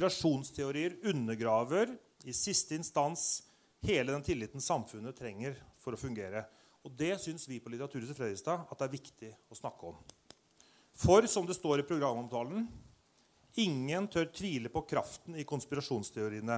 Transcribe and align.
konspirasjonsteorier 0.00 0.96
undergraver 1.02 1.90
i 2.24 2.32
siste 2.32 2.74
instans 2.74 3.42
hele 3.84 4.12
den 4.12 4.22
tilliten 4.24 4.60
samfunnet 4.60 5.18
trenger 5.18 5.58
for 5.76 5.92
å 5.92 6.00
fungere. 6.00 6.46
Og 6.88 6.94
Det 6.96 7.18
syns 7.20 7.44
vi 7.48 7.58
på 7.60 7.68
Litteraturhuset 7.68 8.16
Fredrikstad 8.16 8.64
at 8.64 8.78
det 8.80 8.86
er 8.86 8.94
viktig 8.94 9.32
å 9.52 9.58
snakke 9.58 9.90
om. 9.90 9.98
For 10.96 11.28
som 11.28 11.44
det 11.44 11.58
står 11.58 11.82
i 11.82 11.84
programomtalen 11.88 12.64
ingen 13.60 14.08
tør 14.08 14.30
tvile 14.32 14.72
på 14.72 14.86
kraften 14.88 15.36
i 15.36 15.44
konspirasjonsteoriene. 15.44 16.56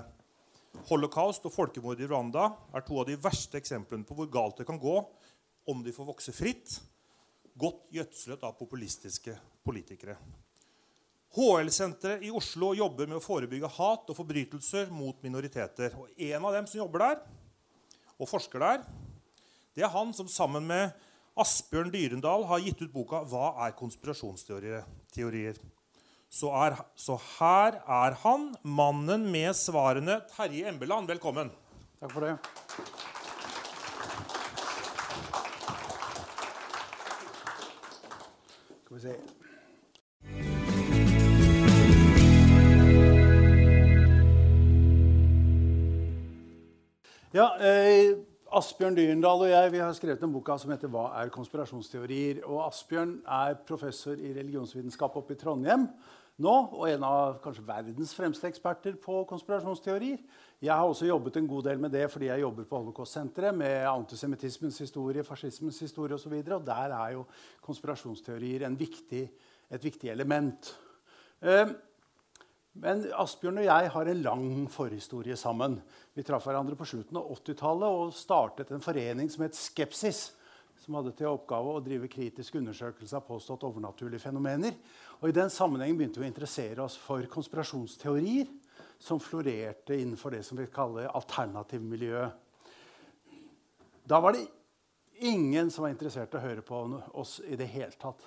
Holocaust 0.92 1.42
og 1.48 1.56
folkemordet 1.56 2.06
i 2.06 2.10
Rwanda 2.12 2.46
er 2.70 2.86
to 2.86 3.00
av 3.02 3.10
de 3.10 3.18
verste 3.18 3.58
eksemplene 3.58 4.06
på 4.06 4.20
hvor 4.20 4.30
galt 4.30 4.62
det 4.62 4.68
kan 4.70 4.78
gå 4.78 5.00
om 5.66 5.82
de 5.82 5.94
får 5.94 6.12
vokse 6.14 6.36
fritt, 6.36 6.78
godt 7.58 7.90
gjødslet 7.90 8.46
av 8.46 8.54
populistiske 8.62 9.34
politikere. 9.66 10.14
HL-senteret 11.32 12.24
i 12.26 12.30
Oslo 12.34 12.74
jobber 12.76 13.08
med 13.08 13.16
å 13.16 13.24
forebygge 13.24 13.70
hat 13.78 14.10
og 14.12 14.18
forbrytelser 14.18 14.90
mot 14.92 15.16
minoriteter. 15.24 15.94
Og 15.96 16.10
En 16.20 16.44
av 16.44 16.52
dem 16.58 16.66
som 16.68 16.82
jobber 16.82 17.06
der, 17.06 17.22
og 18.20 18.28
forsker 18.28 18.60
der, 18.60 18.82
det 19.72 19.86
er 19.86 19.94
han 19.94 20.12
som 20.12 20.28
sammen 20.28 20.66
med 20.68 20.92
Asbjørn 21.40 21.88
Dyrendal 21.92 22.44
har 22.44 22.60
gitt 22.60 22.82
ut 22.82 22.92
boka 22.92 23.24
'Hva 23.24 23.66
er 23.66 23.72
konspirasjonsteorier?' 23.72 25.58
Så, 26.32 26.48
er, 26.48 26.76
så 26.96 27.18
her 27.38 27.80
er 27.84 28.14
han, 28.22 28.54
mannen 28.64 29.30
med 29.30 29.52
svarene. 29.52 30.20
Terje 30.32 30.68
Embeland, 30.68 31.08
velkommen. 31.08 31.50
Takk 32.00 32.12
for 32.12 32.20
det. 32.24 32.36
Skal 38.84 38.96
vi 38.96 39.00
se 39.00 39.41
Ja, 47.32 47.46
eh, 47.64 48.18
Asbjørn 48.52 48.92
Dyrendal 48.92 49.40
og 49.40 49.48
jeg 49.48 49.70
vi 49.72 49.78
har 49.80 49.92
skrevet 49.96 50.20
en 50.20 50.32
boka 50.34 50.58
som 50.58 50.70
heter 50.70 50.88
'Hva 50.88 51.22
er 51.22 51.30
konspirasjonsteorier?' 51.32 52.44
Og 52.44 52.66
Asbjørn 52.66 53.22
er 53.26 53.54
professor 53.54 54.12
i 54.12 54.34
religionsvitenskap 54.34 55.16
oppe 55.16 55.32
i 55.32 55.36
Trondheim 55.36 55.88
nå, 56.38 56.68
og 56.72 56.90
en 56.90 57.02
av 57.02 57.40
kanskje 57.40 57.66
verdens 57.66 58.14
fremste 58.14 58.46
eksperter 58.46 58.96
på 59.00 59.24
konspirasjonsteorier. 59.24 60.18
Jeg 60.60 60.74
har 60.74 60.84
også 60.84 61.06
jobbet 61.06 61.36
en 61.36 61.48
god 61.48 61.62
del 61.62 61.78
med 61.78 61.92
det 61.92 62.10
fordi 62.10 62.26
jeg 62.26 62.40
jobber 62.40 62.64
på 62.64 62.78
Holocaust-senteret 62.78 63.54
med 63.54 63.86
antisemittismens 63.86 64.78
historie, 64.78 65.24
fascismens 65.24 65.80
historie 65.80 66.14
osv. 66.14 66.32
Og, 66.32 66.44
så 66.44 66.54
og 66.54 66.66
der 66.66 66.92
er 66.92 67.12
jo 67.12 67.24
konspirasjonsteorier 67.62 68.68
viktig, 68.76 69.30
et 69.70 69.84
viktig 69.84 70.10
element. 70.10 70.78
Eh, 71.40 71.68
men 72.72 73.02
Asbjørn 73.20 73.60
og 73.60 73.66
jeg 73.66 73.88
har 73.94 74.08
en 74.08 74.22
lang 74.24 74.46
forhistorie 74.72 75.36
sammen. 75.36 75.76
Vi 76.16 76.24
traff 76.24 76.46
hverandre 76.48 76.76
på 76.78 76.86
slutten 76.88 77.18
av 77.20 77.28
80-tallet 77.34 77.98
og 77.98 78.14
startet 78.16 78.72
en 78.72 78.84
forening 78.84 79.28
som 79.32 79.44
het 79.44 79.58
Skepsis. 79.58 80.30
Som 80.82 80.96
hadde 80.98 81.12
til 81.14 81.28
oppgave 81.30 81.76
å 81.76 81.82
drive 81.84 82.08
kritisk 82.10 82.56
undersøkelse 82.58 83.14
av 83.18 83.26
påstått 83.28 83.68
overnaturlige 83.68 84.24
fenomener. 84.24 84.74
Og 85.20 85.28
I 85.28 85.36
den 85.36 85.52
sammenhengen 85.52 86.00
begynte 86.00 86.18
vi 86.18 86.26
å 86.26 86.32
interessere 86.32 86.82
oss 86.82 86.96
for 86.98 87.22
konspirasjonsteorier 87.30 88.48
som 89.02 89.20
florerte 89.22 89.94
innenfor 89.98 90.34
det 90.34 90.42
som 90.46 90.58
vi 90.58 90.66
kaller 90.72 91.12
alternativmiljøet. 91.12 92.40
Da 94.08 94.18
var 94.18 94.34
det 94.34 94.48
ingen 95.22 95.70
som 95.70 95.84
var 95.84 95.92
interessert 95.92 96.32
i 96.34 96.40
å 96.40 96.46
høre 96.48 96.64
på 96.66 96.80
oss 97.20 97.38
i 97.46 97.54
det 97.58 97.68
hele 97.70 97.94
tatt. 98.00 98.24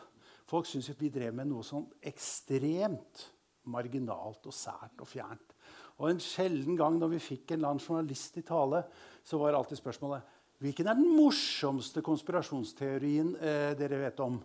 Folk 0.47 0.69
syntes 0.69 0.95
vi 1.01 1.09
drev 1.11 1.33
med 1.35 1.49
noe 1.49 1.65
sånn 1.65 1.89
ekstremt 2.05 3.31
marginalt 3.71 4.45
og 4.47 4.55
sært 4.55 5.01
og 5.01 5.09
fjernt. 5.09 5.55
Og 5.99 6.09
En 6.09 6.19
sjelden 6.19 6.75
gang 6.77 6.97
når 6.99 7.15
vi 7.15 7.23
fikk 7.23 7.51
en 7.51 7.63
eller 7.63 7.79
journalist 7.79 8.37
i 8.37 8.43
tale, 8.45 8.83
så 9.23 9.39
var 9.39 9.55
alltid 9.55 9.79
spørsmålet 9.79 10.33
hvilken 10.63 10.87
er 10.87 10.95
den 10.95 11.11
morsomste 11.11 12.01
konspirasjonsteorien 12.03 13.33
eh, 13.35 13.73
dere 13.75 13.99
vet 14.05 14.21
om? 14.23 14.37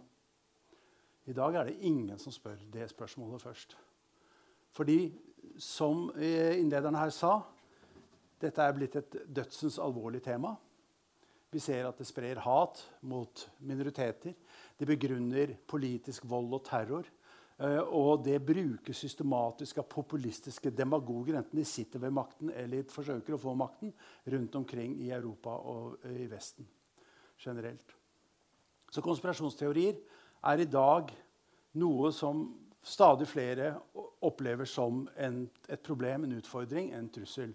I 1.31 1.35
dag 1.37 1.55
er 1.55 1.69
det 1.69 1.87
ingen 1.87 2.19
som 2.19 2.35
spør 2.35 2.59
det 2.73 2.89
spørsmålet 2.91 3.43
først. 3.43 3.77
Fordi, 4.75 5.13
som 5.59 6.09
eh, 6.19 6.59
innlederen 6.59 6.99
her 6.99 7.13
sa, 7.15 7.37
dette 8.43 8.65
er 8.65 8.75
blitt 8.75 8.99
et 8.99 9.17
dødsens 9.29 9.79
alvorlig 9.83 10.23
tema. 10.25 10.57
Vi 11.51 11.63
ser 11.63 11.87
at 11.87 11.99
det 11.99 12.09
sprer 12.09 12.43
hat 12.43 12.83
mot 13.07 13.47
minoriteter. 13.67 14.35
Det 14.79 14.87
begrunner 14.89 15.57
politisk 15.69 16.27
vold 16.31 16.55
og 16.59 16.65
terror. 16.67 17.07
Eh, 17.61 17.81
og 17.93 18.23
det 18.25 18.39
brukes 18.41 19.03
systematisk 19.05 19.83
av 19.83 19.89
populistiske 19.93 20.73
demagoger, 20.73 21.37
enten 21.37 21.61
de 21.61 21.65
sitter 21.69 22.01
ved 22.01 22.15
makten 22.17 22.53
eller 22.57 22.89
forsøker 22.89 23.37
å 23.37 23.41
få 23.41 23.53
makten, 23.59 23.93
rundt 24.33 24.57
omkring 24.57 24.95
i 25.05 25.11
Europa 25.13 25.59
og 25.69 26.07
eh, 26.09 26.23
i 26.25 26.29
Vesten 26.31 26.69
generelt. 27.41 27.97
Så 28.91 29.05
konspirasjonsteorier 29.05 30.01
er 30.49 30.63
i 30.63 30.71
dag 30.71 31.13
noe 31.81 32.11
som 32.17 32.47
stadig 32.81 33.29
flere 33.29 33.75
opplever 34.25 34.65
som 34.65 35.05
en, 35.21 35.43
et 35.69 35.85
problem, 35.85 36.25
en 36.25 36.39
utfordring, 36.41 36.95
en 36.97 37.13
trussel. 37.13 37.53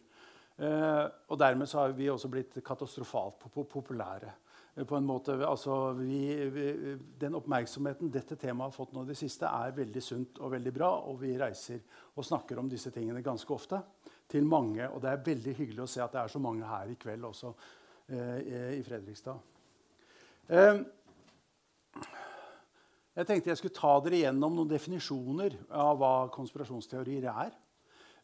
Eh, 0.56 1.06
og 1.34 1.40
dermed 1.42 1.74
har 1.74 1.98
vi 1.98 2.12
også 2.14 2.30
blitt 2.30 2.62
katastrofalt 2.66 3.42
populære 3.58 4.38
på 4.76 4.98
en 4.98 5.06
måte, 5.08 5.38
altså 5.48 5.94
vi, 5.96 6.50
vi, 6.52 6.96
Den 7.20 7.38
oppmerksomheten 7.40 8.12
dette 8.12 8.36
temaet 8.36 8.74
har 8.74 8.76
fått 8.76 8.92
nå 8.96 9.06
i 9.06 9.12
det 9.14 9.16
siste, 9.16 9.48
er 9.48 9.76
veldig 9.78 10.04
sunt 10.04 10.42
og 10.44 10.52
veldig 10.52 10.74
bra. 10.76 10.90
Og 11.08 11.22
vi 11.22 11.32
reiser 11.40 11.80
og 12.16 12.28
snakker 12.28 12.60
om 12.60 12.68
disse 12.72 12.92
tingene 12.92 13.24
ganske 13.24 13.54
ofte 13.56 13.80
til 14.28 14.48
mange. 14.48 14.90
Og 14.90 15.00
det 15.04 15.14
er 15.14 15.26
veldig 15.30 15.56
hyggelig 15.62 15.86
å 15.86 15.90
se 15.96 16.04
at 16.04 16.12
det 16.18 16.24
er 16.26 16.34
så 16.34 16.44
mange 16.44 16.68
her 16.68 16.92
i 16.92 17.00
kveld 17.00 17.30
også 17.32 17.54
eh, 18.12 18.76
i 18.76 18.84
Fredrikstad. 18.84 19.40
Eh, 20.52 20.84
jeg 23.16 23.30
tenkte 23.30 23.54
jeg 23.54 23.62
skulle 23.62 23.80
ta 23.80 23.94
dere 24.04 24.26
gjennom 24.26 24.58
noen 24.58 24.74
definisjoner 24.74 25.56
av 25.72 25.96
hva 26.02 26.16
konspirasjonsteorier 26.36 27.30
er. 27.32 27.56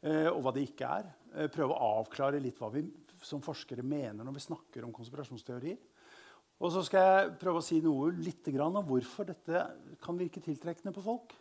Eh, 0.02 0.28
og 0.28 0.42
hva 0.44 0.52
det 0.56 0.66
ikke 0.66 0.90
er. 1.00 1.10
Eh, 1.36 1.48
prøve 1.54 1.78
å 1.78 1.90
avklare 2.02 2.42
litt 2.42 2.60
hva 2.60 2.72
vi 2.74 2.84
som 3.22 3.44
forskere 3.44 3.86
mener 3.86 4.26
når 4.26 4.36
vi 4.36 4.44
snakker 4.48 4.84
om 4.84 4.94
konspirasjonsteorier. 4.96 5.78
Og 6.62 6.70
så 6.70 6.84
skal 6.86 7.06
jeg 7.08 7.38
prøve 7.42 7.62
å 7.62 7.66
si 7.66 7.80
noe 7.82 8.12
litt 8.14 8.48
om 8.62 8.82
hvorfor 8.86 9.32
dette 9.32 9.64
kan 10.02 10.20
virke 10.20 10.44
tiltrekkende 10.44 10.94
på 10.94 11.06
folk. 11.06 11.34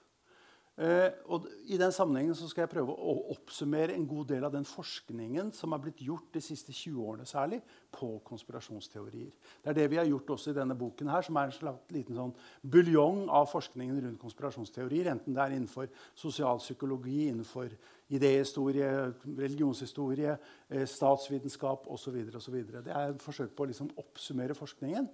Eh, 0.81 1.10
og 1.28 1.44
I 1.69 1.76
den 1.76 1.92
sammenhengen 1.92 2.32
skal 2.38 2.62
jeg 2.62 2.70
prøve 2.72 2.94
å 2.94 3.12
oppsummere 3.34 3.92
en 3.92 4.06
god 4.09 4.30
del 4.30 4.47
av 4.47 4.54
den 4.54 4.64
forskningen 4.64 5.50
som 5.53 5.75
er 5.76 5.82
blitt 5.82 6.00
gjort 6.00 6.30
de 6.32 6.41
siste 6.41 6.72
20 6.72 7.03
årene 7.04 7.26
særlig 7.28 7.59
på 7.92 8.09
konspirasjonsteorier. 8.25 9.34
Det 9.60 9.72
er 9.75 9.76
det 9.76 9.88
vi 9.92 9.98
har 10.00 10.09
gjort 10.09 10.32
også 10.38 10.54
i 10.54 10.56
denne 10.56 10.78
boken, 10.78 11.10
her, 11.12 11.26
som 11.26 11.36
er 11.36 11.50
en 11.50 11.56
slags 11.59 11.92
liten 11.92 12.16
sånn 12.16 12.32
buljong 12.62 13.26
av 13.28 13.50
forskningen 13.53 14.00
rundt 14.06 14.22
konspirasjonsteorier. 14.22 15.10
Enten 15.12 15.36
det 15.36 15.44
er 15.44 15.59
innenfor 15.59 15.91
sosialpsykologi, 16.22 17.26
innenfor 17.28 17.76
idéhistorie, 18.10 18.91
religionshistorie, 19.38 20.37
eh, 20.69 20.87
statsvitenskap 20.87 21.87
osv. 21.87 22.19
Det 22.26 22.91
er 22.91 23.10
et 23.10 23.22
forsøk 23.22 23.54
på 23.54 23.65
å 23.65 23.71
liksom 23.71 23.91
oppsummere 23.97 24.54
forskningen. 24.54 25.09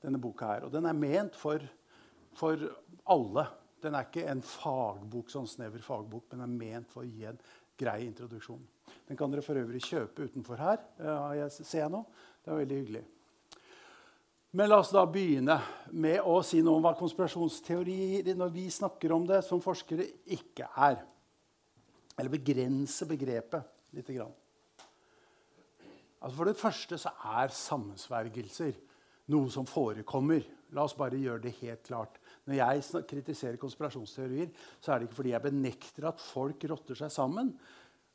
denne 0.00 0.16
boka 0.16 0.46
her. 0.46 0.64
Og 0.64 0.72
den 0.72 0.86
er 0.88 0.96
ment 0.96 1.34
for, 1.36 1.60
for 2.32 2.56
alle. 3.04 3.46
Den 3.82 3.94
er 3.94 4.06
ikke 4.06 4.26
en 4.32 4.40
fagbok, 4.40 5.28
sånn 5.28 5.48
snever 5.48 5.82
fagbok, 5.84 6.24
men 6.32 6.40
er 6.40 6.54
ment 6.54 6.88
for 6.88 7.04
å 7.04 7.08
gi 7.08 7.26
en 7.28 7.40
grei 7.76 8.06
introduksjon. 8.06 8.62
Den 9.08 9.18
kan 9.18 9.32
dere 9.32 9.44
for 9.44 9.60
øvrig 9.60 9.82
kjøpe 9.84 10.24
utenfor 10.24 10.56
her. 10.56 10.80
Uh, 11.00 11.36
jeg 11.36 11.66
ser 11.68 11.88
nå. 11.92 12.04
Det 12.40 12.52
er 12.52 12.60
veldig 12.62 12.78
hyggelig. 12.80 13.04
Men 14.56 14.70
la 14.72 14.80
oss 14.82 14.90
da 14.90 15.04
begynne 15.06 15.60
med 15.92 16.24
å 16.26 16.40
si 16.42 16.58
noe 16.64 16.80
om 16.80 16.82
hva 16.82 16.96
konspirasjonsteori 16.98 18.24
når 18.34 18.50
vi 18.56 18.64
snakker 18.72 19.12
om 19.14 19.28
det 19.28 19.44
som 19.46 19.62
forskere, 19.62 20.08
ikke 20.34 20.66
er. 20.74 20.98
Eller 22.20 22.32
begrense 22.32 23.08
begrepet 23.08 23.96
lite 23.96 24.14
grann. 24.14 24.36
Altså 26.20 26.36
for 26.36 26.50
det 26.50 26.60
første 26.60 26.98
så 27.00 27.12
er 27.40 27.52
sammensvergelser 27.56 28.74
noe 29.32 29.50
som 29.52 29.68
forekommer. 29.68 30.44
La 30.76 30.84
oss 30.84 30.94
bare 30.98 31.18
gjøre 31.18 31.46
det 31.46 31.56
helt 31.62 31.82
klart. 31.86 32.18
Når 32.46 32.58
jeg 32.58 33.04
kritiserer 33.08 33.58
konspirasjonsteorier, 33.60 34.50
så 34.82 34.92
er 34.92 35.00
det 35.00 35.08
ikke 35.08 35.20
fordi 35.22 35.32
jeg 35.32 35.46
benekter 35.46 36.08
at 36.10 36.22
folk 36.22 36.66
rotter 36.70 36.98
seg 36.98 37.12
sammen. 37.14 37.54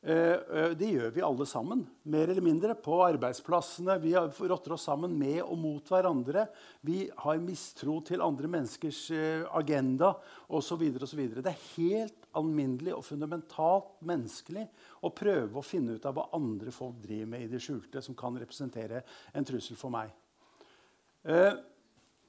Eh, 0.06 0.14
eh, 0.14 0.72
det 0.78 0.86
gjør 0.86 1.14
vi 1.16 1.22
alle 1.26 1.46
sammen, 1.50 1.80
mer 2.14 2.30
eller 2.30 2.44
mindre. 2.46 2.76
På 2.78 3.00
arbeidsplassene. 3.08 3.96
Vi 4.04 4.12
rotter 4.14 4.76
oss 4.76 4.86
sammen 4.86 5.16
med 5.18 5.40
og 5.42 5.58
mot 5.58 5.88
hverandre. 5.90 6.44
Vi 6.86 7.08
har 7.24 7.42
mistro 7.42 7.98
til 8.06 8.22
andre 8.22 8.52
menneskers 8.54 9.00
eh, 9.16 9.48
agenda 9.58 10.12
osv. 10.46 10.84
Det 10.94 11.50
er 11.50 11.64
helt 11.72 12.30
alminnelig 12.38 12.94
og 12.94 13.02
fundamentalt 13.08 13.96
menneskelig 14.06 14.68
å 15.02 15.10
prøve 15.10 15.58
å 15.58 15.66
finne 15.66 15.98
ut 15.98 16.06
av 16.06 16.20
hva 16.20 16.28
andre 16.38 16.74
folk 16.76 17.02
driver 17.02 17.32
med 17.32 17.48
i 17.48 17.50
det 17.56 17.64
skjulte, 17.66 18.04
som 18.06 18.18
kan 18.20 18.38
representere 18.38 19.02
en 19.34 19.48
trussel 19.48 19.80
for 19.80 19.94
meg. 19.96 20.14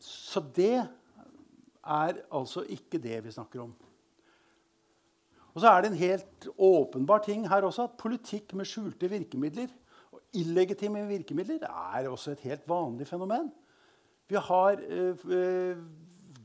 Så 0.00 0.40
det 0.56 0.78
er 0.80 2.22
altså 2.32 2.64
ikke 2.72 3.02
det 3.02 3.20
vi 3.26 3.34
snakker 3.34 3.66
om. 3.66 3.76
Og 5.56 5.62
så 5.62 5.72
er 5.72 5.82
det 5.82 5.90
en 5.90 6.00
helt 6.02 6.48
åpenbar 6.60 7.24
ting 7.24 7.46
her 7.48 7.64
også 7.64 7.88
at 7.88 7.98
politikk 7.98 8.52
med 8.54 8.68
skjulte 8.68 9.08
virkemidler 9.08 9.70
og 10.12 10.20
illegitime 10.36 11.06
virkemidler 11.08 11.64
er 11.64 12.10
også 12.10 12.34
et 12.34 12.44
helt 12.44 12.68
vanlig 12.68 13.08
fenomen. 13.08 13.48
Vi 14.28 14.36
har 14.36 14.82
eh, 14.84 15.80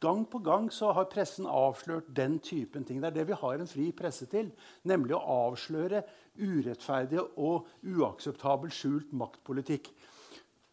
Gang 0.02 0.24
på 0.26 0.40
gang 0.42 0.72
så 0.74 0.90
har 0.98 1.06
pressen 1.12 1.46
avslørt 1.46 2.08
den 2.18 2.40
typen 2.42 2.82
ting. 2.84 2.98
Det 3.02 3.12
er 3.12 3.18
det 3.20 3.28
vi 3.30 3.38
har 3.38 3.60
en 3.62 3.70
fri 3.70 3.92
presse 3.94 4.26
til. 4.26 4.48
Nemlig 4.90 5.14
å 5.14 5.20
avsløre 5.52 6.02
urettferdig 6.42 7.22
og 7.38 7.68
uakseptabel 7.86 8.74
skjult 8.74 9.12
maktpolitikk. 9.14 9.92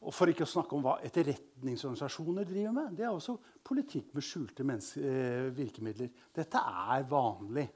Og 0.01 0.15
For 0.17 0.33
ikke 0.33 0.47
å 0.47 0.49
snakke 0.49 0.79
om 0.79 0.87
hva 0.87 0.97
etterretningsorganisasjoner 1.05 2.49
driver 2.49 2.73
med. 2.79 2.97
Det 2.97 3.05
er 3.05 3.13
også 3.13 3.37
politikk 3.69 4.15
med 4.17 4.25
skjulte 4.25 4.65
eh, 4.65 5.53
virkemidler. 5.53 6.09
Dette 6.33 6.65
er 6.89 7.05
vanlig. 7.11 7.67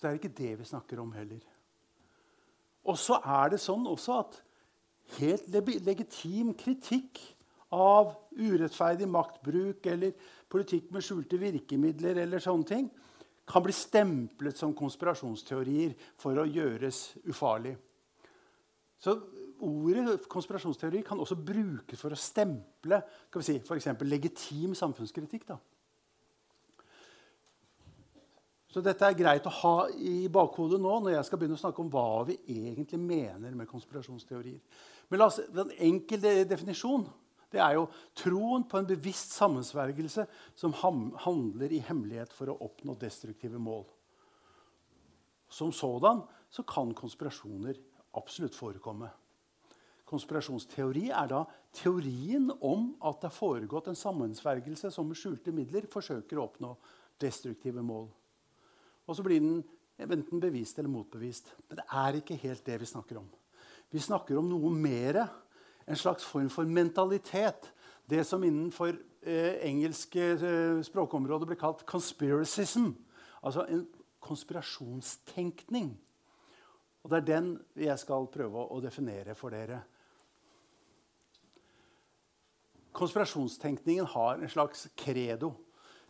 Så 0.00 0.06
det 0.06 0.10
er 0.14 0.16
ikke 0.16 0.36
det 0.38 0.52
vi 0.56 0.64
snakker 0.64 1.00
om 1.02 1.10
heller. 1.12 1.42
Og 2.88 2.96
så 2.96 3.18
er 3.20 3.50
det 3.52 3.58
sånn 3.60 3.84
også 3.84 4.14
at 4.22 4.38
helt 5.18 5.50
legitim 5.84 6.54
kritikk 6.56 7.20
av 7.76 8.14
urettferdig 8.32 9.04
maktbruk 9.12 9.84
eller 9.92 10.16
politikk 10.48 10.88
med 10.94 11.04
skjulte 11.04 11.36
virkemidler 11.42 12.22
eller 12.22 12.40
sånne 12.40 12.70
ting, 12.70 12.88
kan 13.44 13.66
bli 13.66 13.74
stemplet 13.76 14.56
som 14.56 14.72
konspirasjonsteorier 14.78 15.92
for 16.16 16.40
å 16.40 16.48
gjøres 16.48 17.02
ufarlig. 17.28 17.76
Så 18.96 19.18
Ordet 19.60 20.22
konspirasjonsteori 20.32 21.02
kan 21.04 21.20
også 21.20 21.36
brukes 21.36 22.00
for 22.00 22.14
å 22.14 22.16
stemple 22.16 22.96
skal 23.28 23.42
vi 23.42 23.44
si, 23.44 23.56
f.eks. 23.60 23.90
legitim 24.08 24.72
samfunnskritikk. 24.72 25.44
Da. 25.50 25.58
Så 28.70 28.82
dette 28.84 29.02
er 29.02 29.18
greit 29.18 29.46
å 29.48 29.56
ha 29.62 29.74
i 29.98 30.28
bakhodet 30.30 30.78
nå 30.78 30.92
når 31.02 31.16
jeg 31.16 31.26
skal 31.26 31.40
begynne 31.40 31.58
å 31.58 31.62
snakke 31.62 31.82
om 31.82 31.90
hva 31.90 32.22
vi 32.28 32.36
egentlig 32.46 33.00
mener 33.02 33.56
med 33.58 33.68
konspirasjonsteorier. 33.70 34.60
Men 35.10 35.26
oss, 35.26 35.40
Den 35.50 35.72
enkelte 35.74 36.44
definisjon 36.46 37.08
det 37.50 37.58
er 37.58 37.74
jo 37.74 37.88
troen 38.14 38.62
på 38.62 38.78
en 38.78 38.86
bevisst 38.86 39.32
sammensvergelse 39.34 40.22
som 40.54 40.74
handler 40.78 41.72
i 41.74 41.82
hemmelighet 41.82 42.30
for 42.30 42.52
å 42.52 42.60
oppnå 42.62 42.94
destruktive 43.00 43.58
mål. 43.58 43.82
Som 45.50 45.72
sådan 45.74 46.22
så 46.50 46.62
kan 46.62 46.94
konspirasjoner 46.94 47.74
absolutt 48.14 48.54
forekomme. 48.54 49.10
Konspirasjonsteori 50.06 51.08
er 51.10 51.26
da 51.30 51.42
teorien 51.74 52.48
om 52.66 52.92
at 53.06 53.18
det 53.18 53.30
har 53.30 53.34
foregått 53.34 53.90
en 53.90 53.98
sammensvergelse 53.98 54.90
som 54.94 55.10
med 55.10 55.18
skjulte 55.18 55.54
midler 55.54 55.90
forsøker 55.90 56.38
å 56.38 56.46
oppnå 56.46 56.72
destruktive 57.22 57.82
mål. 57.82 58.08
Og 59.10 59.16
så 59.18 59.26
blir 59.26 59.42
den 59.42 59.62
enten 59.98 60.40
bevist 60.40 60.78
eller 60.78 60.92
motbevist. 60.92 61.50
Men 61.68 61.80
det 61.80 61.86
er 61.90 62.18
ikke 62.20 62.38
helt 62.38 62.64
det 62.66 62.78
vi 62.80 62.86
snakker 62.86 63.18
om. 63.18 63.26
Vi 63.90 63.98
snakker 63.98 64.38
om 64.38 64.46
noe 64.46 64.70
mer 64.70 65.18
en 65.90 65.98
slags 65.98 66.24
form 66.24 66.48
for 66.52 66.68
mentalitet. 66.70 67.72
Det 68.06 68.22
som 68.26 68.44
innenfor 68.46 68.94
eh, 68.94 69.58
engelske 69.66 70.26
eh, 70.38 70.82
språkområder 70.86 71.50
blir 71.50 71.58
kalt 71.58 71.82
'conspiracism'. 71.86 72.94
Altså 73.42 73.66
en 73.66 73.88
konspirasjonstenkning. 74.20 75.98
Og 77.02 77.10
Det 77.10 77.16
er 77.16 77.26
den 77.26 77.60
jeg 77.76 77.98
skal 77.98 78.28
prøve 78.30 78.62
å 78.70 78.80
definere 78.80 79.34
for 79.34 79.50
dere. 79.50 79.80
Konspirasjonstenkningen 82.92 84.06
har 84.06 84.38
en 84.38 84.48
slags 84.48 84.88
credo 84.96 85.54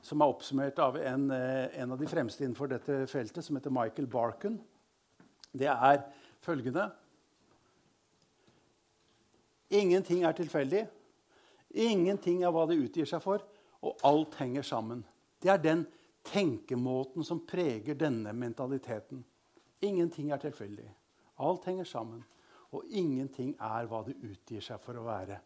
som 0.02 0.20
er 0.20 0.32
oppsummert 0.32 0.78
av 0.78 0.96
en, 0.96 1.30
eh, 1.30 1.80
en 1.82 1.92
av 1.92 1.98
de 1.98 2.06
fremste 2.06 2.44
innenfor 2.44 2.68
dette 2.68 3.06
feltet, 3.06 3.44
som 3.44 3.56
heter 3.56 3.70
Michael 3.70 4.06
Barkun. 4.06 4.60
Det 5.52 5.66
er 5.66 6.02
følgende 6.40 6.90
Ingenting 9.70 10.24
er 10.24 10.32
tilfeldig. 10.32 10.88
Ingenting 11.70 12.42
er 12.42 12.50
hva 12.50 12.66
det 12.66 12.80
utgir 12.82 13.06
seg 13.06 13.22
for, 13.22 13.44
og 13.82 14.00
alt 14.02 14.34
henger 14.34 14.62
sammen. 14.62 15.04
Det 15.42 15.50
er 15.52 15.62
den 15.62 15.84
tenkemåten 16.24 17.24
som 17.24 17.46
preger 17.46 17.94
denne 17.94 18.32
mentaliteten. 18.32 19.24
Ingenting 19.80 20.32
er 20.32 20.42
tilfeldig. 20.42 20.88
Alt 21.38 21.64
henger 21.64 21.84
sammen, 21.84 22.24
og 22.72 22.84
ingenting 22.90 23.54
er 23.60 23.86
hva 23.86 24.02
det 24.06 24.18
utgir 24.18 24.60
seg 24.60 24.80
for 24.82 24.98
å 24.98 25.06
være. 25.06 25.38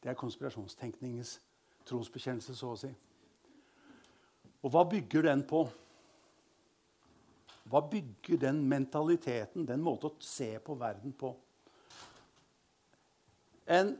Det 0.00 0.10
er 0.10 0.14
konspirasjonstenkningens 0.14 1.40
trosbekjennelse, 1.88 2.56
så 2.56 2.72
å 2.74 2.80
si. 2.80 2.90
Og 4.60 4.72
hva 4.74 4.84
bygger 4.88 5.24
den 5.30 5.44
på? 5.48 5.64
Hva 7.70 7.80
bygger 7.86 8.40
den 8.42 8.64
mentaliteten, 8.68 9.66
den 9.66 9.82
måten 9.84 10.10
å 10.10 10.24
se 10.24 10.52
på 10.64 10.74
verden 10.78 11.14
på? 11.16 11.32
En 13.70 13.94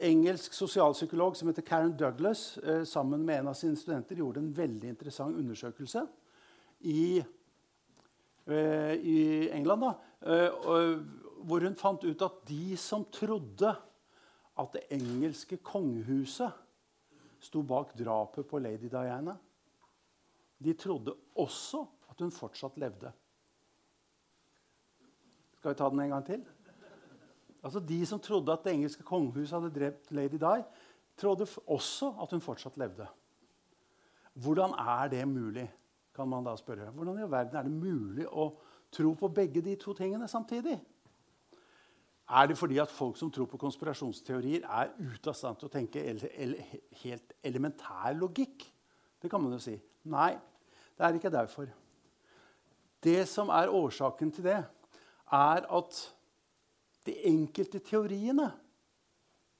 engelsk 0.00 0.54
sosialpsykolog 0.56 1.36
som 1.36 1.50
heter 1.50 1.66
Karen 1.66 1.92
Douglas, 1.98 2.58
eh, 2.58 2.84
sammen 2.84 3.24
med 3.26 3.38
en 3.38 3.48
av 3.48 3.54
sine 3.54 3.76
studenter, 3.76 4.16
gjorde 4.16 4.40
en 4.40 4.56
veldig 4.56 4.88
interessant 4.88 5.36
undersøkelse 5.36 6.06
i, 6.80 7.22
eh, 8.46 8.94
i 8.94 9.50
England. 9.50 9.80
Da, 9.80 9.94
eh, 10.22 10.50
hvor 11.44 11.60
hun 11.60 11.74
fant 11.74 12.04
ut 12.04 12.22
at 12.22 12.46
de 12.48 12.76
som 12.76 13.04
trodde 13.04 13.76
at 14.58 14.72
det 14.72 14.82
engelske 14.90 15.56
kongehuset 15.56 16.52
sto 17.40 17.62
bak 17.66 17.94
drapet 17.98 18.46
på 18.48 18.60
lady 18.60 18.90
Diana, 18.92 19.36
de 20.60 20.74
trodde 20.76 21.14
også 21.40 21.86
at 22.10 22.20
hun 22.20 22.32
fortsatt 22.34 22.76
levde. 22.78 23.12
Skal 25.56 25.72
vi 25.72 25.78
ta 25.78 25.88
den 25.92 26.00
en 26.04 26.14
gang 26.14 26.26
til? 26.26 26.44
Altså 27.62 27.80
De 27.80 27.98
som 28.06 28.20
trodde 28.20 28.52
at 28.52 28.64
det 28.64 28.72
engelske 28.72 29.04
kongehuset 29.04 29.56
hadde 29.56 29.72
drept 29.74 30.12
Lady 30.12 30.40
Di, 30.40 30.62
trodde 31.16 31.48
også 31.66 32.14
at 32.22 32.32
hun 32.32 32.44
fortsatt 32.44 32.76
levde. 32.80 33.08
Hvordan 34.32 34.76
er 34.78 35.08
det 35.12 35.28
mulig? 35.28 35.68
kan 36.20 36.28
man 36.28 36.44
da 36.44 36.56
spørre. 36.56 36.90
Hvordan 36.90 37.18
i 37.18 37.30
verden 37.30 37.56
er 37.56 37.66
det 37.66 37.72
mulig 37.72 38.26
å 38.28 38.50
tro 38.92 39.14
på 39.16 39.30
begge 39.32 39.62
de 39.64 39.76
to 39.80 39.94
tingene 39.96 40.28
samtidig? 40.28 40.76
Er 42.30 42.46
det 42.46 42.58
fordi 42.58 42.78
at 42.78 42.92
folk 42.94 43.16
som 43.18 43.30
tror 43.30 43.48
på 43.50 43.58
konspirasjonsteorier, 43.58 44.62
er 44.62 44.92
ute 44.98 45.32
av 45.32 45.34
stand 45.34 45.58
til 45.58 45.66
å 45.66 45.72
tenke 45.72 46.02
helt 47.02 47.32
elementær 47.42 48.14
logikk? 48.14 48.68
Det 49.20 49.30
kan 49.30 49.42
man 49.42 49.56
jo 49.56 49.58
si. 49.62 49.74
Nei, 50.10 50.36
det 50.94 51.06
er 51.06 51.18
ikke 51.18 51.32
derfor. 51.34 51.66
Det 53.02 53.24
som 53.28 53.50
er 53.50 53.72
årsaken 53.74 54.30
til 54.36 54.46
det, 54.46 54.60
er 55.32 55.66
at 55.66 56.00
de 57.06 57.16
enkelte 57.26 57.80
teoriene 57.82 58.50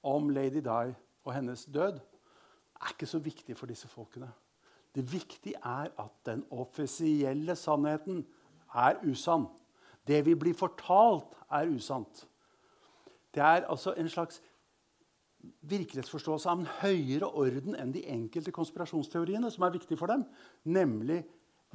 om 0.07 0.31
Lady 0.31 0.62
Di 0.62 0.95
og 1.25 1.35
hennes 1.35 1.65
død 1.65 1.99
er 2.81 2.95
ikke 2.95 3.09
så 3.09 3.19
viktig 3.19 3.57
for 3.59 3.71
disse 3.71 3.89
folkene. 3.89 4.31
Det 4.95 5.05
viktige 5.12 5.59
er 5.59 5.91
at 5.99 6.15
den 6.27 6.45
offisielle 6.50 7.57
sannheten 7.57 8.25
er 8.75 8.99
usann. 9.07 9.47
Det 10.07 10.23
vi 10.27 10.35
blir 10.35 10.55
fortalt, 10.55 11.37
er 11.50 11.69
usant. 11.71 12.27
Det 13.35 13.43
er 13.43 13.69
altså 13.71 13.95
en 13.97 14.09
slags 14.11 14.41
virkelighetsforståelse 15.71 16.51
av 16.51 16.61
en 16.61 16.73
høyere 16.83 17.31
orden 17.31 17.77
enn 17.79 17.95
de 17.95 18.03
enkelte 18.13 18.53
konspirasjonsteoriene 18.53 19.51
som 19.53 19.65
er 19.65 19.77
viktig 19.79 19.97
for 19.99 20.11
dem, 20.13 20.27
nemlig 20.69 21.23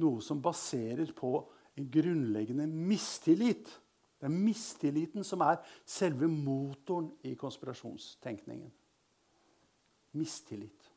noe 0.02 0.22
som 0.22 0.42
baserer 0.44 1.10
på 1.16 1.32
en 1.76 1.88
grunnleggende 1.92 2.68
mistillit 2.68 3.72
det 4.16 4.28
er 4.30 4.32
mistilliten 4.32 5.24
som 5.26 5.42
er 5.44 5.60
selve 5.84 6.28
motoren 6.30 7.10
i 7.28 7.34
konspirasjonstenkningen. 7.36 8.70
Mistillit. 10.16 10.92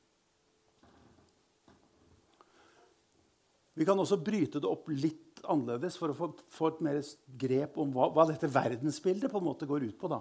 Vi 3.75 3.87
kan 3.87 3.99
også 3.99 4.19
bryte 4.23 4.59
det 4.59 4.67
opp 4.67 4.87
litt 4.91 5.43
annerledes 5.51 5.97
for 5.99 6.11
å 6.11 6.15
få, 6.15 6.31
få 6.51 6.71
et 6.71 6.81
mer 6.83 6.99
grep 7.39 7.77
om 7.79 7.91
hva, 7.95 8.09
hva, 8.15 8.25
dette 8.27 8.49
verdensbildet 8.51 9.31
på 9.31 9.39
en 9.39 9.47
måte 9.47 9.67
går 9.67 9.85
ut 9.87 9.99
på. 9.99 10.09
Da. 10.11 10.19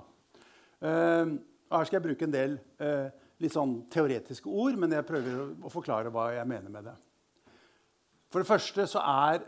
Uh, 0.78 1.38
her 1.68 1.88
skal 1.88 1.99
jeg 1.99 2.06
bruke 2.06 2.26
en 2.28 2.35
del 2.35 2.56
uh, 2.82 3.08
litt 3.42 3.54
sånn 3.54 3.80
teoretiske 3.92 4.50
ord, 4.50 4.78
men 4.78 4.94
jeg 4.94 5.06
prøver 5.06 5.42
å 5.62 5.73
forklare 5.73 6.12
hva 6.14 6.30
jeg 6.37 6.49
mener 6.49 6.73
med 6.73 6.88
det. 6.90 6.97
For 8.28 8.42
det 8.42 8.50
første 8.50 8.85
så 8.90 9.02
er 9.02 9.44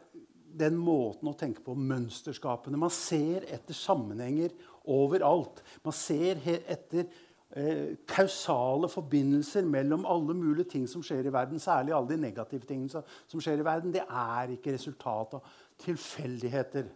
den 0.61 0.79
måten 0.81 1.31
å 1.31 1.37
tenke 1.39 1.63
på 1.65 1.77
mønsterskapene. 1.79 2.79
Man 2.81 2.93
ser 2.95 3.47
etter 3.53 3.77
sammenhenger 3.77 4.55
overalt. 4.91 5.61
Man 5.85 5.95
ser 5.95 6.41
etter 6.47 7.05
eh, 7.05 7.99
kausale 8.09 8.91
forbindelser 8.91 9.69
mellom 9.69 10.07
alle 10.09 10.35
mulige 10.35 10.73
ting 10.75 10.89
som 10.91 11.05
skjer 11.07 11.29
i 11.29 11.35
verden. 11.35 11.63
Særlig 11.63 11.95
alle 11.95 12.15
de 12.15 12.21
negative 12.25 12.67
tingene 12.67 13.05
som 13.31 13.43
skjer 13.43 13.61
i 13.61 13.69
verden. 13.69 13.95
Det 13.95 14.07
er 14.07 14.57
ikke 14.57 14.75
resultat 14.75 15.39
av 15.39 15.55
tilfeldigheter. 15.85 16.91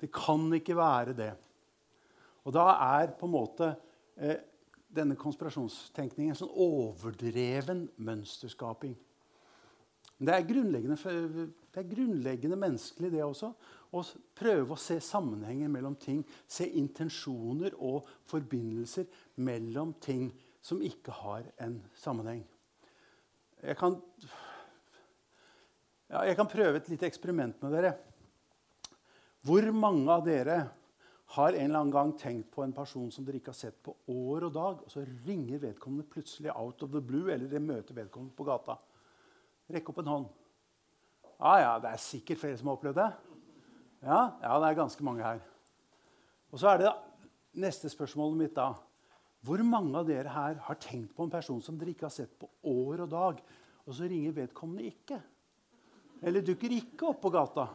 Det 0.00 0.12
kan 0.14 0.46
ikke 0.56 0.78
være 0.78 1.16
det. 1.18 1.32
Og 2.46 2.54
da 2.56 2.66
er 2.96 3.12
på 3.18 3.28
en 3.28 3.34
måte 3.34 3.74
eh, 4.16 4.40
denne 4.90 5.16
konspirasjonstenkningen 5.18 6.34
en 6.34 6.40
sånn 6.40 6.54
overdreven 6.64 7.86
mønsterskaping. 8.02 8.96
Men 10.18 10.28
det 10.28 10.34
er 10.36 10.48
grunnleggende, 10.50 10.96
det 11.72 11.80
er 11.80 11.88
grunnleggende 11.88 12.58
menneskelig, 12.60 13.08
det 13.14 13.22
også. 13.24 13.54
Å 13.96 14.02
prøve 14.36 14.74
å 14.74 14.80
se 14.80 14.98
sammenhenger 15.00 15.70
mellom 15.72 15.94
ting. 15.96 16.20
Se 16.44 16.66
intensjoner 16.76 17.72
og 17.78 18.08
forbindelser 18.28 19.08
mellom 19.40 19.94
ting 20.04 20.28
som 20.60 20.82
ikke 20.84 21.14
har 21.22 21.48
en 21.64 21.78
sammenheng. 21.96 22.42
Jeg 23.64 23.76
kan, 23.80 23.96
ja, 26.10 26.26
jeg 26.28 26.36
kan 26.36 26.52
prøve 26.52 26.80
et 26.82 26.92
lite 26.92 27.08
eksperiment 27.08 27.56
med 27.64 27.74
dere. 27.78 27.94
Hvor 29.44 29.64
mange 29.72 30.04
av 30.12 30.24
dere 30.28 30.58
har 31.30 31.54
en 31.54 31.62
eller 31.62 31.78
annen 31.78 31.94
gang 31.94 32.12
tenkt 32.18 32.50
på 32.50 32.64
en 32.64 32.72
person 32.74 33.10
som 33.14 33.24
dere 33.26 33.38
ikke 33.38 33.52
har 33.52 33.58
sett 33.60 33.76
på 33.86 33.94
år 34.10 34.48
og 34.48 34.54
dag, 34.54 34.80
og 34.82 34.90
så 34.90 35.04
ringer 35.26 35.62
vedkommende 35.62 36.08
plutselig 36.10 36.50
out 36.50 36.82
of 36.82 36.90
the 36.90 37.02
blue, 37.02 37.30
eller 37.30 37.46
dere 37.46 37.62
møter 37.62 37.94
vedkommende 37.94 38.34
på 38.34 38.46
gata? 38.48 38.74
Rekk 39.70 39.92
opp 39.92 40.00
en 40.02 40.10
hånd. 40.10 40.30
Ja, 41.40 41.52
ja, 41.62 41.74
det 41.80 41.92
er 41.92 42.02
sikkert 42.02 42.40
flere 42.42 42.58
som 42.58 42.68
har 42.68 42.78
opplevd 42.80 42.98
det. 42.98 43.10
Ja, 44.02 44.20
ja, 44.42 44.56
det 44.58 44.70
er 44.70 44.80
ganske 44.80 45.06
mange 45.06 45.22
her. 45.22 45.42
Og 46.50 46.58
så 46.58 46.72
er 46.72 46.82
det 46.82 46.90
neste 47.62 47.90
spørsmålet 47.92 48.40
mitt 48.40 48.56
da. 48.56 48.72
Hvor 49.46 49.62
mange 49.64 50.02
av 50.02 50.08
dere 50.08 50.34
her 50.34 50.58
har 50.66 50.80
tenkt 50.82 51.14
på 51.16 51.24
en 51.24 51.32
person 51.32 51.62
som 51.64 51.78
dere 51.78 51.94
ikke 51.94 52.08
har 52.08 52.16
sett 52.16 52.34
på 52.40 52.50
år 52.66 53.04
og 53.06 53.12
dag, 53.12 53.44
og 53.86 53.94
så 53.96 54.10
ringer 54.10 54.34
vedkommende 54.36 54.90
ikke? 54.90 55.20
Eller 56.26 56.44
dukker 56.44 56.74
ikke 56.74 57.12
opp 57.14 57.22
på 57.22 57.32
gata? 57.32 57.68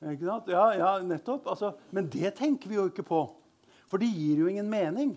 Ja, 0.00 0.72
ja, 0.78 0.90
nettopp. 1.04 1.44
Altså, 1.52 1.74
men 1.92 2.08
det 2.12 2.30
tenker 2.38 2.68
vi 2.70 2.76
jo 2.78 2.86
ikke 2.88 3.04
på. 3.04 3.20
For 3.90 3.96
det 4.00 4.08
gir 4.08 4.38
jo 4.40 4.46
ingen 4.48 4.70
mening. 4.70 5.10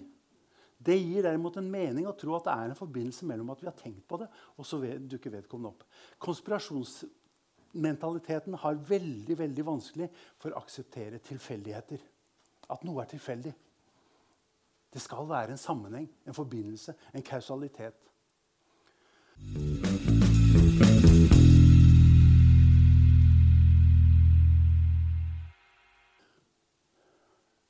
Det 0.83 0.97
gir 0.99 1.23
derimot 1.23 1.57
en 1.59 1.71
mening 1.71 2.07
å 2.09 2.15
tro 2.19 2.35
at 2.35 2.45
det 2.47 2.53
er 2.53 2.65
en 2.69 2.75
forbindelse 2.75 3.25
mellom 3.29 3.49
at 3.53 3.61
vi 3.61 3.67
har 3.69 3.77
tenkt 3.79 4.07
på 4.09 4.17
det, 4.19 4.27
og 4.59 4.63
så 4.67 4.75
dukker 4.83 5.35
vedkommende 5.37 5.71
opp. 5.71 5.81
Konspirasjonsmentaliteten 6.25 8.53
har 8.59 8.85
veldig 8.89 9.35
veldig 9.39 9.63
vanskelig 9.69 10.07
for 10.41 10.49
å 10.51 10.59
akseptere 10.59 11.17
tilfeldigheter. 11.23 11.99
At 12.73 12.83
noe 12.87 13.01
er 13.03 13.09
tilfeldig. 13.13 13.53
Det 14.93 15.01
skal 15.01 15.29
være 15.29 15.51
en 15.55 15.61
sammenheng, 15.61 16.09
en 16.27 16.35
forbindelse, 16.35 16.91
en 17.15 17.25
kausalitet. 17.25 17.97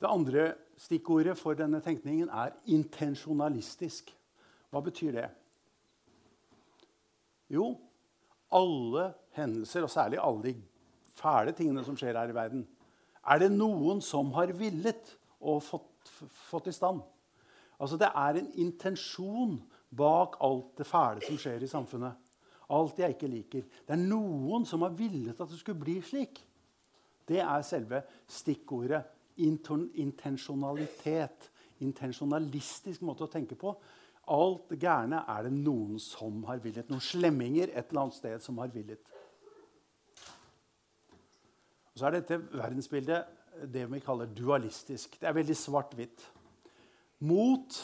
Det 0.04 0.10
andre 0.12 0.42
stikkordet 0.76 1.32
for 1.40 1.56
denne 1.56 1.78
tenkningen 1.80 2.28
er 2.28 2.52
intensjonalistisk. 2.68 4.10
Hva 4.68 4.82
betyr 4.84 5.14
det? 5.16 5.28
Jo, 7.48 7.70
alle 8.52 9.06
hendelser, 9.38 9.86
og 9.86 9.92
særlig 9.94 10.20
alle 10.20 10.42
de 10.44 10.52
fæle 11.16 11.54
tingene 11.56 11.86
som 11.86 11.96
skjer 11.96 12.18
her 12.20 12.34
i 12.34 12.36
verden, 12.36 12.66
er 13.24 13.40
det 13.40 13.48
noen 13.54 14.04
som 14.04 14.34
har 14.36 14.52
villet 14.52 15.14
og 15.40 15.62
fått, 15.64 16.12
fått 16.50 16.68
i 16.68 16.76
stand. 16.76 17.00
Altså 17.80 17.96
Det 17.96 18.12
er 18.12 18.42
en 18.42 18.52
intensjon 18.60 19.56
bak 19.88 20.36
alt 20.44 20.76
det 20.76 20.88
fæle 20.90 21.24
som 21.24 21.40
skjer 21.40 21.64
i 21.64 21.70
samfunnet. 21.70 22.12
Alt 22.76 23.00
jeg 23.00 23.16
ikke 23.16 23.32
liker. 23.32 23.64
Det 23.88 23.96
er 23.96 24.04
noen 24.04 24.68
som 24.68 24.84
har 24.84 24.92
villet 25.00 25.40
at 25.40 25.48
det 25.48 25.62
skulle 25.62 25.80
bli 25.80 25.96
slik. 26.04 26.44
Det 27.24 27.40
er 27.40 27.64
selve 27.64 28.04
stikkordet 28.28 29.00
intensjonalitet. 29.36 31.50
Intensjonalistisk 31.84 33.04
måte 33.04 33.26
å 33.26 33.30
tenke 33.30 33.58
på. 33.58 33.74
Alt 34.32 34.72
gærne 34.80 35.24
er 35.28 35.46
det 35.46 35.56
noen 35.56 35.98
som 36.00 36.44
har 36.48 36.62
villet. 36.64 36.88
Noen 36.88 37.04
slemminger 37.04 37.72
et 37.72 37.90
eller 37.90 38.06
annet 38.06 38.20
sted 38.20 38.44
som 38.44 38.60
har 38.62 38.72
villet. 38.72 39.02
Og 41.94 42.00
så 42.00 42.08
er 42.08 42.16
dette 42.16 42.40
verdensbildet 42.54 43.68
det 43.70 43.84
vi 43.90 44.00
kaller 44.02 44.32
dualistisk. 44.34 45.18
Det 45.20 45.28
er 45.28 45.36
veldig 45.36 45.56
svart-hvitt. 45.58 46.24
Mot 47.24 47.82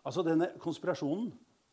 Altså 0.00 0.22
denne 0.24 0.46
konspirasjonen 0.60 1.28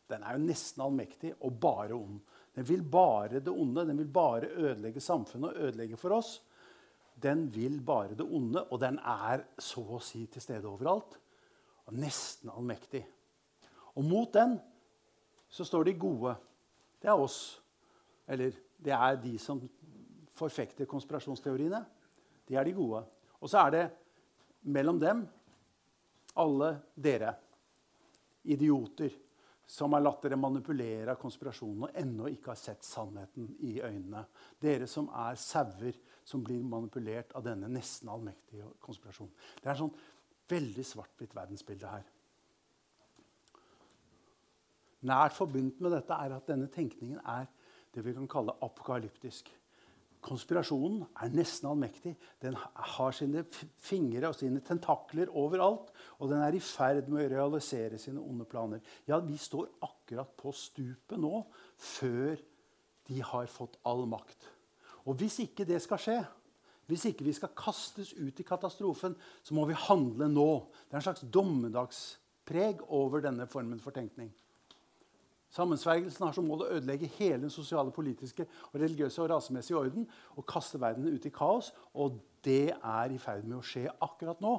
den 0.08 0.24
er 0.24 0.36
jo 0.36 0.44
nesten 0.44 0.82
allmektig 0.84 1.34
og 1.44 1.54
bare 1.60 1.96
ond. 1.96 2.18
Den 2.56 2.66
vil 2.68 2.82
bare 2.84 3.40
det 3.44 3.52
onde. 3.52 3.84
Den 3.88 4.00
vil 4.00 4.10
bare 4.12 4.48
ødelegge 4.48 5.00
samfunnet 5.00 5.52
og 5.52 5.68
ødelegge 5.68 6.00
for 6.00 6.16
oss 6.16 6.38
den 7.22 7.48
vil 7.54 7.80
bare 7.82 8.14
det 8.14 8.26
onde, 8.26 8.64
og 8.70 8.80
den 8.80 8.98
er 8.98 9.44
så 9.58 9.82
å 9.96 10.00
si 10.02 10.24
til 10.30 10.42
stede 10.42 10.68
overalt. 10.68 11.18
Og 11.88 11.96
nesten 11.96 12.50
allmektig. 12.52 13.02
Og 13.96 14.04
mot 14.06 14.32
den 14.34 14.58
så 15.48 15.64
står 15.64 15.88
de 15.88 15.96
gode. 15.98 16.34
Det 17.00 17.08
er 17.08 17.18
oss. 17.18 17.58
Eller 18.28 18.52
det 18.76 18.92
er 18.94 19.16
de 19.22 19.34
som 19.40 19.62
forfekter 20.38 20.86
konspirasjonsteoriene. 20.86 21.80
De 22.46 22.56
er 22.56 22.68
de 22.68 22.76
gode. 22.76 23.02
Og 23.40 23.50
så 23.50 23.64
er 23.64 23.74
det 23.74 23.84
mellom 24.68 25.00
dem 25.00 25.24
alle 26.38 26.74
dere. 26.94 27.32
Idioter 28.48 29.10
som 29.68 29.92
har 29.92 30.00
latt 30.00 30.22
dere 30.24 30.38
manipulere 30.40 31.12
av 31.12 31.18
konspirasjonen 31.20 31.88
og 31.88 31.96
ennå 32.00 32.30
ikke 32.32 32.54
har 32.54 32.60
sett 32.60 32.86
sannheten 32.86 33.50
i 33.68 33.74
øynene. 33.82 34.22
Dere 34.60 34.86
som 34.88 35.10
er 35.12 35.36
sauer 35.40 35.98
som 36.28 36.44
blir 36.44 36.60
manipulert 36.64 37.32
av 37.38 37.46
denne 37.46 37.70
nesten 37.72 38.10
allmektige 38.12 38.68
konspirasjonen. 38.84 39.32
Det 39.62 39.70
er 39.72 39.78
sånn 39.80 39.94
veldig 40.48 40.84
svart-hvitt 40.84 41.36
verdensbilde 41.36 41.92
her. 41.92 42.08
Nært 45.08 45.36
forbundet 45.36 45.78
med 45.80 45.94
dette 45.94 46.16
er 46.16 46.34
at 46.34 46.50
denne 46.50 46.68
tenkningen 46.74 47.22
er 47.22 47.46
det 47.94 48.04
vi 48.04 48.12
kan 48.16 48.28
kalle 48.30 48.56
apokalyptisk. 48.66 49.48
Konspirasjonen 50.28 51.04
er 51.22 51.30
nesten 51.30 51.68
allmektig. 51.70 52.16
Den 52.42 52.56
har 52.58 53.14
sine 53.14 53.44
fingre 53.46 54.32
og 54.32 54.36
sine 54.36 54.60
tentakler 54.66 55.30
overalt. 55.30 55.92
Og 56.18 56.32
den 56.32 56.42
er 56.42 56.56
i 56.58 56.62
ferd 56.62 57.06
med 57.06 57.22
å 57.22 57.30
realisere 57.36 58.00
sine 58.02 58.20
onde 58.20 58.44
planer. 58.50 58.82
Ja, 59.06 59.20
Vi 59.22 59.38
står 59.38 59.70
akkurat 59.80 60.34
på 60.36 60.52
stupet 60.52 61.20
nå, 61.22 61.44
før 61.76 62.36
de 63.08 63.22
har 63.22 63.46
fått 63.46 63.78
all 63.86 64.04
makt. 64.10 64.57
Og 65.08 65.16
hvis 65.16 65.38
ikke 65.46 65.64
det 65.64 65.80
skal 65.82 66.00
skje, 66.02 66.18
hvis 66.88 67.04
ikke 67.10 67.24
vi 67.26 67.34
skal 67.36 67.52
kastes 67.56 68.14
ut 68.16 68.40
i 68.40 68.46
katastrofen, 68.46 69.16
så 69.44 69.54
må 69.56 69.64
vi 69.68 69.76
handle 69.76 70.28
nå. 70.28 70.50
Det 70.88 70.96
er 70.96 71.00
en 71.00 71.06
slags 71.06 71.24
dommedagspreg 71.32 72.80
over 72.96 73.24
denne 73.24 73.48
formen 73.48 73.80
for 73.80 73.96
tenkning. 73.96 74.30
Sammensvergelsen 75.52 76.26
har 76.26 76.34
som 76.36 76.48
mål 76.48 76.66
å 76.66 76.70
ødelegge 76.76 77.08
hele 77.16 77.40
den 77.46 77.52
sosiale, 77.52 77.92
politiske, 77.92 78.44
og 78.68 78.80
religiøse 78.82 79.22
og 79.24 79.30
rasemessige 79.32 79.78
orden 79.80 80.04
og 80.36 80.46
kaste 80.48 80.80
verden 80.80 81.08
ut 81.08 81.24
i 81.24 81.32
kaos. 81.32 81.70
Og 81.96 82.18
det 82.44 82.74
er 82.76 83.14
i 83.14 83.20
ferd 83.20 83.48
med 83.48 83.60
å 83.60 83.64
skje 83.64 83.86
akkurat 84.04 84.42
nå, 84.44 84.58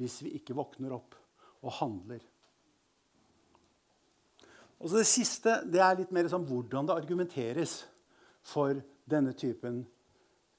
hvis 0.00 0.22
vi 0.24 0.32
ikke 0.38 0.56
våkner 0.56 0.96
opp 0.96 1.16
og 1.64 1.76
handler. 1.80 2.24
Og 4.80 4.90
så 4.90 5.00
Det 5.00 5.08
siste 5.08 5.60
det 5.70 5.80
er 5.80 6.00
litt 6.00 6.12
mer 6.12 6.28
sånn 6.28 6.44
hvordan 6.44 6.88
det 6.88 6.96
argumenteres 6.96 7.82
for 8.44 8.80
denne 9.10 9.32
typen 9.32 9.84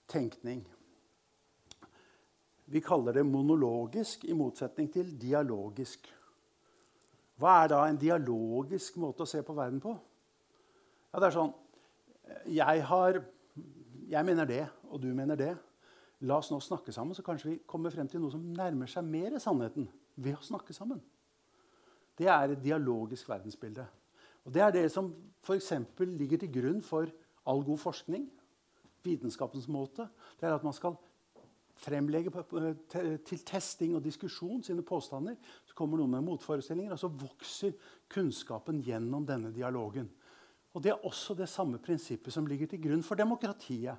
tenkning. 0.07 0.63
Vi 2.65 2.81
kaller 2.81 3.13
det 3.13 3.25
monologisk 3.25 4.25
i 4.25 4.33
motsetning 4.33 4.89
til 4.93 5.11
dialogisk. 5.21 6.07
Hva 7.37 7.59
er 7.63 7.71
da 7.73 7.83
en 7.85 7.99
dialogisk 7.99 8.97
måte 9.01 9.25
å 9.25 9.29
se 9.29 9.41
på 9.45 9.53
verden 9.53 9.81
på? 9.83 9.93
Ja, 11.13 11.19
det 11.19 11.29
er 11.29 11.35
sånn 11.35 11.53
jeg, 12.49 12.81
har, 12.89 13.19
jeg 14.09 14.25
mener 14.25 14.49
det, 14.49 14.63
og 14.89 15.01
du 15.03 15.11
mener 15.13 15.37
det. 15.37 15.51
La 16.25 16.39
oss 16.39 16.49
nå 16.49 16.57
snakke 16.63 16.93
sammen, 16.95 17.13
så 17.13 17.25
kanskje 17.25 17.51
vi 17.51 17.59
kommer 17.69 17.93
frem 17.93 18.07
til 18.09 18.23
noe 18.23 18.33
som 18.33 18.45
nærmer 18.55 18.89
seg 18.89 19.05
mer 19.05 19.35
sannheten 19.41 19.85
ved 20.15 20.39
å 20.39 20.45
snakke 20.45 20.73
sammen. 20.73 21.01
Det 22.17 22.29
er 22.31 22.53
et 22.53 22.63
dialogisk 22.63 23.29
verdensbilde. 23.29 23.85
Og 24.45 24.53
Det 24.53 24.61
er 24.61 24.71
det 24.71 24.87
som 24.93 25.11
for 25.45 25.59
ligger 26.05 26.41
til 26.41 26.51
grunn 26.53 26.81
for 26.81 27.11
all 27.47 27.63
god 27.65 27.81
forskning. 27.81 28.29
Vitenskapens 29.05 29.67
måte. 29.69 30.07
Det 30.39 30.47
er 30.47 30.55
at 30.55 30.65
man 30.65 30.73
skal 30.73 30.97
fremlegge 31.75 32.31
til 33.27 33.41
testing 33.45 33.95
og 33.97 34.03
diskusjon 34.03 34.63
sine 34.63 34.83
påstander. 34.85 35.35
Så 35.67 35.75
kommer 35.77 35.99
noen 35.99 36.15
med 36.15 36.25
motforestillinger, 36.25 36.95
og 36.95 37.01
så 37.01 37.11
vokser 37.11 37.75
kunnskapen 38.11 38.81
gjennom 38.85 39.27
denne 39.27 39.51
dialogen. 39.53 40.09
Og 40.75 40.83
Det 40.83 40.91
er 40.91 41.05
også 41.07 41.33
det 41.33 41.47
samme 41.49 41.79
prinsippet 41.79 42.33
som 42.33 42.47
ligger 42.47 42.67
til 42.67 42.81
grunn 42.83 43.03
for 43.03 43.15
demokratiet. 43.15 43.95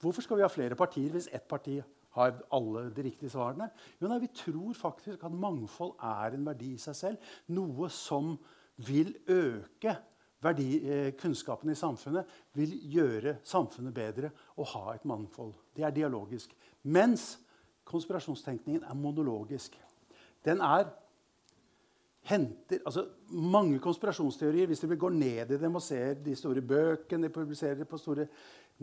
Hvorfor 0.00 0.22
skal 0.22 0.36
vi 0.36 0.42
ha 0.42 0.50
flere 0.50 0.76
partier 0.76 1.12
hvis 1.14 1.28
ett 1.32 1.46
parti 1.48 1.78
har 2.16 2.40
alle 2.52 2.90
de 2.90 3.04
riktige 3.06 3.30
svarene? 3.30 3.70
Jo, 4.00 4.08
nei, 4.08 4.18
Vi 4.18 4.32
tror 4.34 4.72
faktisk 4.74 5.24
at 5.24 5.32
mangfold 5.32 5.94
er 6.02 6.34
en 6.34 6.46
verdi 6.46 6.74
i 6.74 6.82
seg 6.82 6.96
selv. 6.96 7.16
Noe 7.48 7.88
som 7.88 8.36
vil 8.76 9.14
øke 9.28 9.96
verdi, 10.42 10.68
eh, 10.84 11.12
kunnskapen 11.16 11.70
i 11.70 11.78
samfunnet, 11.78 12.26
vil 12.54 12.76
gjøre 12.92 13.38
samfunnet 13.44 13.94
bedre 13.94 14.30
og 14.56 14.66
ha 14.74 14.94
et 14.94 15.04
mangfold. 15.04 15.54
Det 15.74 15.84
er 15.84 15.90
dialogisk. 15.90 16.52
Mens 16.84 17.38
konspirasjonstenkningen 17.84 18.84
er 18.84 18.94
monologisk. 18.94 19.78
Den 20.44 20.60
er 20.60 20.90
henter 22.26 22.82
altså 22.84 23.06
Mange 23.30 23.78
konspirasjonsteorier, 23.82 24.66
hvis 24.66 24.84
vi 24.86 24.96
går 24.96 25.10
ned 25.10 25.50
i 25.50 25.58
dem 25.58 25.74
og 25.74 25.82
ser 25.82 26.14
de 26.22 26.36
store 26.38 26.62
bøkene 26.62 27.26
de 27.26 27.32
publiserer 27.34 27.84
på 27.84 27.98
store 27.98 28.28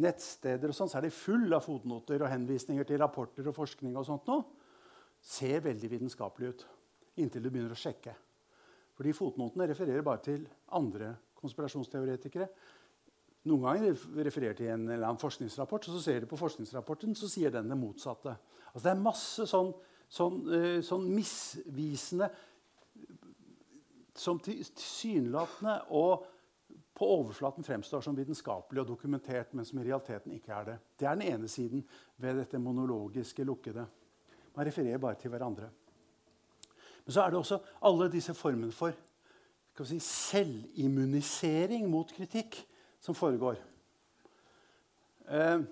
nettsteder, 0.04 0.68
og 0.68 0.76
sånn, 0.76 0.90
så 0.92 0.98
er 1.00 1.06
de 1.06 1.14
full 1.16 1.54
av 1.54 1.64
fotnoter 1.64 2.26
og 2.26 2.32
henvisninger 2.32 2.84
til 2.84 3.00
rapporter 3.00 3.48
og 3.48 3.56
forskning. 3.56 3.96
og 3.96 4.06
sånt 4.06 4.28
nå. 4.28 4.44
Ser 5.22 5.64
veldig 5.64 5.90
vitenskapelig 5.90 6.50
ut 6.50 6.66
inntil 7.18 7.44
du 7.44 7.50
begynner 7.50 7.72
å 7.72 7.80
sjekke. 7.80 8.16
Fordi 8.98 9.14
fotnotene 9.16 9.68
refererer 9.70 10.04
bare 10.06 10.22
til 10.26 10.48
andre 10.76 11.14
konspirasjonsteoretikere. 11.44 12.48
Noen 13.52 13.66
ganger 13.66 14.04
refererer 14.24 14.56
til 14.56 14.72
en 14.72 14.88
eller 14.88 15.04
annen 15.10 15.20
forskningsrapport, 15.20 15.90
og 15.90 15.98
så 15.98 16.04
ser 16.06 16.24
du 16.24 16.30
på 16.32 16.40
forskningsrapporten, 16.40 17.16
så 17.20 17.28
sier 17.32 17.52
den 17.52 17.72
det 17.72 17.80
motsatte. 17.80 18.38
Altså 18.72 18.84
Det 18.86 18.94
er 18.94 19.04
masse 19.04 19.48
sånn, 19.50 19.74
sånn, 20.08 20.38
uh, 20.48 20.80
sånn 20.86 21.10
misvisende 21.12 22.32
Som 24.14 24.38
tilsynelatende 24.46 25.80
og 25.98 26.28
på 26.94 27.08
overflaten 27.10 27.66
fremstår 27.66 28.04
som 28.06 28.16
vitenskapelig 28.16 28.84
og 28.84 28.92
dokumentert, 28.92 29.56
men 29.58 29.66
som 29.66 29.80
i 29.82 29.86
realiteten 29.88 30.36
ikke 30.36 30.54
er 30.54 30.68
det. 30.68 30.76
Det 31.00 31.08
er 31.10 31.18
den 31.18 31.32
ene 31.34 31.50
siden 31.50 31.82
ved 32.22 32.38
dette 32.38 32.62
monologiske 32.62 33.44
lukkede. 33.44 33.88
Man 34.54 34.68
refererer 34.68 35.02
bare 35.02 35.18
til 35.18 35.34
hverandre. 35.34 35.72
Men 37.06 37.16
så 37.16 37.24
er 37.24 37.34
det 37.34 37.40
også 37.40 37.60
alle 37.90 38.12
disse 38.14 38.36
formene 38.38 38.72
for 38.72 38.94
si, 39.82 39.98
selvimmunisering 40.00 41.88
mot 41.90 42.12
kritikk 42.14 42.60
som 43.02 43.16
foregår. 43.18 43.58
Eh, 45.34 45.64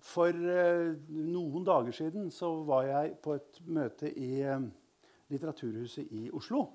for 0.00 0.28
eh, 0.30 0.92
noen 1.10 1.64
dager 1.66 1.96
siden 1.96 2.30
så 2.32 2.52
var 2.68 2.86
jeg 2.88 3.16
på 3.22 3.34
et 3.36 3.62
møte 3.66 4.10
i 4.12 4.40
eh, 4.44 4.68
Litteraturhuset 5.30 6.12
i 6.14 6.28
Oslo. 6.34 6.66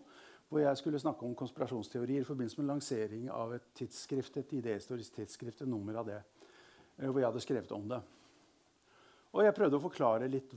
Hvor 0.49 0.61
jeg 0.61 0.77
skulle 0.77 0.99
snakke 1.01 1.25
om 1.25 1.33
konspirasjonsteorier 1.35 2.21
i 2.21 2.27
forbindelse 2.27 2.61
med 2.61 2.69
lansering 2.69 3.31
av 3.33 3.55
et 3.55 3.71
tidsskrift, 3.75 4.37
et 4.37 4.53
idehistorisk 4.59 5.15
tidsskrift, 5.15 5.63
et 5.63 5.71
nummer 5.71 5.97
av 5.99 6.05
det, 6.05 6.19
hvor 7.01 7.17
jeg 7.17 7.27
hadde 7.27 7.41
skrevet 7.43 7.71
om 7.75 7.87
det. 7.89 7.97
Og 9.33 9.41
jeg 9.43 9.55
prøvde 9.57 9.79
å 9.79 9.83
forklare 9.83 10.29
litt 10.31 10.53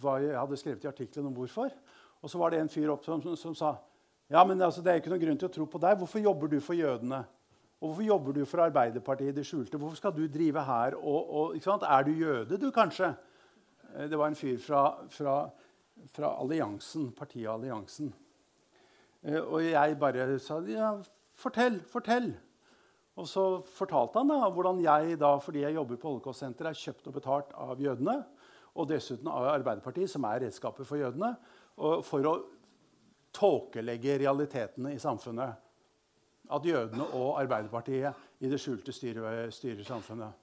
hva 0.00 0.14
jeg 0.22 0.38
hadde 0.38 0.60
skrevet 0.62 0.86
i 0.86 0.88
artikkelen 0.88 1.28
om 1.28 1.34
hvorfor. 1.36 1.74
Og 2.20 2.30
så 2.30 2.38
var 2.38 2.52
det 2.52 2.60
en 2.60 2.72
fyr 2.72 2.90
opp 2.92 3.04
som, 3.04 3.22
som, 3.22 3.36
som 3.36 3.56
sa 3.56 3.76
ja, 4.30 4.44
men 4.46 4.60
altså, 4.62 4.82
det 4.82 4.92
er 4.92 5.00
ikke 5.00 5.10
noen 5.10 5.22
grunn 5.24 5.38
til 5.40 5.48
å 5.48 5.52
tro 5.56 5.64
på 5.66 5.78
deg. 5.82 5.96
Hvorfor 5.98 6.22
jobber 6.22 6.50
du 6.52 6.60
for 6.62 6.78
jødene? 6.78 7.24
Og 7.80 7.88
hvorfor 7.88 8.04
jobber 8.06 8.36
du 8.36 8.44
for 8.46 8.62
Arbeiderpartiet 8.62 9.32
i 9.32 9.34
det 9.40 9.42
skjulte? 9.48 9.78
Hvorfor 9.80 9.98
skal 9.98 10.12
du 10.14 10.22
drive 10.30 10.62
her? 10.62 10.94
Og, 11.00 11.32
og, 11.40 11.56
er 11.56 12.04
du 12.06 12.10
jøde, 12.12 12.58
du, 12.60 12.68
kanskje? 12.70 13.08
Eh, 13.96 14.06
det 14.06 14.18
var 14.18 14.30
en 14.30 14.38
fyr 14.38 14.60
fra, 14.62 14.84
fra, 15.10 15.34
fra 16.14 16.30
alliansen, 16.44 17.08
partiet 17.16 17.50
Alliansen. 17.50 18.12
Eh, 19.24 19.40
og 19.40 19.64
jeg 19.64 19.98
bare 19.98 20.38
sa 20.38 20.60
ja, 20.68 20.92
fortell, 21.34 21.80
fortell. 21.90 22.30
Og 23.18 23.26
så 23.28 23.44
fortalte 23.66 24.22
han 24.22 24.30
da 24.30 24.46
hvordan 24.46 24.78
jeg, 24.84 25.18
da, 25.18 25.34
fordi 25.42 25.64
jeg 25.64 25.74
jobber 25.74 25.98
på 25.98 26.12
Holocaust-senteret, 26.12 26.70
er 26.70 26.84
kjøpt 26.84 27.10
og 27.10 27.16
betalt 27.18 27.56
av 27.58 27.82
jødene. 27.82 28.20
Og 28.78 28.86
dessuten 28.86 29.26
av 29.26 29.56
Arbeiderpartiet, 29.56 30.12
som 30.12 30.22
er 30.30 30.44
redskapet 30.44 30.86
for 30.86 31.00
jødene. 31.00 31.34
For 32.04 32.28
å 32.28 32.34
tåkelegge 33.34 34.18
realitetene 34.20 34.94
i 34.94 35.00
samfunnet. 35.00 35.66
At 36.50 36.66
jødene 36.66 37.06
og 37.14 37.38
Arbeiderpartiet 37.38 38.42
i 38.42 38.50
det 38.50 38.58
skjulte 38.60 38.92
styrer, 38.94 39.50
styrer 39.54 39.86
samfunnet. 39.86 40.34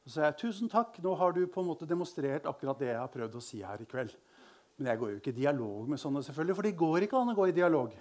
Så 0.00 0.14
sa 0.14 0.26
jeg 0.26 0.38
tusen 0.40 0.70
takk, 0.72 0.96
nå 1.04 1.12
har 1.20 1.34
du 1.36 1.44
på 1.46 1.62
en 1.62 1.68
måte 1.70 1.88
demonstrert 1.88 2.48
akkurat 2.48 2.80
det 2.80 2.90
jeg 2.90 2.98
har 2.98 3.12
prøvd 3.12 3.36
å 3.36 3.42
si 3.44 3.60
her 3.62 3.82
i 3.82 3.88
kveld. 3.88 4.14
Men 4.78 4.90
jeg 4.90 5.00
går 5.00 5.10
jo 5.12 5.18
ikke 5.20 5.34
i 5.34 5.40
dialog 5.42 5.90
med 5.92 6.00
sånne, 6.00 6.22
selvfølgelig, 6.24 6.56
for 6.56 6.66
det 6.66 6.78
går 6.80 7.06
ikke 7.06 7.20
an 7.20 7.32
å 7.32 7.36
gå 7.36 7.46
i 7.50 7.56
dialog. 7.56 7.92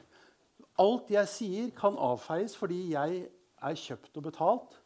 Alt 0.80 1.12
jeg 1.12 1.30
sier, 1.30 1.74
kan 1.76 2.00
avfeies 2.00 2.56
fordi 2.56 2.80
jeg 2.94 3.26
er 3.28 3.82
kjøpt 3.84 4.16
og 4.16 4.26
betalt 4.30 4.78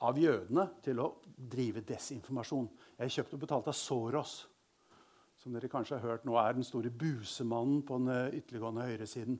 av 0.00 0.18
jødene 0.22 0.68
til 0.84 1.02
å 1.02 1.10
drive 1.50 1.82
desinformasjon. 1.84 2.70
Jeg 2.96 3.08
er 3.08 3.14
kjøpt 3.18 3.34
og 3.36 3.42
betalt 3.42 3.68
av 3.72 3.76
Soros 3.76 4.36
som 5.40 5.54
dere 5.56 5.70
kanskje 5.72 5.96
har 5.96 6.04
hørt 6.04 6.26
nå 6.28 6.34
er 6.36 6.56
den 6.56 6.66
store 6.66 6.90
busemannen 6.92 7.80
på 7.86 7.96
den 7.96 8.12
eh, 8.12 8.40
ytterliggående 8.40 8.84
høyresiden. 8.90 9.38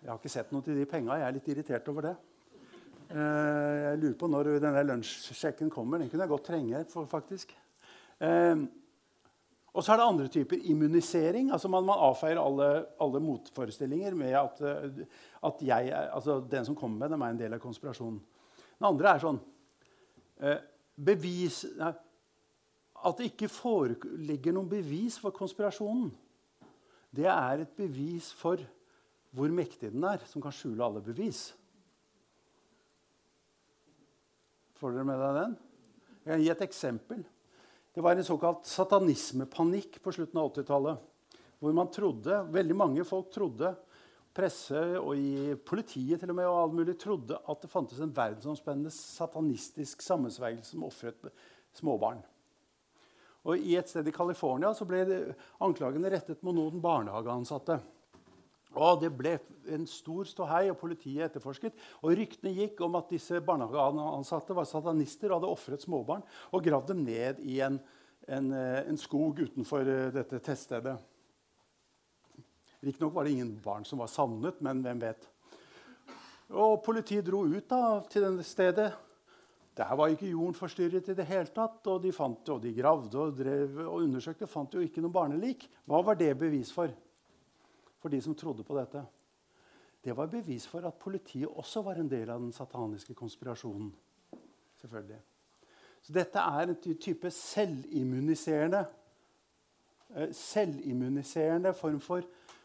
Jeg 0.00 0.10
har 0.10 0.18
ikke 0.20 0.32
sett 0.32 0.50
noe 0.52 0.64
til 0.64 0.76
de 0.76 0.84
penga. 0.88 1.16
Jeg 1.16 1.26
er 1.28 1.36
litt 1.36 1.48
irritert 1.48 1.88
over 1.92 2.04
det. 2.04 2.12
Eh, 3.14 3.76
jeg 3.86 4.02
lurer 4.02 4.18
på 4.20 4.28
når 4.28 4.50
denne 4.60 4.82
lunsjsjekken 4.90 5.72
kommer. 5.72 6.02
Den 6.02 6.12
kunne 6.12 6.26
jeg 6.26 6.32
godt 6.34 6.46
trenge. 6.50 6.84
faktisk. 7.08 7.54
Eh, 8.20 8.66
og 9.70 9.86
så 9.86 9.94
er 9.94 10.02
det 10.02 10.08
andre 10.10 10.28
typer 10.28 10.68
immunisering. 10.68 11.50
altså 11.52 11.72
Man, 11.72 11.88
man 11.88 12.04
avfeier 12.10 12.42
alle, 12.42 12.68
alle, 13.00 13.24
motforestillinger 13.24 14.14
med 14.18 14.36
at, 14.36 14.60
at 15.46 15.62
jeg, 15.62 15.92
altså 16.12 16.40
den 16.40 16.64
som 16.64 16.76
kommer 16.76 17.06
med 17.06 17.14
dem, 17.14 17.22
er 17.22 17.32
en 17.32 17.40
del 17.40 17.54
av 17.54 17.62
konspirasjonen. 17.62 18.20
Den 18.76 18.88
andre 18.90 19.14
er 19.14 19.22
sånn 19.22 19.40
bevis, 20.96 21.62
at 23.00 23.16
det 23.18 23.30
ikke 23.30 23.48
foreligger 23.52 24.54
noen 24.54 24.68
bevis 24.70 25.16
for 25.20 25.34
konspirasjonen, 25.34 26.10
det 27.10 27.26
er 27.26 27.64
et 27.64 27.72
bevis 27.78 28.30
for 28.36 28.60
hvor 29.34 29.50
mektig 29.54 29.92
den 29.92 30.04
er, 30.06 30.22
som 30.26 30.42
kan 30.42 30.54
skjule 30.54 30.82
alle 30.84 31.02
bevis. 31.02 31.50
Får 34.78 34.94
dere 34.94 35.06
med 35.06 35.20
deg 35.20 35.36
den? 35.36 35.54
Jeg 36.20 36.32
kan 36.32 36.42
gi 36.44 36.50
et 36.54 36.64
eksempel. 36.66 37.22
Det 37.90 38.02
var 38.04 38.16
en 38.16 38.26
såkalt 38.26 38.66
satanismepanikk 38.70 39.98
på 40.02 40.14
slutten 40.14 40.40
av 40.40 40.50
80-tallet. 40.52 41.06
Hvor 41.60 41.76
man 41.76 41.90
trodde, 41.92 42.38
veldig 42.54 42.76
mange 42.78 43.04
folk 43.04 43.30
trodde, 43.34 43.74
presse 44.34 44.80
og 45.00 45.18
i 45.18 45.54
politiet 45.66 46.22
til 46.22 46.32
og 46.32 46.38
med, 46.38 46.48
og 46.48 46.58
all 46.62 46.74
mulig, 46.78 46.94
trodde 47.00 47.38
at 47.38 47.62
det 47.62 47.70
fantes 47.70 48.00
en 48.00 48.14
verdensomspennende 48.14 48.92
satanistisk 48.94 50.04
sammensvergelse 50.06 50.72
som 50.72 50.86
ofret 50.86 51.32
småbarn. 51.76 52.22
Og 53.48 53.56
I 53.56 53.78
et 53.80 53.88
sted 53.88 54.08
i 54.08 54.12
California 54.12 54.72
ble 54.84 55.04
anklagene 55.64 56.12
rettet 56.12 56.42
mot 56.44 56.56
noen 56.56 56.82
barnehageansatte. 56.82 57.78
Og 58.78 59.00
Det 59.00 59.10
ble 59.10 59.32
en 59.74 59.86
stor 59.88 60.28
ståhei, 60.28 60.68
og 60.70 60.78
politiet 60.78 61.26
etterforsket. 61.26 61.74
Og 62.04 62.14
Ryktene 62.18 62.52
gikk 62.54 62.82
om 62.86 62.98
at 63.00 63.10
disse 63.10 63.40
barnehageansatte 63.42 64.54
var 64.54 64.68
satanister 64.68 65.32
og 65.32 65.40
hadde 65.40 65.54
ofret 65.56 65.82
småbarn 65.82 66.22
og 66.52 66.64
gravd 66.64 66.92
dem 66.92 67.02
ned 67.08 67.40
i 67.42 67.58
en, 67.66 67.80
en, 68.28 68.52
eh, 68.54 68.84
en 68.86 69.00
skog 69.00 69.42
utenfor 69.42 69.88
eh, 69.88 70.12
dette 70.14 70.38
teststedet. 70.44 70.94
Riktignok 72.80 73.12
var 73.14 73.26
det 73.26 73.34
ingen 73.34 73.56
barn 73.60 73.84
som 73.84 74.00
var 74.00 74.08
savnet, 74.08 74.60
men 74.64 74.84
hvem 74.84 75.02
vet. 75.02 75.26
Og 76.50 76.80
Politiet 76.84 77.26
dro 77.26 77.42
ut 77.46 77.66
da, 77.68 78.00
til 78.10 78.24
dette 78.24 78.46
stedet 78.46 78.88
der 79.76 79.94
var 79.96 80.10
ikke 80.12 80.28
jorden 80.32 80.54
forstyrret 80.54 81.08
i 81.08 81.14
det 81.16 81.26
hele 81.28 81.52
tatt. 81.54 81.86
Og 81.86 82.02
de, 82.02 82.12
fant, 82.12 82.48
og 82.52 82.62
de 82.62 82.74
gravde 82.74 83.18
og, 83.18 83.36
drev, 83.38 83.78
og 83.86 84.02
undersøkte 84.02 84.48
fant 84.50 84.74
jo 84.74 84.82
ikke 84.84 85.02
noe 85.04 85.14
barnelik. 85.14 85.68
Hva 85.88 86.02
var 86.04 86.18
det 86.18 86.34
bevis 86.38 86.72
for? 86.74 86.92
For 88.00 88.12
de 88.12 88.20
som 88.24 88.34
trodde 88.34 88.64
på 88.66 88.76
dette. 88.78 89.02
Det 90.00 90.16
var 90.16 90.30
bevis 90.32 90.64
for 90.66 90.84
at 90.88 90.96
politiet 91.00 91.48
også 91.48 91.82
var 91.84 92.00
en 92.00 92.08
del 92.08 92.30
av 92.32 92.40
den 92.40 92.54
sataniske 92.56 93.14
konspirasjonen. 93.14 93.90
Selvfølgelig. 94.80 95.20
Så 96.00 96.14
dette 96.16 96.40
er 96.40 96.72
en 96.72 96.96
type 96.96 97.30
selvimmuniserende 97.36 98.86
selvimmuniserende 100.34 101.74
form 101.74 102.00
for, 102.00 102.22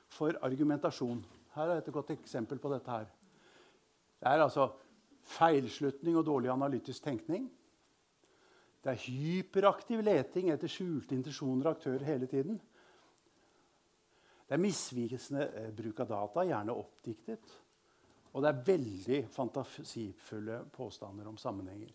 for 0.10 0.34
argumentasjon. 0.42 1.26
Her 1.56 1.64
er 1.76 1.78
et 1.78 1.94
godt 1.94 2.10
eksempel 2.16 2.60
på 2.60 2.72
dette. 2.74 2.92
her. 2.92 3.06
Det 4.20 4.28
er 4.32 4.44
altså 4.44 4.70
feilslutning 5.26 6.18
og 6.20 6.26
dårlig 6.28 6.52
analytisk 6.54 7.04
tenkning. 7.04 7.48
Det 8.84 8.94
er 8.94 9.04
hyperaktiv 9.08 10.04
leting 10.06 10.52
etter 10.54 10.70
skjulte 10.70 11.18
intensjoner 11.18 11.66
og 11.66 11.78
aktører 11.80 12.06
hele 12.06 12.30
tiden. 12.30 12.60
Det 14.46 14.54
er 14.54 14.62
misvisende 14.62 15.48
eh, 15.58 15.72
bruk 15.74 16.04
av 16.04 16.12
data, 16.12 16.44
gjerne 16.46 16.76
oppdiktet. 16.78 17.56
Og 18.36 18.44
det 18.44 18.52
er 18.52 18.66
veldig 18.68 19.22
fantasifulle 19.32 20.60
påstander 20.76 21.28
om 21.32 21.38
sammenhenger. 21.40 21.94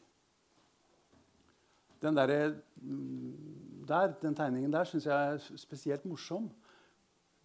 Den, 2.01 2.17
der, 2.17 2.55
mm, 2.81 3.85
der, 3.89 4.15
den 4.23 4.35
tegningen 4.35 4.73
der 4.73 4.89
syns 4.89 5.07
jeg 5.07 5.35
er 5.35 5.57
spesielt 5.61 6.05
morsom. 6.05 6.51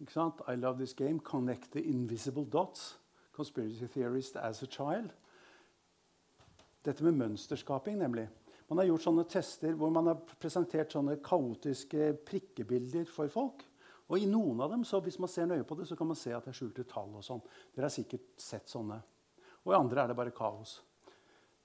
I 0.00 0.56
love 0.56 0.78
this 0.78 0.94
game. 0.94 1.20
Connect 1.20 1.72
the 1.72 1.82
invisible 1.82 2.44
dots. 2.44 2.98
Conspiracy 3.32 3.86
theorist 3.86 4.36
as 4.36 4.62
a 4.62 4.66
child. 4.66 5.10
Dette 6.86 7.04
med 7.04 7.18
mønsterskaping, 7.18 7.98
nemlig. 7.98 8.28
Man 8.68 8.80
har 8.80 8.88
gjort 8.88 9.04
sånne 9.04 9.24
tester 9.30 9.74
hvor 9.78 9.90
man 9.94 10.10
har 10.10 10.20
presentert 10.38 10.94
sånne 10.94 11.18
kaotiske 11.24 12.12
prikkebilder 12.26 13.06
for 13.10 13.30
folk. 13.30 13.64
Og 14.06 14.22
i 14.22 14.28
noen 14.30 14.60
av 14.62 14.70
dem, 14.70 14.84
så 14.86 15.00
hvis 15.02 15.18
man 15.18 15.30
ser 15.30 15.48
nøye 15.50 15.66
på 15.66 15.74
det, 15.78 15.88
så 15.88 15.98
kan 15.98 16.06
man 16.06 16.18
se 16.18 16.34
at 16.34 16.46
det 16.46 16.52
er 16.52 16.58
skjulte 16.60 16.86
tall. 16.86 17.14
og 17.18 17.24
sånn. 17.26 17.42
Dere 17.74 17.88
har 17.88 17.94
sikkert 17.94 18.28
sett 18.38 18.70
sånne. 18.70 19.00
Og 19.64 19.72
i 19.72 19.78
andre 19.78 20.02
er 20.02 20.12
det 20.12 20.18
bare 20.18 20.34
kaos. 20.34 20.78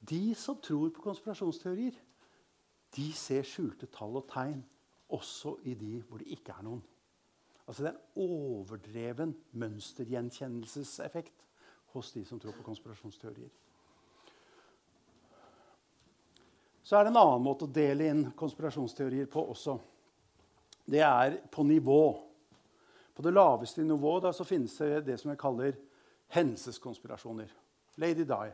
De 0.02 0.34
som 0.34 0.58
tror 0.58 0.90
på 0.90 1.04
konspirasjonsteorier, 1.06 1.98
de 2.96 3.12
ser 3.14 3.46
skjulte 3.46 3.88
tall 3.94 4.18
og 4.18 4.26
tegn 4.32 4.64
også 5.14 5.60
i 5.70 5.76
de 5.78 6.00
hvor 6.08 6.22
det 6.22 6.32
ikke 6.34 6.56
er 6.58 6.66
noen. 6.66 6.82
Altså 7.68 7.84
Det 7.86 7.92
er 7.92 8.00
en 8.00 8.26
overdreven 8.26 9.36
mønstergjenkjennelseseffekt 9.62 11.46
hos 11.94 12.12
de 12.16 12.26
som 12.26 12.40
tror 12.42 12.56
på 12.58 12.66
konspirasjonsteorier. 12.66 13.52
Så 16.92 16.98
er 17.00 17.06
det 17.08 17.14
en 17.14 17.22
annen 17.22 17.44
måte 17.46 17.64
å 17.64 17.72
dele 17.72 18.10
inn 18.12 18.22
konspirasjonsteorier 18.36 19.30
på 19.32 19.46
også. 19.54 19.78
Det 20.92 21.00
er 21.00 21.38
på 21.48 21.64
nivå. 21.64 22.02
På 23.16 23.24
det 23.24 23.32
laveste 23.32 23.86
nivået 23.88 24.26
da, 24.26 24.34
finnes 24.44 24.76
det 24.76 24.98
det 25.08 25.16
som 25.22 25.32
jeg 25.32 25.40
kaller 25.40 25.78
hendelseskonspirasjoner. 26.36 27.54
Lady 27.96 28.26
Di, 28.28 28.50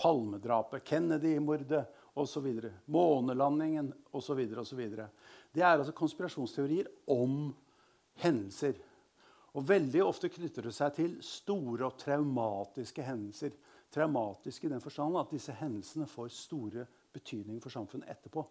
Palmedrapet, 0.00 0.80
Kennedy-mordet 0.88 1.82
osv. 2.16 2.48
Månelandingen 2.88 3.92
osv. 4.16 4.40
Det 4.48 5.60
er 5.60 5.74
altså 5.74 5.92
konspirasjonsteorier 5.92 6.88
om 7.12 7.52
hendelser. 8.24 8.80
Og 9.52 9.68
Veldig 9.68 10.06
ofte 10.06 10.32
knytter 10.32 10.70
det 10.70 10.72
seg 10.78 10.96
til 11.02 11.20
store 11.20 11.90
og 11.90 12.00
traumatiske 12.00 13.04
hendelser. 13.04 13.52
Traumatiske 13.92 14.70
i 14.70 14.72
den 14.72 14.80
forstand 14.80 15.20
at 15.20 15.36
disse 15.36 15.60
hendelsene 15.60 16.08
får 16.08 16.32
store 16.32 16.88
betydning 17.12 17.60
for 17.62 17.74
samfunnet 17.74 18.10
etterpå. 18.12 18.44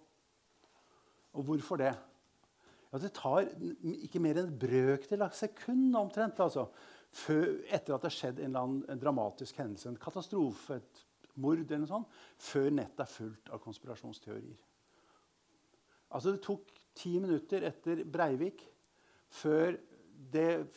Og 1.34 1.46
hvorfor 1.48 1.80
det? 1.80 1.92
Ja, 2.92 3.00
det 3.00 3.14
tar 3.16 3.48
ikke 4.04 4.20
mer 4.20 4.42
enn 4.42 4.50
en 4.50 4.58
brøkdel 4.60 5.24
av 5.24 5.36
sekund 5.36 5.96
omtrent. 5.96 6.42
Altså, 6.44 6.66
før, 7.16 7.46
etter 7.72 7.96
at 7.96 8.04
det 8.04 8.10
har 8.10 8.18
skjedd 8.18 8.42
en, 8.44 8.58
annen, 8.60 8.82
en, 8.92 9.00
dramatisk 9.00 9.62
hendelse, 9.62 9.88
en 9.90 10.02
katastrofe, 10.02 10.82
et 10.82 11.06
mord 11.40 11.62
eller 11.62 11.86
noe 11.86 11.92
sånt, 11.92 12.20
før 12.44 12.68
nettet 12.76 13.06
er 13.06 13.14
fullt 13.14 13.54
av 13.56 13.64
konspirasjonsteorier. 13.64 14.60
Altså, 16.12 16.34
det 16.34 16.44
tok 16.44 16.76
ti 17.00 17.16
minutter 17.24 17.64
etter 17.70 18.04
Breivik 18.04 18.66
før 19.32 19.78
det 20.32 20.68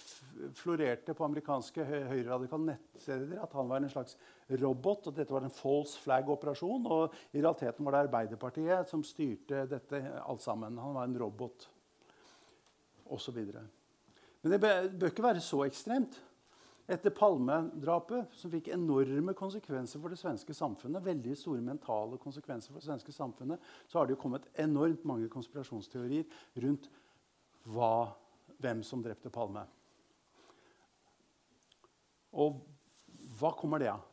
florerte 0.57 1.15
på 1.15 1.27
amerikanske 1.27 1.85
høyreradikale 1.85 2.71
nettsteder 2.71 3.43
at 3.43 3.53
han 3.59 3.69
var 3.69 3.83
en 3.83 3.93
slags 3.93 4.15
robot. 4.49 5.09
og 5.09 5.17
Dette 5.17 5.33
var 5.35 5.47
en 5.47 5.55
false 5.55 6.01
flag-operasjon. 6.05 6.87
og 6.87 7.15
I 7.33 7.41
realiteten 7.41 7.85
var 7.85 7.97
det 7.97 8.05
Arbeiderpartiet 8.09 8.91
som 8.91 9.05
styrte 9.05 9.65
dette 9.71 10.03
alt 10.25 10.43
sammen. 10.43 10.79
Han 10.79 10.95
var 10.95 11.09
en 11.09 11.19
robot, 11.19 11.69
osv. 13.07 13.41
Men 14.43 14.53
det 14.53 14.61
bør 14.61 15.11
ikke 15.11 15.23
være 15.23 15.41
så 15.41 15.65
ekstremt. 15.65 16.21
Etter 16.85 17.15
Palme-drapet, 17.17 18.35
som 18.37 18.53
fikk 18.53 18.69
enorme 18.75 19.33
konsekvenser 19.33 20.03
for 20.03 20.13
det 20.13 20.19
svenske 20.21 20.53
samfunnet, 20.53 21.01
veldig 21.05 21.37
store 21.41 21.63
mentale 21.65 22.19
konsekvenser 22.21 22.75
for 22.75 22.83
det 22.83 22.85
svenske 22.91 23.13
samfunnet, 23.13 23.63
så 23.89 23.99
har 23.99 24.05
det 24.05 24.19
jo 24.19 24.21
kommet 24.21 24.51
enormt 24.61 25.07
mange 25.09 25.31
konspirasjonsteorier 25.33 26.29
rundt 26.61 26.91
hva 27.73 28.13
hvem 28.61 28.83
som 28.85 29.01
drepte 29.01 29.33
Palme. 29.33 29.65
Og 32.37 32.61
hva 33.39 33.55
kommer 33.57 33.81
det 33.81 33.95
av? 33.95 34.05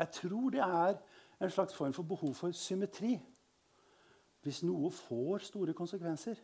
Jeg 0.00 0.12
tror 0.16 0.52
det 0.54 0.62
er 0.64 0.96
en 1.40 1.52
slags 1.52 1.74
form 1.76 1.92
for 1.92 2.08
behov 2.08 2.34
for 2.34 2.56
symmetri. 2.56 3.18
Hvis 4.40 4.62
noe 4.64 4.88
får 4.94 5.44
store 5.50 5.74
konsekvenser, 5.76 6.38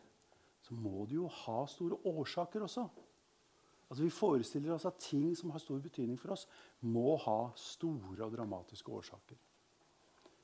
så 0.61 0.75
må 0.77 1.05
det 1.09 1.17
jo 1.17 1.29
ha 1.43 1.63
store 1.69 1.97
årsaker 2.05 2.65
også. 2.67 2.85
Altså 3.89 4.03
Vi 4.03 4.09
forestiller 4.09 4.73
oss 4.75 4.85
at 4.85 4.99
ting 4.99 5.31
som 5.37 5.49
har 5.49 5.63
stor 5.63 5.79
betydning 5.79 6.19
for 6.19 6.35
oss, 6.35 6.45
må 6.81 7.15
ha 7.23 7.49
store 7.55 8.25
og 8.25 8.35
dramatiske 8.35 8.91
årsaker. 8.91 9.39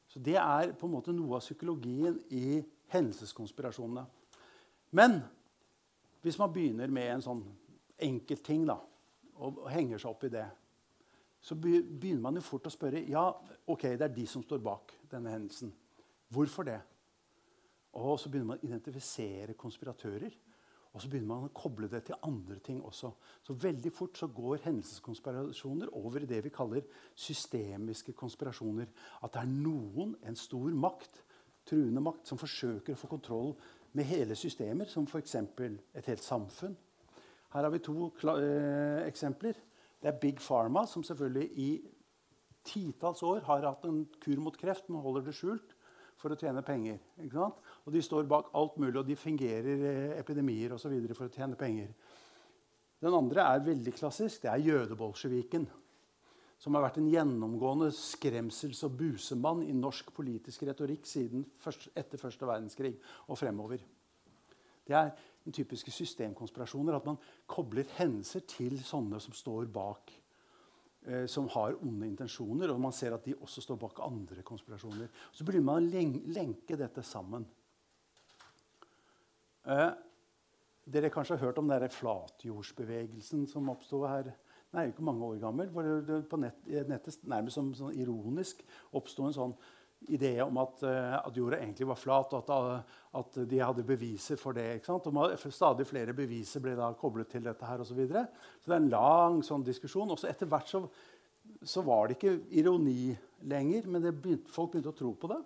Så 0.07 0.19
Det 0.19 0.35
er 0.37 0.73
på 0.73 0.85
en 0.85 0.93
måte 0.93 1.13
noe 1.13 1.35
av 1.35 1.41
psykologien 1.41 2.19
i 2.31 2.63
hendelseskonspirasjonene. 2.93 4.05
Men 4.91 5.21
hvis 6.21 6.37
man 6.39 6.53
begynner 6.53 6.87
med 6.87 7.11
en 7.11 7.21
sånn 7.25 7.43
enkeltting 7.99 8.65
da, 8.69 8.77
og 9.35 9.65
henger 9.73 9.97
seg 9.97 10.11
opp 10.11 10.23
i 10.23 10.33
det, 10.33 10.45
så 11.43 11.57
begynner 11.59 12.21
man 12.23 12.39
jo 12.39 12.45
fort 12.45 12.69
å 12.69 12.71
spørre 12.71 13.01
ja, 13.03 13.25
ok, 13.67 13.89
det 13.99 14.05
er 14.07 14.15
de 14.15 14.23
som 14.29 14.43
står 14.45 14.61
bak 14.63 14.93
denne 15.11 15.33
hendelsen. 15.33 15.73
Hvorfor 16.31 16.67
det? 16.67 16.79
Og 17.99 18.15
så 18.19 18.29
begynner 18.31 18.53
man 18.53 18.61
å 18.61 18.67
identifisere 18.69 19.57
konspiratører. 19.59 20.37
Og 20.93 21.01
så 21.01 21.09
begynner 21.09 21.29
man 21.31 21.47
å 21.47 21.53
koble 21.57 21.89
det 21.89 22.03
til 22.07 22.19
andre 22.25 22.59
ting 22.63 22.79
også. 22.85 23.09
Så 23.43 23.55
veldig 23.57 23.91
fort 23.93 24.17
så 24.17 24.29
går 24.29 24.61
hendelseskonspirasjoner 24.67 25.91
over 25.97 26.23
i 26.23 26.29
det 26.29 26.39
vi 26.45 26.53
kaller 26.53 26.85
systemiske 27.17 28.13
konspirasjoner. 28.17 28.91
At 29.25 29.33
det 29.33 29.41
er 29.41 29.51
noen, 29.51 30.13
en 30.21 30.37
stor 30.37 30.69
makt, 30.77 31.23
truende 31.67 32.03
makt, 32.05 32.27
som 32.29 32.39
forsøker 32.39 32.93
å 32.93 33.01
få 33.01 33.09
kontroll 33.09 33.55
med 33.97 34.07
hele 34.09 34.37
systemer, 34.37 34.87
som 34.89 35.09
f.eks. 35.09 35.35
et 35.35 36.11
helt 36.11 36.23
samfunn. 36.23 36.77
Her 37.53 37.65
har 37.65 37.73
vi 37.73 37.81
to 37.85 38.11
eh, 38.37 39.03
eksempler. 39.09 39.57
Det 40.03 40.11
er 40.11 40.19
Big 40.19 40.41
Pharma, 40.43 40.83
som 40.85 41.03
selvfølgelig 41.03 41.45
i 41.63 41.69
titalls 42.67 43.23
år 43.23 43.45
har 43.47 43.63
hatt 43.63 43.85
en 43.87 44.03
kur 44.23 44.41
mot 44.43 44.57
kreft, 44.59 44.89
men 44.89 45.03
holder 45.03 45.23
det 45.29 45.35
skjult 45.37 45.71
for 46.19 46.33
å 46.33 46.39
tjene 46.39 46.63
penger. 46.63 46.99
Og 47.85 47.93
De 47.95 48.01
står 48.03 48.27
bak 48.27 48.51
alt 48.55 48.75
mulig, 48.81 48.97
og 48.99 49.07
de 49.07 49.15
fungerer 49.15 49.85
eh, 49.87 50.17
epidemier 50.19 50.75
og 50.75 50.81
så 50.81 50.91
for 51.15 51.29
å 51.29 51.31
tjene 51.31 51.55
penger. 51.59 51.93
Den 53.03 53.15
andre 53.15 53.47
er 53.47 53.63
veldig 53.63 53.95
klassisk. 53.95 54.43
Det 54.43 54.51
er 54.51 54.67
jødebolsjeviken 54.67 55.67
som 56.63 56.77
har 56.77 56.85
vært 56.85 57.01
en 57.01 57.09
gjennomgående 57.11 57.89
skremsels- 57.95 58.85
og 58.87 58.93
busemann 58.99 59.65
i 59.65 59.73
norsk 59.75 60.13
politisk 60.15 60.63
retorikk 60.67 61.07
siden 61.07 61.43
først, 61.59 61.89
etter 61.95 62.21
første 62.21 62.47
verdenskrig 62.47 62.93
og 63.27 63.39
fremover. 63.39 63.83
Det 64.87 64.95
er 64.95 65.11
den 65.43 65.55
typiske 65.55 65.91
systemkonspirasjoner. 65.91 66.95
At 66.97 67.07
man 67.07 67.19
kobler 67.47 67.87
hendelser 67.97 68.45
til 68.47 68.77
sånne 68.83 69.19
som 69.23 69.35
står 69.37 69.67
bak. 69.73 70.13
Eh, 71.03 71.25
som 71.27 71.49
har 71.51 71.75
onde 71.83 72.07
intensjoner, 72.07 72.71
og 72.71 72.79
man 72.79 72.95
ser 72.95 73.11
at 73.11 73.25
de 73.25 73.35
også 73.35 73.61
står 73.61 73.75
bak 73.81 73.99
andre 74.05 74.43
konspirasjoner. 74.47 75.09
Så 75.35 75.43
begynner 75.43 75.67
man 75.67 75.83
å 75.83 76.29
lenke 76.31 76.77
dette 76.79 77.03
sammen. 77.03 77.43
Eh, 79.67 79.89
dere 80.85 81.11
kanskje 81.11 81.35
har 81.35 81.49
hørt 81.49 81.59
om 81.59 81.67
denne 81.67 81.91
flatjordsbevegelsen 81.91 83.45
som 83.51 83.71
oppsto 83.71 84.05
her 84.07 84.31
den 84.73 84.79
er 84.79 84.87
jo 84.87 84.91
ikke 84.95 85.05
mange 85.05 85.25
år 85.25 85.35
gammel. 85.37 85.67
hvor 85.69 85.81
det 85.81 86.29
på 86.29 86.37
nett, 86.37 86.65
nettet 86.65 87.27
nærmest 87.29 87.53
som 87.59 87.67
sånn 87.77 87.93
ironisk 87.93 88.63
oppsto 88.97 89.27
en 89.27 89.35
sånn 89.35 89.53
idé 90.11 90.33
om 90.43 90.57
at, 90.61 90.83
uh, 90.83 91.15
at, 91.19 91.37
jorda 91.37 91.59
egentlig 91.59 91.87
var 91.87 91.99
flat, 91.99 92.33
og 92.33 92.51
at, 92.51 92.93
at, 93.19 93.39
de 93.49 93.61
hadde 93.61 93.85
beviser 93.87 94.39
for 94.39 94.53
det. 94.53 94.81
stadig 95.49 95.87
flere 95.87 96.13
beviser 96.13 96.59
ble 96.59 96.75
da 96.75 96.91
koblet 96.93 97.29
til 97.29 97.43
dette. 97.43 97.65
her 97.65 97.79
og 97.79 97.85
Så, 97.85 97.93
videre. 97.93 98.27
så 98.59 98.71
det 98.71 98.75
er 98.75 98.83
en 98.83 98.89
lang 98.89 99.41
sånn 99.43 99.63
diskusjon. 99.63 100.11
Også 100.11 100.27
etter 100.27 100.45
hvert 100.45 100.69
så, 100.69 100.83
så, 101.63 101.81
var 101.81 102.07
det 102.07 102.17
ikke 102.17 102.39
ironi 102.51 103.15
lenger, 103.41 103.87
men 103.87 104.01
begynte, 104.01 104.51
folk 104.51 104.71
begynte 104.71 104.89
å 104.89 104.97
tro 104.97 105.13
på 105.13 105.27
det. 105.27 105.41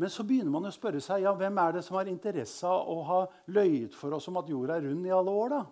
Men 0.00 0.08
så 0.08 0.24
begynner 0.24 0.50
man 0.50 0.64
å 0.64 0.72
spørre 0.72 1.00
seg 1.04 1.26
ja, 1.26 1.34
hvem 1.36 1.58
er 1.60 1.74
det 1.76 1.82
som 1.84 1.98
har 1.98 2.08
interesse 2.08 2.64
av 2.66 2.88
å 2.88 3.02
ha 3.04 3.20
løyet 3.52 3.92
for 3.92 4.16
oss 4.16 4.30
om 4.30 4.38
at 4.40 4.48
jorda 4.48 4.78
er 4.78 4.86
rund 4.88 5.04
i 5.06 5.12
alle 5.12 5.34
år. 5.42 5.52
da? 5.52 5.64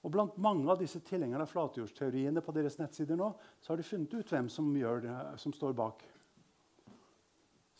Og 0.00 0.12
Blant 0.14 0.38
mange 0.40 0.64
av 0.72 0.80
disse 0.80 1.02
tilhengerne 1.04 1.44
av 1.44 1.50
flatjordsteoriene 1.52 2.40
på 2.44 2.54
deres 2.56 2.78
nettsider 2.80 3.18
nå, 3.20 3.28
så 3.60 3.72
har 3.72 3.80
de 3.80 3.86
funnet 3.86 4.16
ut 4.16 4.32
hvem 4.32 4.48
som, 4.48 4.72
det, 4.74 5.16
som 5.42 5.52
står 5.52 5.76
bak. 5.76 6.02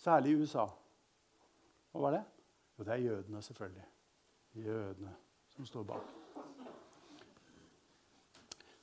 Særlig 0.00 0.32
i 0.32 0.40
USA. 0.40 0.64
Hva 1.92 2.04
var 2.06 2.14
det? 2.16 2.22
Jo, 2.78 2.84
det 2.86 2.92
er 2.94 3.02
jødene, 3.04 3.42
selvfølgelig. 3.44 3.88
Jødene 4.64 5.12
som 5.52 5.66
står 5.68 5.84
bak. 5.90 6.06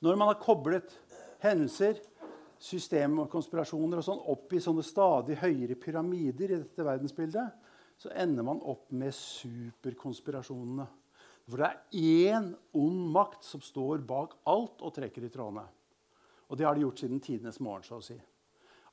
Når 0.00 0.14
man 0.14 0.30
har 0.30 0.38
koblet 0.38 0.94
hendelser, 1.42 1.98
systemkonspirasjoner 2.62 4.00
og 4.00 4.06
sånn 4.06 4.22
opp 4.30 4.54
i 4.54 4.60
sånne 4.62 4.84
stadig 4.86 5.38
høyere 5.40 5.78
pyramider 5.78 6.52
i 6.52 6.60
dette 6.60 6.86
verdensbildet, 6.86 7.66
så 7.98 8.14
ender 8.14 8.46
man 8.46 8.62
opp 8.62 8.92
med 8.94 9.14
superkonspirasjonene. 9.14 10.86
For 11.48 11.58
det 11.58 11.68
er 11.68 12.30
én 12.30 12.50
ond 12.78 13.04
makt 13.14 13.46
som 13.46 13.62
står 13.64 14.04
bak 14.06 14.36
alt 14.46 14.82
og 14.84 14.94
trekker 14.94 15.26
i 15.26 15.30
trådene. 15.32 15.64
Og 16.48 16.58
det 16.58 16.66
har 16.66 16.76
de 16.76 16.84
gjort 16.84 17.02
siden 17.02 17.22
tidenes 17.24 17.58
morgen. 17.60 17.82
så 17.82 17.98
å 17.98 18.04
si. 18.04 18.18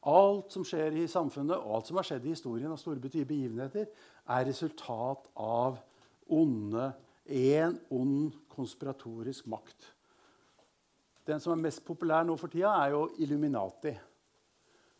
Alt 0.05 0.53
som 0.53 0.65
skjer 0.67 0.99
i 1.01 1.07
samfunnet, 1.09 1.57
og 1.57 1.77
alt 1.77 1.89
som 1.89 1.97
har 1.97 2.05
skjedd 2.05 2.27
i 2.27 2.33
historien, 2.35 2.69
av 2.69 2.77
store 2.77 3.01
begivenheter, 3.01 3.87
er 4.29 4.45
resultat 4.45 5.29
av 5.41 5.79
onde, 6.29 6.91
én 7.25 7.73
ond 7.89 8.35
konspiratorisk 8.53 9.47
makt. 9.49 9.87
Den 11.25 11.41
som 11.41 11.55
er 11.55 11.63
mest 11.63 11.81
populær 11.85 12.25
nå 12.25 12.35
for 12.37 12.53
tida, 12.53 12.75
er 12.83 12.93
jo 12.93 13.07
Illuminati. 13.25 13.95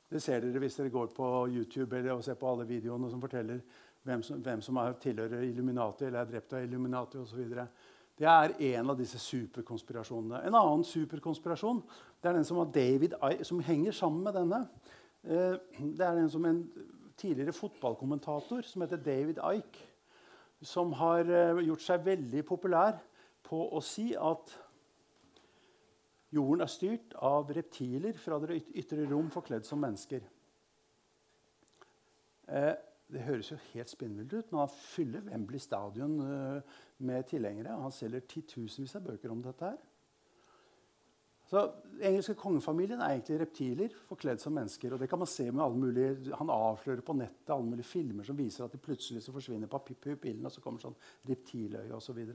Det 0.10 0.22
ser 0.22 0.42
dere 0.42 0.62
hvis 0.62 0.78
dere 0.80 0.94
går 0.94 1.12
på 1.14 1.28
YouTube 1.54 1.98
eller 1.98 2.22
ser 2.26 2.38
på 2.40 2.50
alle 2.50 2.66
videoene 2.70 3.10
som 3.12 3.22
forteller 3.22 3.62
hvem 4.06 4.24
som, 4.26 4.42
hvem 4.42 4.62
som 4.62 4.78
er, 4.82 4.98
tilhører 5.02 5.46
Illuminati 5.46 6.06
eller 6.06 6.22
er 6.22 6.30
drept 6.30 6.54
av 6.54 6.66
Illuminati 6.66 7.22
osv. 7.22 7.42
Det 8.16 8.28
er 8.32 8.54
en 8.72 8.90
av 8.94 9.00
disse 9.00 9.20
superkonspirasjonene. 9.20 10.40
En 10.48 10.56
annen 10.56 10.86
superkonspirasjon 10.88 11.82
det 12.24 12.30
er 12.30 12.38
den 12.38 12.48
som, 12.48 12.62
David, 12.72 13.16
som 13.44 13.60
henger 13.60 13.96
sammen 13.96 14.24
med 14.24 14.38
denne. 14.38 14.62
Eh, 15.24 15.58
det 15.98 16.06
er 16.06 16.16
den 16.16 16.30
som 16.32 16.46
en 16.48 16.62
tidligere 17.20 17.54
fotballkommentator 17.54 18.64
som 18.66 18.86
heter 18.86 19.04
David 19.04 19.44
Ike. 19.44 19.92
som 20.62 20.94
har 20.94 21.28
eh, 21.30 21.60
gjort 21.68 21.84
seg 21.84 22.06
veldig 22.06 22.42
populær 22.48 22.96
på 23.46 23.60
å 23.76 23.82
si 23.84 24.14
at 24.16 24.56
jorden 26.34 26.64
er 26.64 26.72
styrt 26.72 27.14
av 27.22 27.52
reptiler 27.54 28.16
fra 28.18 28.40
det 28.42 28.62
ytre 28.74 29.06
rom 29.12 29.28
forkledd 29.30 29.68
som 29.68 29.84
mennesker. 29.84 30.24
Det 33.12 33.22
høres 33.22 33.52
jo 33.52 33.58
helt 33.74 33.92
spinnvilt 33.92 34.34
ut 34.34 34.54
når 34.54 34.64
han 34.66 34.78
fyller 34.80 35.26
Wembley 35.28 35.62
Stadion 35.62 36.16
eh, 36.26 36.78
med 37.06 37.28
tilhengere. 37.30 37.76
Han 37.82 37.94
selger 37.94 38.26
titusenvis 38.26 38.96
av 38.98 39.06
bøker 39.06 39.34
om 39.34 39.44
dette. 39.46 39.70
her. 39.70 39.78
Så 41.46 41.62
Den 41.86 42.02
engelske 42.10 42.34
kongefamilien 42.34 43.02
er 43.02 43.14
egentlig 43.14 43.38
reptiler 43.40 43.94
forkledd 44.10 44.42
som 44.42 44.54
mennesker. 44.58 44.94
og 44.94 45.00
det 45.00 45.10
kan 45.10 45.20
man 45.20 45.28
se 45.28 45.52
med 45.52 45.64
alle 45.64 45.78
mulige, 45.78 46.36
Han 46.36 46.50
avslører 46.50 47.02
på 47.02 47.14
nettet 47.14 47.50
alle 47.50 47.66
mulige 47.66 47.86
filmer 47.86 48.24
som 48.24 48.38
viser 48.38 48.66
at 48.66 48.72
de 48.72 48.78
plutselig 48.78 49.24
så 49.24 49.32
forsvinner 49.32 49.68
pupillene, 49.68 50.46
og 50.46 50.52
så 50.52 50.62
kommer 50.62 50.80
sånn 50.80 50.96
reptiløye 51.30 51.94
osv. 51.94 52.26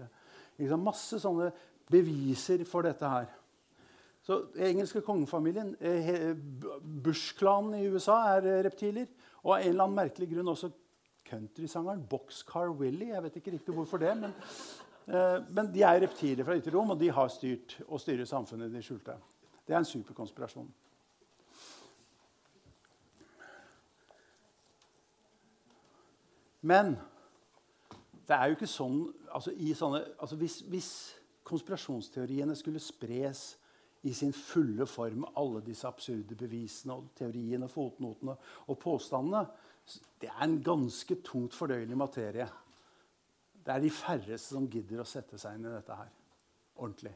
Så 0.68 0.76
masse 0.76 1.18
sånne 1.18 1.50
beviser 1.90 2.64
for 2.64 2.82
dette 2.82 3.08
her. 3.08 3.26
Så 4.30 4.38
engelske 4.62 5.02
kongefamilien, 5.02 5.72
eh, 5.82 6.36
Bush-klanen 7.02 7.80
i 7.80 7.88
USA, 7.90 8.20
er 8.36 8.46
eh, 8.46 8.60
reptiler. 8.68 9.08
Og 9.42 9.56
av 9.56 9.64
en 9.64 9.72
eller 9.72 9.88
annen 9.88 9.98
merkelig 9.98 10.30
grunn 10.30 10.52
også 10.52 10.70
countrysangeren 11.26 12.06
Boxcar 12.06 12.70
Willie. 12.78 13.10
Jeg 13.10 13.24
vet 13.26 13.40
ikke 13.40 13.56
riktig 13.56 13.74
hvorfor 13.74 13.98
det, 14.02 14.14
men 14.20 14.36
Eh, 15.10 15.42
men 15.48 15.72
de 15.72 15.82
er 15.82 16.02
reptiler 16.04 16.46
fra 16.46 16.54
ytre 16.58 16.74
rom, 16.76 16.92
og 16.94 17.00
de 17.00 17.10
har 17.10 17.30
styrt 17.32 17.78
og 17.88 18.00
styrer 18.02 18.28
samfunnet 18.28 18.70
de 18.70 18.82
skjulte. 18.84 19.16
Det 19.66 19.74
er 19.74 19.80
en 19.80 19.88
superkonspirasjon. 19.88 20.68
Men 26.62 26.92
det 28.28 28.36
er 28.36 28.50
jo 28.50 28.58
ikke 28.58 28.68
sånn 28.68 29.00
altså 29.32 29.54
sånne, 29.74 30.02
altså 30.20 30.36
hvis, 30.36 30.60
hvis, 30.68 30.90
konspirasjonsteoriene 31.50 32.54
skulle 32.54 32.78
spres 32.78 33.56
i 34.02 34.12
sin 34.16 34.32
fulle 34.32 34.86
form, 34.88 35.26
alle 35.36 35.60
disse 35.64 35.88
absurde 35.88 36.36
bevisene 36.38 36.96
og 36.96 37.10
teoriene, 37.18 37.68
fotnotene 37.68 38.36
og 38.66 38.78
påstandene 38.80 39.44
Det 40.20 40.28
er 40.28 40.44
en 40.44 40.62
ganske 40.62 41.16
tungt 41.24 41.54
fordøyelig 41.56 41.96
materie. 41.96 42.46
Det 43.64 43.72
er 43.74 43.80
de 43.80 43.90
færreste 43.90 44.54
som 44.54 44.68
gidder 44.70 45.00
å 45.02 45.08
sette 45.08 45.38
seg 45.40 45.56
inn 45.56 45.66
i 45.66 45.72
dette 45.72 45.96
her 45.96 46.12
ordentlig. 46.80 47.12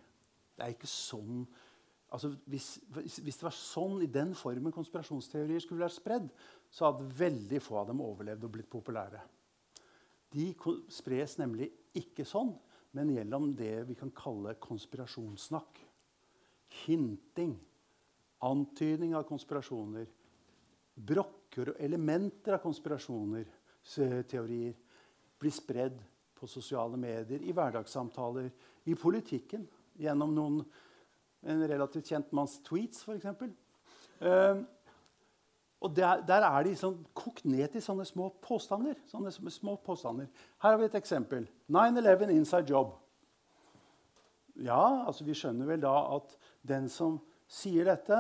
Det 0.56 0.64
er 0.64 0.74
ikke 0.74 0.90
sånn 0.90 1.44
altså 2.14 2.30
hvis, 2.46 2.68
hvis, 2.94 3.38
det 3.38 3.42
var 3.42 3.54
sånn 3.56 4.02
i 4.04 4.10
den 4.10 4.36
formen 4.38 4.74
konspirasjonsteorier 4.74 5.62
skulle 5.62 5.82
vært 5.82 5.96
spredd, 5.96 6.28
så 6.70 6.88
hadde 6.88 7.08
veldig 7.18 7.58
få 7.62 7.80
av 7.80 7.88
dem 7.90 8.02
overlevd 8.04 8.46
og 8.46 8.52
blitt 8.54 8.70
populære. 8.70 9.22
De 10.34 10.52
spres 10.94 11.36
nemlig 11.40 11.72
ikke 11.98 12.26
sånn, 12.26 12.52
men 12.94 13.10
gjennom 13.16 13.50
det 13.58 13.84
vi 13.88 13.96
kan 13.98 14.12
kalle 14.14 14.54
konspirasjonssnakk. 14.62 15.80
Hinting, 16.82 17.54
antydning 18.44 19.14
av 19.16 19.26
konspirasjoner, 19.28 20.08
brokker 20.94 21.72
og 21.72 21.82
elementer 21.82 22.56
av 22.56 22.64
konspirasjoner, 22.64 23.46
teorier, 24.28 24.74
blir 25.40 25.54
spredd 25.54 25.96
på 26.34 26.48
sosiale 26.50 26.98
medier, 27.00 27.42
i 27.42 27.54
hverdagssamtaler, 27.54 28.50
i 28.90 28.96
politikken. 28.98 29.66
Gjennom 30.00 30.32
noen, 30.34 30.62
en 31.44 31.66
relativt 31.68 32.10
kjent 32.10 32.32
manns 32.34 32.58
tweets, 32.66 33.04
f.eks. 33.04 33.28
Uh, 34.24 34.64
og 35.84 35.92
der, 35.92 36.22
der, 36.24 36.46
er 36.48 36.64
de 36.64 36.72
sånn, 36.80 36.96
kokt 37.16 37.44
ned 37.44 37.68
til 37.74 37.82
sånne 37.84 38.06
små 38.08 38.30
påstander. 38.44 38.96
Sånne 39.10 39.32
små 39.52 39.76
påstander. 39.84 40.30
Her 40.62 40.72
har 40.72 40.80
vi 40.80 40.88
et 40.88 40.96
eksempel. 40.96 41.44
9-11 41.68 42.32
inside 42.32 42.72
job. 42.72 42.94
Ja, 44.64 45.04
altså 45.04 45.26
vi 45.26 45.34
skjønner 45.36 45.68
vel 45.68 45.82
da 45.82 45.92
at 46.14 46.32
den 46.64 46.88
som 46.92 47.20
sier 47.50 47.86
dette, 47.88 48.18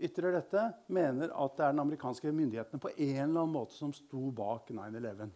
ytrer 0.00 0.34
dette, 0.34 0.66
mener 0.92 1.30
at 1.30 1.56
det 1.56 1.66
er 1.66 1.74
den 1.74 1.84
amerikanske 1.84 2.32
myndighetene 2.34 2.82
på 2.82 2.90
en 2.96 3.14
eller 3.14 3.44
annen 3.44 3.54
måte 3.54 3.76
som 3.76 3.92
sto 3.94 4.30
bak 4.34 4.72
9-11. 4.74 5.28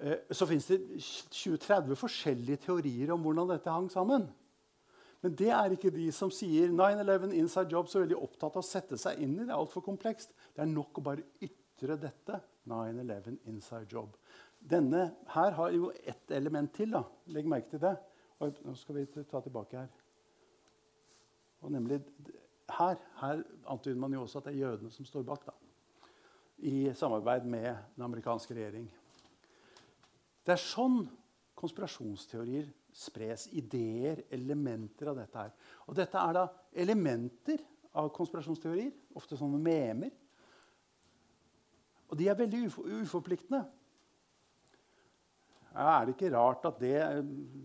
Eh, 0.00 0.18
så 0.30 0.48
fins 0.48 0.66
det 0.70 0.80
20-30 0.98 1.96
forskjellige 1.98 2.64
teorier 2.66 3.14
om 3.14 3.24
hvordan 3.24 3.50
dette 3.52 3.72
hang 3.72 3.88
sammen. 3.92 4.28
Men 5.20 5.34
det 5.36 5.50
er 5.52 5.74
ikke 5.74 5.92
de 5.92 6.06
som 6.16 6.32
sier 6.32 6.70
9-11 6.72 7.34
inside 7.36 7.72
job 7.72 7.88
så 7.92 8.00
veldig 8.00 8.16
opptatt 8.16 8.56
av 8.56 8.62
å 8.62 8.66
sette 8.66 8.96
seg 9.00 9.20
inn 9.20 9.34
i. 9.36 9.44
Det 9.44 9.52
er 9.52 9.58
altfor 9.58 9.84
komplekst. 9.84 10.32
Det 10.56 10.64
er 10.64 10.70
nok 10.70 11.00
å 11.00 11.04
bare 11.10 11.26
ytre 11.44 11.98
dette. 12.00 12.40
9-11 12.70 13.36
inside 13.50 13.88
job. 13.92 14.16
Denne 14.60 15.10
her 15.34 15.56
har 15.56 15.72
jo 15.76 15.90
ett 16.04 16.32
element 16.36 16.72
til. 16.76 16.96
da. 16.96 17.04
Legg 17.32 17.48
merke 17.48 17.74
til 17.74 17.84
det. 17.84 17.96
Og 18.40 18.62
nå 18.64 18.76
skal 18.80 18.96
vi 18.96 19.06
ta 19.28 19.42
tilbake 19.44 19.76
her. 19.76 19.99
Og 21.60 21.72
nemlig 21.72 22.00
her, 22.78 22.96
her 23.20 23.42
antyder 23.68 23.98
man 24.00 24.12
jo 24.12 24.22
også 24.22 24.40
at 24.40 24.48
det 24.48 24.54
er 24.54 24.62
jødene 24.64 24.90
som 24.90 25.04
står 25.04 25.22
bak. 25.22 25.46
da. 25.46 25.52
I 26.58 26.92
samarbeid 26.94 27.44
med 27.44 27.76
den 27.96 28.04
amerikanske 28.04 28.54
regjering. 28.54 28.90
Det 30.46 30.52
er 30.52 30.60
sånn 30.60 31.02
konspirasjonsteorier 31.56 32.68
spres. 32.92 33.46
Ideer, 33.52 34.24
elementer 34.32 35.12
av 35.12 35.20
dette 35.20 35.38
her. 35.38 35.52
Og 35.86 35.96
dette 35.96 36.18
er 36.18 36.36
da 36.36 36.46
elementer 36.72 37.62
av 37.96 38.10
konspirasjonsteorier, 38.14 38.92
ofte 39.18 39.38
sånne 39.38 39.60
memer. 39.60 40.12
Og 42.10 42.18
de 42.18 42.28
er 42.28 42.38
veldig 42.38 42.64
uforpliktende. 43.02 43.64
Er 45.70 46.06
det 46.06 46.16
ikke 46.16 46.32
rart 46.34 46.64
at 46.66 46.80
det 46.82 46.98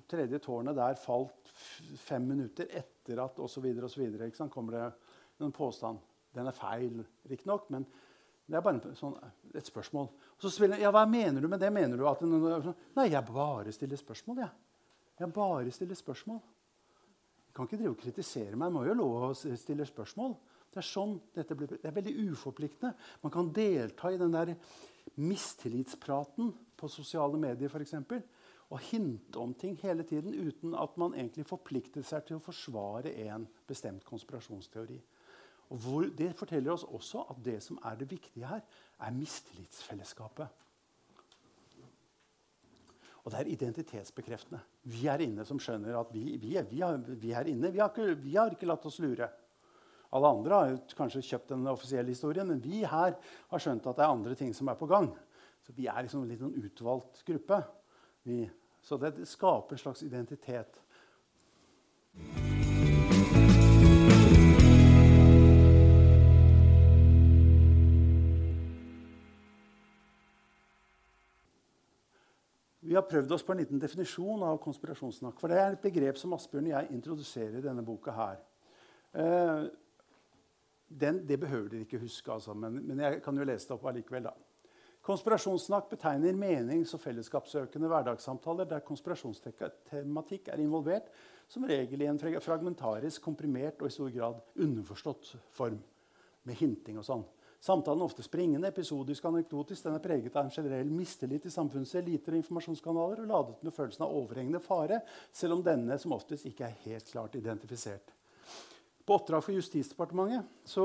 tredje 0.10 0.40
tårnet 0.44 0.78
der 0.78 0.98
falt 1.02 1.54
fem 1.98 2.28
minutter 2.30 2.70
etter 2.70 3.22
at 3.24 3.40
osv. 3.42 3.66
kommer 4.50 4.78
det 4.78 5.46
en 5.46 5.52
påstand. 5.52 6.00
Den 6.36 6.48
er 6.48 6.56
feil, 6.56 7.00
riktignok, 7.30 7.70
men 7.72 7.86
det 8.46 8.60
er 8.60 8.62
bare 8.62 8.94
sånn, 8.98 9.16
et 9.56 9.66
spørsmål. 9.66 10.10
Så 10.38 10.52
spiller, 10.54 10.78
ja, 10.78 10.92
Hva 10.94 11.06
mener 11.10 11.42
du 11.42 11.48
med 11.50 11.60
det? 11.60 11.72
Mener 11.74 11.98
du 11.98 12.06
at 12.08 12.22
Nei, 12.22 13.08
jeg 13.10 13.26
bare 13.26 13.72
stiller 13.74 13.98
spørsmål. 13.98 14.44
Jeg, 14.44 14.52
jeg 15.20 15.34
bare 15.34 15.72
stiller 15.74 15.98
spørsmål. 15.98 16.42
Jeg 17.48 17.56
kan 17.56 17.70
ikke 17.70 17.80
drive 17.80 17.96
og 17.96 18.04
kritisere 18.04 18.60
meg. 18.60 18.68
Jeg 18.68 18.76
må 18.76 18.84
jo 18.86 18.98
love 19.00 19.32
å 19.32 19.34
stille 19.34 19.88
spørsmål. 19.88 20.36
Det 20.70 20.82
er 20.82 20.86
sånn 20.86 21.16
dette 21.34 21.56
blir, 21.56 21.72
det 21.72 21.88
er 21.88 21.96
veldig 21.96 22.14
uforpliktende. 22.34 22.92
Man 23.24 23.34
kan 23.34 23.50
delta 23.56 24.12
i 24.12 24.20
den 24.20 24.36
der 24.36 24.52
mistillitspraten 25.24 26.52
på 26.78 26.90
sosiale 26.92 27.38
medier 27.40 27.82
eksempel, 27.82 28.22
og 28.70 28.80
hinte 28.80 29.38
om 29.38 29.54
ting 29.54 29.78
hele 29.82 30.04
tiden 30.04 30.34
uten 30.34 30.74
at 30.76 30.98
man 30.98 31.14
egentlig 31.14 31.46
forplikter 31.46 32.02
seg 32.04 32.26
til 32.26 32.40
å 32.40 32.44
forsvare 32.44 33.14
en 33.28 33.46
bestemt 33.68 34.06
konspirasjonsteori. 34.06 35.00
Hvor, 35.70 36.06
det 36.18 36.36
forteller 36.38 36.74
oss 36.74 36.86
også 36.86 37.26
at 37.30 37.42
det 37.46 37.60
som 37.64 37.80
er 37.86 37.98
det 38.00 38.10
viktige 38.10 38.46
her, 38.50 38.62
er 39.02 39.14
mistillitsfellesskapet. 39.14 40.48
Og 43.26 43.34
det 43.34 43.40
er 43.40 43.50
identitetsbekreftende. 43.50 44.60
Vi 44.94 45.08
er 45.10 45.24
inne 45.26 45.46
som 45.50 45.58
skjønner 45.62 45.98
at 45.98 46.12
vi, 46.14 46.36
vi, 46.38 46.54
er, 46.60 46.68
vi, 46.70 46.84
er, 46.86 47.00
vi 47.18 47.32
er, 47.34 47.50
inne. 47.50 47.72
Har, 47.74 47.90
ikke, 47.90 48.14
vi 48.22 48.36
har, 48.38 48.54
ikke, 48.54 48.70
latt 48.70 48.86
oss 48.86 49.00
lure. 49.02 49.32
Alle 50.14 50.30
andre 50.30 50.60
har 50.60 50.76
kanskje 50.96 51.24
kjøpt 51.26 51.56
den 51.56 51.66
offisielle 51.68 52.14
historien, 52.14 52.46
men 52.48 52.62
vi 52.62 52.84
her 52.86 53.18
har 53.18 53.64
skjønt 53.64 53.88
at 53.90 53.98
det 53.98 54.06
er 54.06 54.14
andre 54.14 54.38
ting 54.38 54.54
som 54.54 54.70
er 54.70 54.78
på 54.78 54.90
gang. 54.90 55.10
Så 55.66 55.74
vi 55.74 55.88
er 55.90 56.04
liksom 56.06 56.22
en 56.22 56.30
litt 56.30 56.42
sånn 56.44 56.58
utvalgt 56.62 57.24
gruppe. 57.26 57.64
så 58.82 58.98
det 59.02 59.28
skaper 59.28 59.74
en 59.74 59.82
slags 59.82 60.04
identitet. 60.04 60.82
Vi 72.86 72.94
har 72.94 73.02
prøvd 73.10 73.32
oss 73.32 73.44
på 73.44 73.52
en 73.52 73.58
liten 73.64 73.80
definisjon 73.82 74.44
av 74.46 74.60
konspirasjonssnakk. 74.62 75.40
For 75.42 75.50
det 75.50 75.58
er 75.58 75.74
et 75.74 75.82
begrep 75.82 76.20
som 76.22 76.36
Asbjørn 76.38 76.68
og 76.70 76.76
jeg 76.76 76.94
introduserer 76.94 77.58
i 77.58 77.64
denne 77.66 77.82
boka 77.84 78.14
her. 78.14 78.38
Eh, 79.18 79.64
den, 80.88 81.24
det 81.28 81.40
behøver 81.42 81.72
dere 81.72 81.88
ikke 81.88 82.04
huske, 82.04 82.32
altså, 82.32 82.54
men, 82.54 82.78
men, 82.86 83.02
jeg 83.02 83.24
kan 83.26 83.38
jo 83.38 83.48
lese 83.48 83.68
det 83.68 83.74
opp 83.74 83.88
allikevel. 83.90 84.30
da. 84.30 84.36
Konspirasjonssnakk 85.06 85.92
betegner 85.92 86.34
menings- 86.34 86.96
og 86.98 87.02
fellesskapssøkende 87.04 87.90
hverdagssamtaler 87.92 88.66
der 88.66 88.82
konspirasjonstematikk 88.88 90.50
er 90.50 90.64
involvert, 90.64 91.12
som 91.48 91.68
regel 91.70 92.02
i 92.02 92.08
en 92.10 92.18
fragmentarisk, 92.18 93.22
komprimert 93.22 93.84
og 93.84 93.92
i 93.92 93.94
stor 93.94 94.10
grad 94.10 94.42
underforstått 94.58 95.36
form. 95.54 95.78
Med 96.46 96.58
hinting 96.58 96.98
og 96.98 97.06
sånn. 97.06 97.24
Samtalen 97.62 98.02
er 98.02 98.10
ofte 98.10 98.26
springende, 98.26 98.70
episodisk 98.70 99.26
og 99.26 99.36
anekdotisk. 99.36 99.86
Den 99.86 99.96
er 99.98 100.04
preget 100.04 100.36
av 100.38 100.46
en 100.46 100.54
generell 100.54 100.90
mistillit 100.94 101.46
til 101.46 101.54
samfunnets 101.54 101.96
eliter 101.98 102.34
og 102.34 102.42
informasjonskanaler 102.42 103.24
og 103.24 103.32
ladet 103.32 103.64
med 103.66 103.74
følelsen 103.74 104.06
av 104.06 104.14
overhengende 104.14 104.62
fare, 104.62 105.00
selv 105.34 105.58
om 105.58 105.64
denne 105.66 105.98
som 106.02 106.14
oftest 106.18 106.46
ikke 106.50 106.68
er 106.68 106.78
helt 106.84 107.10
klart 107.10 107.38
identifisert. 107.38 108.14
På 109.06 109.18
oppdrag 109.20 109.46
for 109.46 109.54
Justisdepartementet 109.54 110.78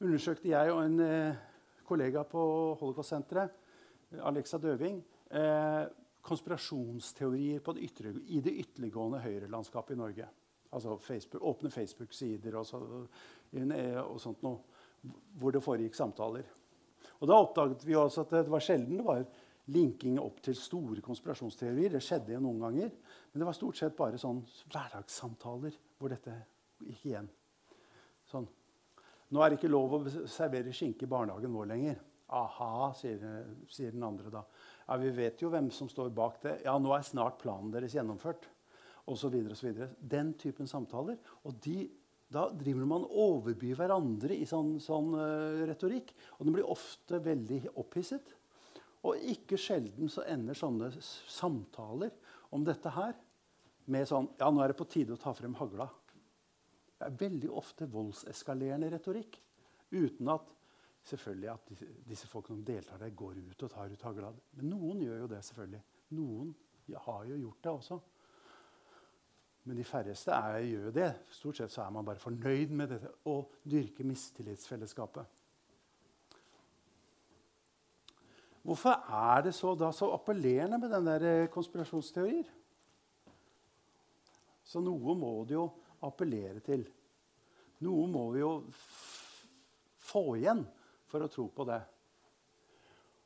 undersøkte 0.00 0.48
jeg 0.48 0.72
og 0.72 0.84
en 0.84 1.00
eh, 1.04 1.42
kollega 1.86 2.24
på 2.28 2.40
Holocaust-senteret, 2.80 3.60
Alexa 4.24 4.58
Døving, 4.62 5.00
eh, 5.30 5.84
konspirasjonsteorier 6.24 7.60
det 7.74 7.84
ytre, 7.84 8.14
i 8.26 8.40
det 8.40 8.54
ytterliggående 8.62 9.20
høyrelandskapet 9.20 9.94
i 9.94 9.98
Norge. 9.98 10.28
Altså 10.72 10.96
Facebook, 10.98 11.42
åpne 11.42 11.70
Facebook-sider 11.70 12.56
og, 12.58 12.66
så, 12.66 12.80
og, 12.80 14.20
sånt 14.20 14.42
noe, 14.42 14.62
hvor 15.38 15.54
det 15.54 15.62
foregikk 15.62 15.94
samtaler. 15.94 16.46
Og 17.20 17.28
Da 17.28 17.36
oppdaget 17.38 17.84
vi 17.86 17.94
også 17.94 18.24
at 18.24 18.32
det 18.40 18.50
var 18.50 18.64
sjelden 18.64 18.98
det 18.98 19.06
var 19.06 19.26
linking 19.72 20.18
opp 20.20 20.42
til 20.44 20.56
store 20.58 21.00
konspirasjonsteorier. 21.04 21.94
Det 21.94 22.02
skjedde 22.04 22.34
jo 22.34 22.42
noen 22.42 22.66
ganger, 22.66 22.90
men 23.32 23.40
det 23.40 23.46
var 23.48 23.56
stort 23.56 23.78
sett 23.78 23.96
bare 23.96 24.20
sånn 24.20 24.42
hverdagssamtaler 24.72 25.78
hvor 25.98 26.12
dette 26.12 26.34
gikk 26.84 27.06
igjen. 27.12 27.30
Sånn. 28.28 28.48
Nå 29.32 29.40
er 29.40 29.50
det 29.50 29.58
ikke 29.58 29.72
lov 29.72 29.96
å 29.96 30.02
servere 30.30 30.74
skinke 30.74 31.06
i 31.06 31.10
barnehagen 31.10 31.54
vår 31.54 31.70
lenger. 31.70 32.02
Aha, 32.34 32.90
sier, 32.98 33.20
sier, 33.70 33.92
den 33.94 34.04
andre 34.06 34.32
da. 34.32 34.42
Ja, 34.86 34.96
Vi 35.00 35.10
vet 35.14 35.42
jo 35.42 35.50
hvem 35.52 35.70
som 35.72 35.88
står 35.88 36.12
bak 36.14 36.40
det. 36.42 36.58
Ja, 36.64 36.76
nå 36.78 36.92
er 36.94 37.04
snart 37.06 37.38
planen 37.42 37.72
deres 37.72 37.94
gjennomført. 37.96 38.48
Og 39.04 39.18
så 39.20 39.28
videre, 39.32 39.52
og 39.52 39.60
så 39.60 39.68
videre. 39.68 39.90
Den 39.98 40.32
typen 40.40 40.68
samtaler. 40.68 41.18
Og 41.44 41.56
de, 41.64 41.88
da 42.32 42.46
driver 42.56 42.88
man 42.88 43.04
og 43.04 43.18
overbyr 43.26 43.76
hverandre 43.78 44.36
i 44.36 44.46
sånn, 44.48 44.78
sånn 44.82 45.12
uh, 45.18 45.64
retorikk. 45.68 46.14
Og 46.38 46.48
den 46.48 46.56
blir 46.56 46.72
ofte 46.72 47.20
veldig 47.24 47.60
opphisset. 47.80 48.32
Og 49.04 49.20
ikke 49.34 49.60
sjelden 49.60 50.08
så 50.08 50.24
ender 50.32 50.56
sånne 50.56 50.88
samtaler 50.96 52.14
om 52.56 52.64
dette 52.64 52.92
her 52.94 53.12
med 53.92 54.08
sånn 54.08 54.30
Ja, 54.40 54.48
nå 54.48 54.62
er 54.64 54.72
det 54.72 54.78
på 54.78 54.88
tide 54.88 55.16
å 55.16 55.20
ta 55.20 55.34
frem 55.36 55.56
hagla. 55.58 55.90
Det 57.04 57.10
er 57.10 57.20
veldig 57.20 57.50
ofte 57.52 57.84
voldseskalerende 57.92 58.88
retorikk. 58.94 59.36
Uten 59.92 60.30
at 60.32 60.54
selvfølgelig 61.04 61.50
at 61.52 61.66
disse, 61.68 61.88
disse 62.08 62.28
folkene 62.30 62.56
som 62.56 62.64
deltar 62.64 63.02
der, 63.02 63.12
går 63.12 63.42
ut 63.44 63.62
og 63.66 63.70
tar 63.70 63.92
ut 63.92 64.06
hagla. 64.08 64.30
Men 64.56 64.70
noen 64.72 65.02
gjør 65.04 65.20
jo 65.20 65.28
det, 65.34 65.42
selvfølgelig. 65.44 65.82
Noen 66.16 66.54
har 67.04 67.26
jo 67.28 67.36
gjort 67.42 67.60
det 67.66 67.72
også. 67.74 68.00
Men 69.64 69.76
de 69.76 69.84
færreste 69.84 70.32
er, 70.32 70.58
gjør 70.64 70.96
det. 70.96 71.10
Stort 71.32 71.60
sett 71.60 71.76
så 71.76 71.84
er 71.84 71.92
man 71.92 72.08
bare 72.08 72.24
fornøyd 72.24 72.72
med 72.72 72.96
dette 72.96 73.12
å 73.28 73.36
dyrke 73.68 74.04
mistillitsfellesskapet. 74.08 75.28
Hvorfor 78.64 78.96
er 79.12 79.44
det 79.44 79.52
så, 79.52 79.74
da, 79.76 79.92
så 79.92 80.08
appellerende 80.16 80.80
med 80.80 80.88
den 80.88 81.08
der 81.08 81.24
eh, 81.28 81.48
konspirasjonsteorier? 81.52 82.48
Så 84.64 84.80
noe 84.80 85.16
må 85.20 85.36
det 85.44 85.58
jo 85.58 85.66
appellere 86.06 86.62
til. 86.64 86.84
Noe 87.84 88.06
må 88.10 88.28
vi 88.34 88.42
jo 88.42 88.52
få 90.04 90.24
igjen 90.38 90.62
for 91.10 91.24
å 91.24 91.30
tro 91.32 91.48
på 91.54 91.66
det. 91.68 91.80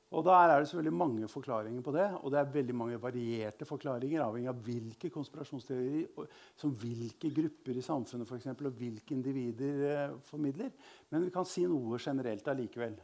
Og 0.09 0.25
Der 0.25 0.33
er 0.33 0.59
det 0.59 0.69
selvfølgelig 0.69 0.97
mange 0.97 1.29
forklaringer 1.29 1.83
på 1.85 1.93
det. 1.93 2.07
Og 2.23 2.33
det 2.33 2.39
er 2.41 2.53
veldig 2.53 2.75
mange 2.75 3.03
varierte 3.03 3.67
forklaringer, 3.69 4.23
avhengig 4.25 4.49
av 4.49 4.63
hvilke 4.65 5.11
konspirasjonsteorier 5.13 6.29
som 6.57 6.73
hvilke 6.73 7.29
grupper 7.35 7.77
i 7.77 7.85
samfunnet 7.85 8.29
for 8.29 8.37
eksempel, 8.37 8.71
og 8.71 8.79
hvilke 8.81 9.15
individer 9.15 9.85
eh, 9.91 10.17
formidler. 10.25 10.71
Men 11.11 11.27
vi 11.27 11.35
kan 11.35 11.45
si 11.45 11.67
noe 11.69 12.01
generelt 12.01 12.49
allikevel. 12.49 12.97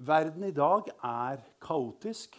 Verden 0.00 0.48
i 0.48 0.56
dag 0.56 0.90
er 1.04 1.46
kaotisk, 1.62 2.34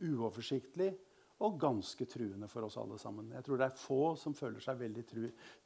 uoversiktlig 0.00 0.94
og 1.40 1.56
ganske 1.60 2.04
truende 2.04 2.48
for 2.52 2.66
oss 2.66 2.76
alle 2.80 2.98
sammen. 3.00 3.32
Jeg 3.32 3.44
tror 3.46 3.60
det 3.60 3.66
er 3.66 3.80
få 3.80 4.00
som 4.20 4.36
føler 4.36 4.60
seg 4.60 4.80
veldig 4.80 5.04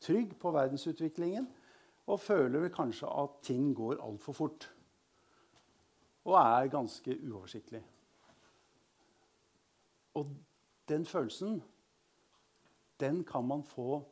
trygg 0.02 0.36
på 0.38 0.52
verdensutviklingen 0.54 1.48
og 2.04 2.20
føler 2.20 2.68
kanskje 2.72 3.08
at 3.10 3.40
ting 3.46 3.72
går 3.76 4.02
altfor 4.04 4.36
fort 4.36 4.68
og 6.24 6.36
er 6.40 6.70
ganske 6.72 7.16
uoversiktlig. 7.20 7.82
Og 10.14 10.30
den 10.88 11.04
følelsen, 11.04 11.62
den 13.00 13.24
kan 13.24 13.44
man 13.44 13.64
få 13.66 14.02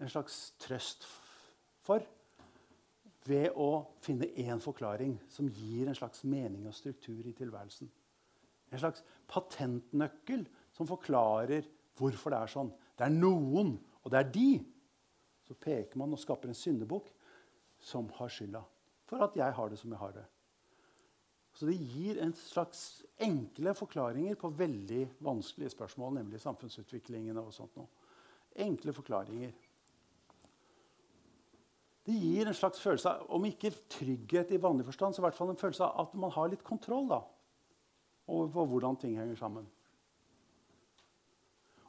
en 0.00 0.08
slags 0.08 0.54
trøst 0.58 1.04
for 1.84 2.02
ved 3.28 3.52
å 3.54 3.84
finne 4.00 4.30
én 4.40 4.62
forklaring 4.62 5.18
som 5.28 5.50
gir 5.52 5.88
en 5.88 5.98
slags 5.98 6.24
mening 6.24 6.66
og 6.66 6.74
struktur 6.74 7.26
i 7.28 7.34
tilværelsen. 7.36 7.90
En 8.72 8.80
slags 8.80 9.04
patentnøkkel 9.28 10.46
som 10.80 10.88
forklarer 10.88 11.68
hvorfor 12.00 12.32
det 12.32 12.40
er 12.40 12.52
sånn. 12.56 12.72
Det 12.96 13.04
er 13.04 13.12
noen, 13.12 13.74
og 14.00 14.12
det 14.12 14.20
er 14.22 14.28
de. 14.32 14.50
Så 15.44 15.56
peker 15.60 16.00
man 16.00 16.14
og 16.16 16.20
skaper 16.22 16.48
en 16.48 16.56
syndebukk 16.56 17.10
som 17.84 18.08
har 18.16 18.32
skylda 18.32 18.64
for 19.10 19.24
at 19.26 19.34
jeg 19.34 19.56
har 19.56 19.70
det 19.70 19.78
som 19.80 19.90
jeg 19.90 19.98
har 19.98 20.12
det. 20.14 20.26
Så 21.50 21.66
det 21.66 21.74
gir 21.74 22.20
en 22.22 22.32
slags 22.38 23.02
enkle 23.20 23.72
forklaringer 23.74 24.36
på 24.38 24.52
veldig 24.54 25.00
vanskelige 25.26 25.72
spørsmål, 25.74 26.14
nemlig 26.20 26.38
samfunnsutviklingen 26.40 27.40
og 27.42 27.50
sånt 27.52 27.74
noe. 27.76 27.90
Enkle 28.62 28.94
forklaringer. 28.94 29.50
Det 32.06 32.14
gir 32.14 32.46
en 32.46 32.56
slags 32.56 32.80
følelse 32.80 33.10
av, 33.10 33.26
om 33.34 33.44
ikke 33.50 33.74
trygghet 33.92 34.54
i 34.54 34.62
vanlig 34.62 34.86
forstand, 34.86 35.14
så 35.14 35.24
i 35.24 35.26
hvert 35.26 35.36
fall 35.36 35.50
en 35.52 35.60
følelse 35.60 35.84
av 35.90 36.06
at 36.06 36.16
man 36.22 36.32
har 36.38 36.54
litt 36.54 36.64
kontroll 36.66 37.10
da, 37.10 37.20
over 38.30 38.70
hvordan 38.70 38.96
ting 39.02 39.18
henger 39.18 39.42
sammen. 39.42 39.66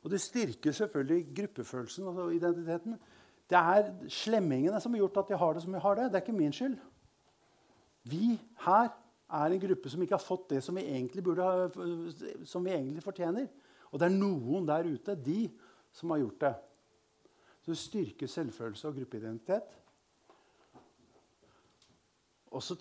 Og 0.01 0.11
det 0.11 0.21
styrker 0.21 0.71
selvfølgelig 0.71 1.27
gruppefølelsen 1.35 2.07
og 2.07 2.35
identiteten. 2.35 2.97
Det 3.49 3.57
er 3.57 3.91
slemmingene 4.09 4.81
som 4.81 4.93
har 4.93 5.03
gjort 5.03 5.17
at 5.17 5.29
de 5.29 5.37
har 5.37 5.53
det 5.53 5.63
som 5.63 5.73
de 5.73 5.79
har 5.79 5.95
det. 5.95 6.05
Det 6.09 6.19
er 6.19 6.25
ikke 6.25 6.37
min 6.37 6.53
skyld. 6.53 6.77
Vi 8.03 8.39
her 8.65 8.89
er 9.31 9.45
en 9.45 9.59
gruppe 9.59 9.89
som 9.89 10.01
ikke 10.01 10.17
har 10.17 10.23
fått 10.23 10.49
det 10.49 10.63
som 10.63 10.75
vi 10.75 10.81
egentlig, 10.81 11.23
ha, 11.37 11.67
som 12.45 12.65
vi 12.65 12.71
egentlig 12.71 13.03
fortjener. 13.03 13.47
Og 13.91 13.99
det 13.99 14.07
er 14.07 14.15
noen 14.15 14.67
der 14.67 14.87
ute, 14.87 15.15
de, 15.15 15.51
som 15.91 16.09
har 16.11 16.23
gjort 16.23 16.41
det. 16.41 16.53
Så 17.61 17.71
det 17.71 17.77
styrker 17.77 18.27
selvfølelse 18.27 18.87
og 18.87 18.95
gruppeidentitet. 18.95 19.77
Og 22.51 22.63
så 22.63 22.75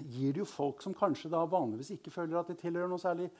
gir 0.00 0.32
det 0.32 0.42
jo 0.42 0.48
folk 0.48 0.82
som 0.82 0.94
kanskje 0.94 1.30
da 1.32 1.44
vanligvis 1.48 1.94
ikke 1.94 2.12
føler 2.12 2.40
at 2.40 2.50
de 2.50 2.58
tilhører 2.60 2.90
noe 2.90 3.00
særlig 3.00 3.30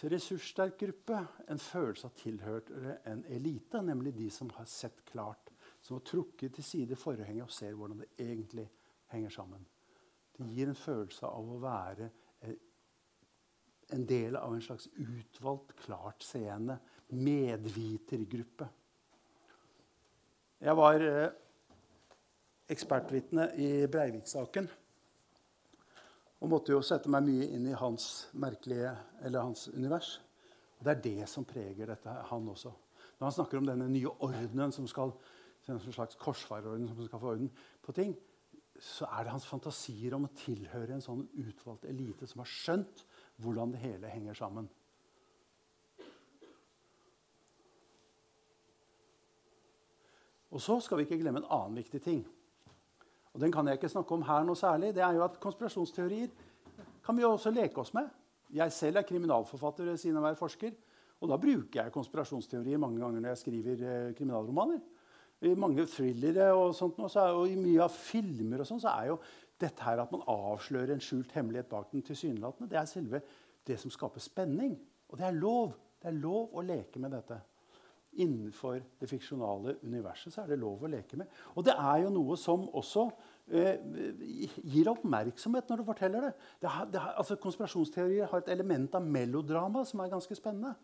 ressurssterk 0.00 0.78
gruppe, 0.80 1.18
en 1.48 1.60
følelse 1.60 2.08
av 2.08 2.16
tilhørte 2.16 2.96
en 3.08 3.24
elite, 3.28 3.82
nemlig 3.84 4.14
de 4.16 4.30
som 4.32 4.50
har 4.56 4.68
sett 4.70 5.04
klart, 5.08 5.52
som 5.82 5.98
har 5.98 6.04
trukket 6.06 6.54
til 6.56 6.64
side 6.64 6.96
forhenget 6.96 7.44
og 7.44 7.52
ser 7.52 7.74
hvordan 7.76 8.02
det 8.02 8.10
egentlig 8.18 8.68
henger 9.12 9.34
sammen. 9.34 9.66
Det 10.32 10.48
gir 10.48 10.70
en 10.70 10.78
følelse 10.78 11.28
av 11.28 11.50
å 11.52 11.58
være 11.62 12.08
eh, 12.42 12.54
en 13.92 14.06
del 14.08 14.38
av 14.40 14.54
en 14.54 14.64
slags 14.64 14.88
utvalgt, 14.96 15.74
klart 15.84 16.24
seende 16.24 16.78
medvitergruppe. 17.12 18.68
Jeg 20.62 20.78
var 20.78 21.04
eh, 21.04 21.34
ekspertvitne 22.72 23.50
i 23.60 23.70
Breivik-saken. 23.92 24.70
Og 26.42 26.50
måtte 26.50 26.74
jo 26.74 26.82
sette 26.82 27.10
meg 27.12 27.22
mye 27.22 27.46
inn 27.54 27.68
i 27.70 27.78
hans 27.78 28.26
merkelige, 28.34 28.90
eller 29.22 29.46
hans 29.46 29.68
univers. 29.70 30.16
Og 30.80 30.84
Det 30.84 30.90
er 30.90 31.02
det 31.04 31.28
som 31.30 31.46
preger 31.46 31.86
dette, 31.86 32.10
han 32.10 32.48
også. 32.48 32.72
Når 33.18 33.28
han 33.28 33.36
snakker 33.36 33.60
om 33.60 33.68
denne 33.68 33.86
nye 33.86 34.10
ordenen 34.10 34.74
som 34.74 34.88
skal, 34.90 35.12
en 35.70 35.78
slags 35.78 36.18
korsfarerorden 36.18 36.88
som 36.90 37.06
skal 37.06 37.22
få 37.22 37.34
orden 37.36 37.52
på 37.82 37.94
ting, 37.94 38.16
så 38.82 39.06
er 39.06 39.22
det 39.22 39.30
hans 39.30 39.46
fantasier 39.46 40.16
om 40.16 40.26
å 40.26 40.34
tilhøre 40.34 40.96
en 40.96 41.04
sånn 41.04 41.22
utvalgt 41.38 41.86
elite 41.86 42.26
som 42.26 42.42
har 42.42 42.50
skjønt 42.50 43.04
hvordan 43.38 43.76
det 43.76 43.82
hele 43.84 44.10
henger 44.10 44.34
sammen. 44.34 44.66
Og 50.50 50.60
så 50.60 50.80
skal 50.82 50.98
vi 50.98 51.06
ikke 51.06 51.22
glemme 51.22 51.44
en 51.44 51.52
annen 51.54 51.78
viktig 51.78 52.02
ting. 52.02 52.24
Og 53.32 53.40
Den 53.40 53.52
kan 53.52 53.66
jeg 53.66 53.80
ikke 53.80 53.88
snakke 53.88 54.14
om 54.14 54.22
her 54.28 54.44
noe 54.44 54.58
særlig. 54.58 54.94
Det 54.94 55.02
er 55.02 55.16
jo 55.16 55.24
at 55.24 55.40
Konspirasjonsteorier 55.40 56.28
kan 57.04 57.16
vi 57.16 57.22
jo 57.24 57.32
også 57.32 57.50
leke 57.50 57.80
oss 57.80 57.94
med. 57.94 58.08
Jeg 58.52 58.72
selv 58.72 59.00
er 59.00 59.08
kriminalforfatter 59.08 59.88
ved 59.88 59.96
siden 59.96 60.18
av 60.18 60.26
å 60.26 60.28
være 60.28 60.40
forsker. 60.40 60.72
Og 61.22 61.30
da 61.30 61.38
bruker 61.38 61.84
jeg 61.84 61.94
konspirasjonsteorier 61.94 62.80
mange 62.82 62.98
ganger 63.00 63.22
når 63.22 63.32
jeg 63.32 63.40
skriver 63.44 63.84
eh, 63.86 64.14
kriminalromaner 64.18 64.80
i 65.42 65.54
mange 65.58 65.86
thrillere 65.90 66.52
og 66.54 66.74
sånt, 66.74 66.98
og, 67.02 67.10
så 67.10 67.24
er, 67.24 67.36
og 67.38 67.50
i 67.50 67.58
mye 67.58 67.82
av 67.82 67.94
filmer 67.94 68.62
og 68.62 68.68
sånn, 68.68 68.82
så 68.82 68.92
er 68.92 69.08
jo 69.10 69.16
dette 69.62 69.82
her 69.82 70.02
at 70.02 70.12
man 70.14 70.22
avslører 70.30 70.94
en 70.94 71.02
skjult 71.02 71.32
hemmelighet 71.34 71.70
bak 71.70 71.90
den 71.90 72.04
tilsynelatende, 72.06 72.70
det 72.70 72.78
er 72.78 72.90
selve 72.90 73.22
det 73.66 73.78
som 73.78 73.90
skaper 73.94 74.22
spenning. 74.22 74.76
Og 75.10 75.18
det 75.18 75.26
er 75.28 75.38
lov. 75.38 75.74
Det 76.02 76.10
er 76.10 76.18
lov 76.18 76.54
å 76.58 76.64
leke 76.66 77.02
med 77.02 77.14
dette. 77.14 77.38
Innenfor 78.12 78.82
det 79.00 79.08
fiksjonale 79.08 79.78
universet 79.82 80.34
så 80.34 80.42
er 80.42 80.52
det 80.52 80.60
lov 80.60 80.82
å 80.84 80.90
leke 80.92 81.16
med. 81.16 81.30
Og 81.56 81.64
det 81.64 81.72
er 81.72 82.02
jo 82.02 82.10
noe 82.12 82.36
som 82.36 82.66
også 82.68 83.06
eh, 83.48 83.78
gir 84.74 84.90
oppmerksomhet 84.92 85.70
når 85.70 85.80
du 85.80 85.86
forteller 85.86 86.26
det. 86.28 86.32
det, 86.60 86.72
har, 86.74 86.90
det 86.92 87.00
har, 87.00 87.14
altså, 87.22 87.38
konspirasjonsteorier 87.40 88.28
har 88.28 88.42
et 88.42 88.50
element 88.52 88.98
av 88.98 89.06
melodrama 89.06 89.86
som 89.88 90.04
er 90.04 90.12
ganske 90.12 90.36
spennende. 90.36 90.74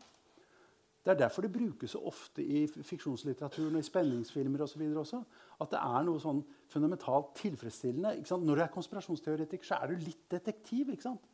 Det 1.04 1.14
er 1.14 1.20
derfor 1.22 1.44
det 1.44 1.52
brukes 1.52 1.90
så 1.90 2.00
ofte 2.04 2.42
i 2.44 2.66
fiksjonslitteraturen 2.66 3.76
og 3.78 3.80
i 3.80 3.86
spenningsfilmer 3.86 4.64
og 4.64 4.68
så 4.68 4.88
også. 5.02 5.22
At 5.60 5.70
det 5.72 5.78
er 5.80 6.02
noe 6.04 6.20
sånn 6.20 6.42
fundamentalt 6.68 7.30
tilfredsstillende. 7.38 8.18
Når 8.28 8.58
du 8.58 8.62
er 8.64 8.74
konspirasjonsteoretiker, 8.74 9.64
så 9.64 9.78
er 9.82 9.92
du 9.92 10.04
litt 10.04 10.26
detektiv. 10.30 10.90
ikke 10.92 11.06
sant? 11.06 11.24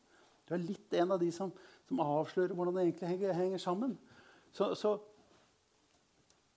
Du 0.46 0.54
er 0.54 0.62
litt 0.62 0.94
en 0.94 1.14
av 1.16 1.18
de 1.22 1.30
som, 1.32 1.50
som 1.88 2.02
avslører 2.04 2.54
hvordan 2.54 2.76
det 2.76 2.84
egentlig 2.84 3.10
henger, 3.14 3.34
henger 3.38 3.62
sammen. 3.62 3.98
Så, 4.54 4.74
så, 4.78 4.94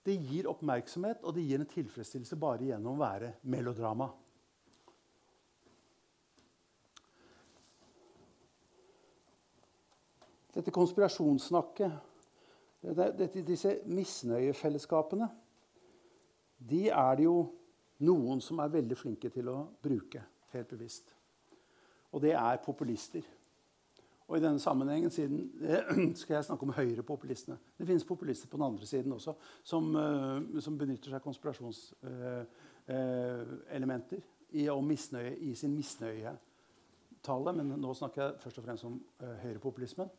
det 0.08 0.16
gir 0.24 0.48
oppmerksomhet, 0.48 1.24
og 1.28 1.36
det 1.36 1.44
gir 1.44 1.60
en 1.60 1.70
tilfredsstillelse 1.70 2.38
bare 2.40 2.70
gjennom 2.70 2.96
å 2.96 3.02
være 3.02 3.34
melodrama. 3.52 4.08
Dette 10.56 10.74
konspirasjonssnakket, 10.74 11.98
dette, 12.98 13.44
disse 13.46 13.76
misnøyefellesskapene, 13.92 15.28
de 16.58 16.88
er 16.90 17.20
det 17.20 17.28
jo 17.28 17.38
noen 18.08 18.42
som 18.42 18.64
er 18.64 18.74
veldig 18.74 18.98
flinke 18.98 19.30
til 19.34 19.52
å 19.52 19.60
bruke 19.84 20.24
helt 20.56 20.72
bevisst. 20.72 21.12
Og 22.16 22.24
det 22.24 22.34
er 22.40 22.64
populister. 22.64 23.28
Og 24.28 24.38
i 24.38 24.42
denne 24.44 24.60
sammenhengen 24.60 25.12
siden, 25.12 25.52
skal 26.20 26.34
jeg 26.36 26.46
snakke 26.46 26.64
om 26.68 26.74
høyrepopulistene. 26.76 27.58
Det 27.78 27.88
finnes 27.88 28.06
populister 28.06 28.48
på 28.52 28.58
den 28.60 28.68
andre 28.68 28.86
siden 28.86 29.12
også 29.16 29.34
som, 29.64 29.96
uh, 29.96 30.62
som 30.62 30.78
benytter 30.78 31.10
seg 31.10 31.16
av 31.22 31.24
konspirasjonselementer 31.24 34.22
og 34.72 34.84
misnøye, 34.84 35.38
i, 35.48 35.56
sin 35.56 35.76
misnøyetale. 35.76 37.54
Men 37.56 37.68
nå 37.80 37.94
snakker 37.96 38.24
jeg 38.24 38.34
først 38.44 38.58
og 38.60 38.64
fremst 38.68 38.86
om 38.88 39.04
høyrepopulismen. 39.44 40.10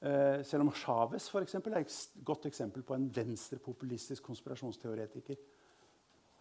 Eh, 0.00 0.44
selv 0.44 0.60
om 0.60 0.72
Chávez 0.72 1.34
er 1.34 1.78
et 1.78 2.10
godt 2.24 2.46
eksempel 2.46 2.82
på 2.82 2.94
en 2.94 3.16
venstrepopulistisk 3.16 4.22
konspirasjonsteoretiker. 4.22 5.36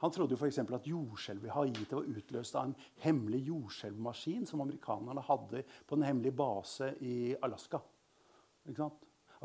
Han 0.06 0.12
trodde 0.14 0.36
jo 0.36 0.38
f.eks. 0.38 0.60
at 0.62 0.86
jordskjelvet 0.86 1.48
i 1.50 1.54
Haiti 1.56 1.86
var 1.90 2.06
utløst 2.06 2.56
av 2.60 2.68
en 2.68 2.76
hemmelig 3.02 3.40
jordskjelvmaskin 3.48 4.46
som 4.46 4.62
amerikanerne 4.62 5.24
hadde 5.26 5.64
på 5.90 5.98
en 5.98 6.06
hemmelig 6.06 6.36
base 6.38 6.92
i 7.02 7.34
Alaska. 7.42 7.80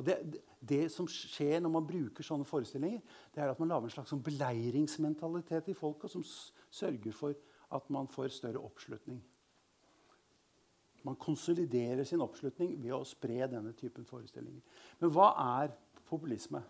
Det, 0.04 0.18
det, 0.60 0.82
som 0.92 1.08
skjer 1.08 1.64
når 1.64 1.72
man 1.78 1.88
bruker 1.88 2.24
sånne 2.24 2.44
forestillinger, 2.44 3.00
det 3.32 3.40
er 3.40 3.54
at 3.54 3.60
man 3.62 3.72
lager 3.72 3.88
en 3.88 3.94
slags 3.96 4.12
sånn 4.12 4.22
beleiringsmentalitet 4.28 5.72
i 5.72 5.78
folket 5.80 6.12
som 6.12 6.28
sørger 6.28 7.16
for 7.16 7.40
at 7.72 7.90
man 7.96 8.12
får 8.12 8.28
større 8.36 8.60
oppslutning. 8.60 9.24
Man 11.08 11.16
konsoliderer 11.16 12.04
sin 12.04 12.20
oppslutning 12.20 12.76
ved 12.82 12.92
å 12.92 13.04
spre 13.08 13.48
denne 13.48 13.72
typen 13.80 14.04
forestillinger. 14.04 14.60
Men 15.00 15.16
hva 15.16 15.32
er 15.64 15.72
populisme? 16.04 16.60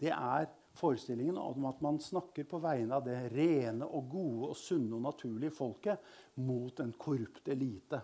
Det 0.00 0.12
er 0.12 0.50
forestillingen 0.76 1.38
om 1.40 1.66
at 1.68 1.80
man 1.82 1.98
snakker 2.02 2.46
på 2.48 2.60
vegne 2.62 2.96
av 2.96 3.04
det 3.06 3.16
rene 3.34 3.86
og 3.86 4.08
gode 4.12 4.52
og 4.52 4.58
sunne 4.58 4.96
og 4.96 5.04
naturlige 5.08 5.54
folket 5.54 6.12
mot 6.46 6.80
en 6.80 6.92
korrupt 6.98 7.48
elite 7.50 8.00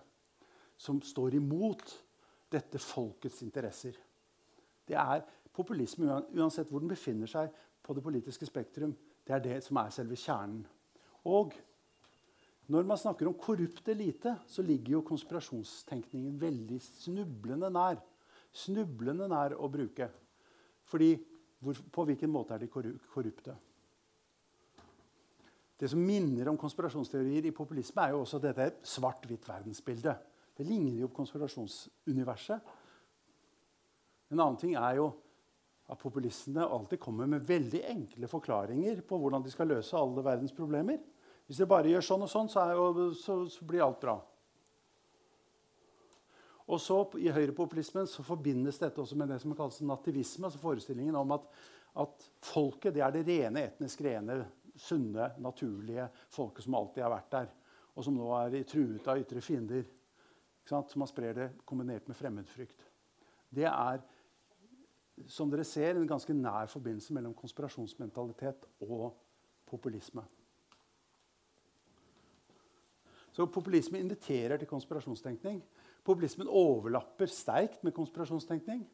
som 0.76 1.00
står 1.02 1.38
imot 1.38 1.94
dette 2.52 2.78
folkets 2.82 3.40
interesser. 3.46 3.96
Det 4.86 4.96
er 4.98 5.24
populisme 5.56 6.20
uansett 6.36 6.68
hvor 6.70 6.82
den 6.82 6.92
befinner 6.92 7.30
seg 7.30 7.52
på 7.82 7.96
det 7.96 8.04
politiske 8.04 8.48
spektrum. 8.48 8.92
Det 9.26 9.34
er 9.34 9.42
det 9.42 9.62
som 9.64 9.80
er 9.80 9.94
selve 9.94 10.18
kjernen. 10.20 10.66
Og 11.26 11.56
når 12.70 12.86
man 12.86 12.98
snakker 12.98 13.28
om 13.30 13.38
korrupt 13.38 13.88
elite, 13.88 14.36
så 14.46 14.62
ligger 14.62 14.96
jo 14.96 15.06
konspirasjonstenkningen 15.06 16.36
veldig 16.40 16.80
snublende 16.82 17.70
nær. 17.70 18.00
Snublende 18.52 19.28
nær 19.30 19.54
å 19.58 19.68
bruke. 19.70 20.08
Fordi 20.86 21.14
hvor, 21.60 21.78
på 21.92 22.04
hvilken 22.08 22.30
måte 22.32 22.54
er 22.54 22.62
de 22.62 22.68
korrupte? 22.70 23.56
Det 25.76 25.90
som 25.92 26.00
minner 26.00 26.48
om 26.48 26.56
konspirasjonsteorier 26.56 27.48
i 27.48 27.54
populisme, 27.56 28.00
er 28.02 28.14
jo 28.14 28.22
også 28.22 28.40
dette 28.40 28.70
svart-hvitt 28.86 29.44
verdensbildet. 29.48 30.32
Det 30.56 30.64
ligner 30.64 31.02
jo 31.02 31.10
på 31.10 31.20
konspirasjonsuniverset. 31.20 32.74
En 34.32 34.40
annen 34.40 34.56
ting 34.60 34.72
er 34.74 34.96
jo 35.02 35.10
at 35.86 36.00
populistene 36.00 36.64
alltid 36.64 36.98
kommer 36.98 37.28
med 37.30 37.44
veldig 37.46 37.82
enkle 37.92 38.30
forklaringer 38.30 39.04
på 39.06 39.18
hvordan 39.20 39.44
de 39.44 39.52
skal 39.52 39.68
løse 39.70 39.98
alle 39.98 40.24
verdens 40.24 40.54
problemer. 40.56 40.98
Hvis 41.46 41.60
dere 41.60 41.70
bare 41.70 41.92
gjør 41.92 42.06
sånn 42.08 42.24
og 42.26 42.30
sånn, 42.32 42.48
så, 42.50 42.64
jo, 42.74 43.10
så, 43.14 43.36
så 43.52 43.68
blir 43.68 43.84
alt 43.84 44.00
bra. 44.02 44.16
Og 46.66 46.80
så 46.82 46.98
I 47.22 47.30
høyrepopulismen 47.30 48.08
så 48.10 48.24
forbindes 48.26 48.80
dette 48.82 48.98
også 49.00 49.18
med 49.18 49.30
det 49.30 49.38
som 49.42 49.54
kalles 49.54 49.80
nativisme. 49.86 50.48
altså 50.48 50.58
Forestillingen 50.58 51.14
om 51.14 51.36
at, 51.36 51.44
at 52.02 52.26
folket 52.42 52.96
det 52.96 53.04
er 53.06 53.14
det 53.14 53.26
rene, 53.28 53.68
etnisk 53.68 54.02
rene, 54.02 54.40
sunne, 54.76 55.30
naturlige 55.38 56.08
folket 56.34 56.66
som 56.66 56.74
alltid 56.74 57.04
har 57.04 57.14
vært 57.14 57.30
der. 57.36 57.54
Og 57.94 58.04
som 58.04 58.18
nå 58.18 58.26
er 58.40 58.58
truet 58.68 59.06
av 59.08 59.22
ytre 59.22 59.40
fiender. 59.40 59.86
Så 60.66 60.82
man 60.98 61.08
sprer 61.08 61.38
det 61.38 61.48
kombinert 61.64 62.08
med 62.10 62.18
fremmedfrykt. 62.18 62.82
Det 63.54 63.68
er 63.70 64.02
som 65.32 65.50
dere 65.50 65.64
ser, 65.64 65.96
en 65.96 66.08
ganske 66.08 66.34
nær 66.36 66.68
forbindelse 66.68 67.14
mellom 67.16 67.34
konspirasjonsmentalitet 67.34 68.66
og 68.84 69.14
populisme. 69.66 70.24
Så 73.32 73.46
populisme 73.52 74.00
inviterer 74.00 74.56
til 74.56 74.68
konspirasjonstenkning. 74.68 75.62
Populismen 76.06 76.50
overlapper 76.50 77.30
sterkt 77.30 77.82
med 77.84 77.94
konspirasjonstenkning. 77.96 78.84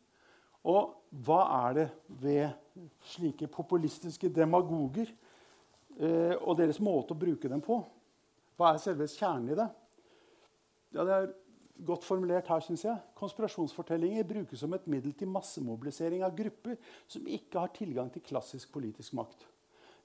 Og 0.69 0.95
hva 1.27 1.43
er 1.67 1.77
det 1.77 1.87
ved 2.23 2.87
slike 3.13 3.49
populistiske 3.51 4.31
demagoger 4.33 5.11
eh, 5.99 6.37
og 6.39 6.57
deres 6.61 6.81
måte 6.81 7.13
å 7.13 7.19
bruke 7.19 7.51
dem 7.51 7.63
på? 7.65 7.81
Hva 8.57 8.73
er 8.73 8.83
selve 8.83 9.09
kjernen 9.11 9.53
i 9.53 9.59
det? 9.59 9.69
Ja, 10.93 11.05
det 11.09 11.17
er 11.17 11.31
godt 11.87 12.07
formulert 12.07 12.51
her, 12.53 12.63
syns 12.63 12.85
jeg. 12.87 13.01
Konspirasjonsfortellinger 13.19 14.29
brukes 14.29 14.63
som 14.63 14.75
et 14.77 14.87
middel 14.91 15.17
til 15.19 15.31
massemobilisering 15.33 16.23
av 16.23 16.37
grupper 16.37 16.79
som 17.11 17.27
ikke 17.27 17.65
har 17.65 17.75
tilgang 17.75 18.13
til 18.13 18.25
klassisk 18.25 18.71
politisk 18.75 19.17
makt. 19.19 19.49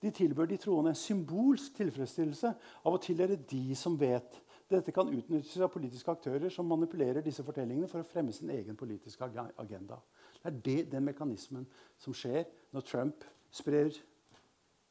De 0.02 0.12
tilbør 0.14 0.50
de 0.50 0.60
troende 0.62 0.94
en 0.94 0.98
symbolsk 1.00 1.78
tilfredsstillelse 1.80 2.52
av 2.86 2.94
å 2.94 3.02
tilhøre 3.02 3.40
de 3.50 3.78
som 3.78 3.98
vet. 3.98 4.42
Dette 4.68 4.92
kan 4.92 5.08
utnyttes 5.08 5.62
av 5.64 5.72
politiske 5.72 6.12
aktører 6.12 6.52
som 6.52 6.68
manipulerer 6.68 7.24
disse 7.24 7.44
fortellingene 7.48 7.88
for 7.88 8.04
å 8.04 8.08
fremme 8.08 8.34
sin 8.36 8.50
egen 8.52 8.76
politiske 8.76 9.30
agenda. 9.56 10.02
Det 10.42 10.50
er 10.50 10.58
det, 10.66 10.82
den 10.92 11.08
mekanismen 11.08 11.64
som 11.98 12.16
skjer 12.16 12.44
når 12.76 12.88
Trump 12.90 13.24
sprer 13.56 13.96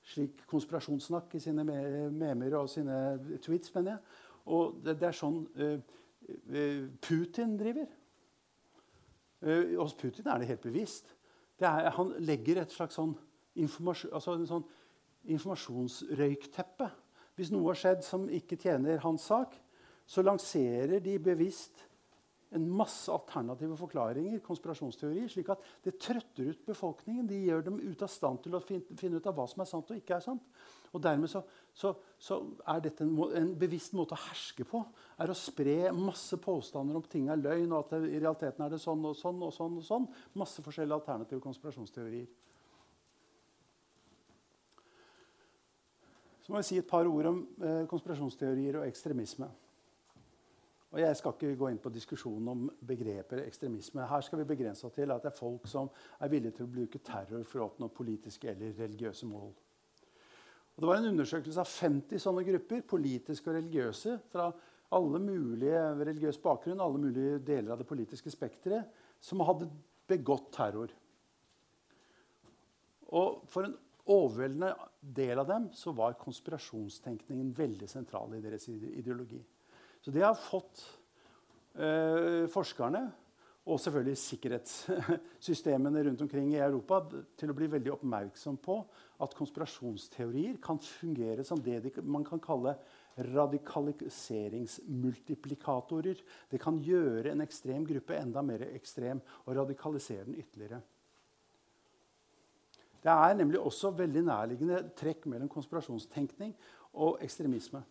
slik 0.07 0.41
konspirasjonssnakk 0.49 1.37
i 1.37 1.43
sine 1.43 1.67
memer 1.67 2.57
og 2.57 2.71
sine 2.73 2.97
tweets. 3.43 3.75
mener 3.75 3.97
jeg. 3.97 4.01
Og 4.47 4.81
det, 4.85 4.97
det 5.01 5.11
er 5.11 5.19
sånn 5.19 5.43
uh, 5.59 5.79
Putin 7.03 7.57
driver. 7.59 7.91
Uh, 9.43 9.77
hos 9.83 9.97
Putin 9.99 10.31
er 10.31 10.41
det 10.41 10.51
helt 10.55 10.65
bevisst. 10.65 11.13
Det 11.59 11.69
er, 11.69 11.91
han 11.99 12.15
legger 12.25 12.63
et 12.63 12.73
slags 12.73 12.97
sånn 12.97 13.13
informasjon, 13.61 14.15
altså 14.15 14.37
en 14.37 14.49
sånn 14.49 14.67
informasjonsrøykteppe. 15.37 16.89
Hvis 17.37 17.53
noe 17.53 17.73
har 17.73 17.81
skjedd 17.81 18.05
som 18.07 18.29
ikke 18.33 18.57
tjener 18.61 19.03
hans 19.03 19.27
sak, 19.29 19.57
så 20.07 20.23
lanserer 20.23 21.01
de 21.03 21.19
bevisst 21.19 21.83
en 22.55 22.67
masse 22.71 23.11
alternative 23.11 23.77
forklaringer, 23.77 24.39
konspirasjonsteorier, 24.45 25.29
slik 25.29 25.49
at 25.53 25.65
det 25.85 25.97
trøtter 26.01 26.53
ut 26.53 26.63
befolkningen. 26.69 27.27
De 27.29 27.41
gjør 27.43 27.65
dem 27.67 27.81
ute 27.83 28.07
av 28.07 28.13
stand 28.13 28.41
til 28.45 28.55
å 28.55 28.63
finne 28.63 29.19
ut 29.19 29.27
av 29.27 29.35
hva 29.37 29.49
som 29.51 29.65
er 29.65 29.69
sant 29.71 29.91
og 29.91 29.99
ikke 29.99 30.17
er 30.17 30.25
sant. 30.25 30.47
Og 30.95 31.03
Dermed 31.03 31.29
så, 31.29 31.43
så, 31.75 31.91
så 32.23 32.39
er 32.71 32.85
dette 32.87 33.05
en, 33.05 33.13
en, 33.37 33.51
bevisst 33.59 33.97
måte 33.99 34.15
å 34.17 34.23
herske 34.29 34.65
på. 34.69 34.85
er 35.19 35.33
Å 35.33 35.37
spre 35.37 35.91
masse 35.97 36.39
påstander 36.41 36.97
om 36.97 37.05
ting 37.11 37.27
er 37.29 37.43
løgn, 37.43 37.75
og 37.75 37.83
at 37.83 37.97
det, 37.97 38.15
i 38.15 38.23
realiteten 38.23 38.65
er 38.65 38.73
det 38.73 38.81
sånn 38.81 39.05
og 39.05 39.19
sånn. 39.19 39.43
og 39.43 39.53
sånn 39.53 39.83
og 39.83 39.87
sånn. 39.91 40.09
Masse 40.39 40.65
forskjellige 40.65 41.03
alternative 41.03 41.43
konspirasjonsteorier. 41.45 42.31
Så 46.47 46.55
må 46.55 46.63
jeg 46.63 46.71
si 46.71 46.77
et 46.79 46.87
par 46.87 47.09
ord 47.11 47.27
om 47.27 47.47
eh, 47.59 47.85
konspirasjonsteorier 47.91 48.79
og 48.79 48.87
ekstremisme. 48.87 49.51
Og 50.97 51.03
Jeg 51.03 51.17
skal 51.19 51.35
ikke 51.35 51.57
gå 51.61 51.69
inn 51.69 51.81
på 51.85 51.91
diskusjonen 51.93 52.47
om 52.49 52.61
begrepet 52.89 53.43
ekstremisme. 53.43 54.07
Her 54.09 54.23
skal 54.25 54.41
vi 54.41 54.47
begrense 54.49 54.87
oss 54.89 54.95
til 54.97 55.11
at 55.13 55.21
det 55.21 55.29
er 55.29 55.37
folk 55.37 55.67
som 55.69 55.91
er 56.25 56.31
villige 56.33 56.55
til 56.57 56.65
å 56.65 56.71
bruke 56.73 57.01
terror 57.05 57.43
for 57.45 57.61
å 57.61 57.67
oppnå 57.67 57.91
politiske 57.93 58.49
eller 58.49 58.73
religiøse 58.79 59.29
mål. 59.29 59.51
Og 60.73 60.81
det 60.81 60.89
var 60.89 61.03
en 61.03 61.11
undersøkelse 61.11 61.61
av 61.61 61.69
50 61.69 62.23
sånne 62.25 62.45
grupper, 62.47 62.81
politiske 62.89 63.53
og 63.53 63.59
religiøse, 63.59 64.15
fra 64.33 64.47
alle 64.97 65.21
mulige 65.21 65.83
religiøs 66.01 66.39
bakgrunn, 66.41 66.81
alle 66.81 67.03
mulige 67.03 67.43
deler 67.45 67.75
av 67.75 67.83
det 67.83 67.89
politiske 67.91 68.33
spekteret, 68.33 68.89
som 69.21 69.45
hadde 69.45 69.69
begått 70.09 70.49
terror. 70.57 70.95
Og 73.13 73.45
For 73.53 73.69
en 73.69 73.77
overveldende 74.17 74.73
del 75.21 75.45
av 75.45 75.51
dem 75.53 75.69
så 75.77 75.93
var 75.93 76.17
konspirasjonstenkningen 76.25 77.53
veldig 77.53 77.89
sentral 77.91 78.33
i 78.33 78.41
deres 78.41 78.69
ideologi. 78.73 79.43
Så 80.07 80.13
det 80.15 80.23
har 80.23 80.37
fått 80.39 80.85
eh, 81.83 82.47
forskerne 82.47 83.11
og 83.67 83.81
selvfølgelig 83.83 84.21
sikkerhetssystemene 84.23 85.99
rundt 86.07 86.23
omkring 86.23 86.55
i 86.55 86.63
Europa 86.63 87.03
til 87.35 87.51
å 87.51 87.57
bli 87.59 87.67
veldig 87.73 87.91
oppmerksom 87.97 88.55
på 88.63 88.77
at 89.27 89.35
konspirasjonsteorier 89.35 90.63
kan 90.63 90.79
fungere 90.79 91.43
som 91.43 91.59
det 91.59 91.91
man 92.07 92.23
kan 92.29 92.39
kalle 92.39 92.77
radikaliseringsmultiplikatorer. 93.33 96.23
Det 96.55 96.63
kan 96.63 96.79
gjøre 96.87 97.33
en 97.33 97.43
ekstrem 97.43 97.83
gruppe 97.91 98.15
enda 98.15 98.39
mer 98.47 98.63
ekstrem 98.69 99.19
og 99.43 99.59
radikalisere 99.59 100.31
den 100.31 100.39
ytterligere. 100.39 100.79
Det 103.03 103.11
er 103.11 103.35
nemlig 103.43 103.59
også 103.59 103.91
veldig 103.99 104.23
nærliggende 104.31 104.87
trekk 105.03 105.27
mellom 105.35 105.51
konspirasjonstenkning 105.51 106.55
og 106.95 107.19
ekstremisme. 107.27 107.83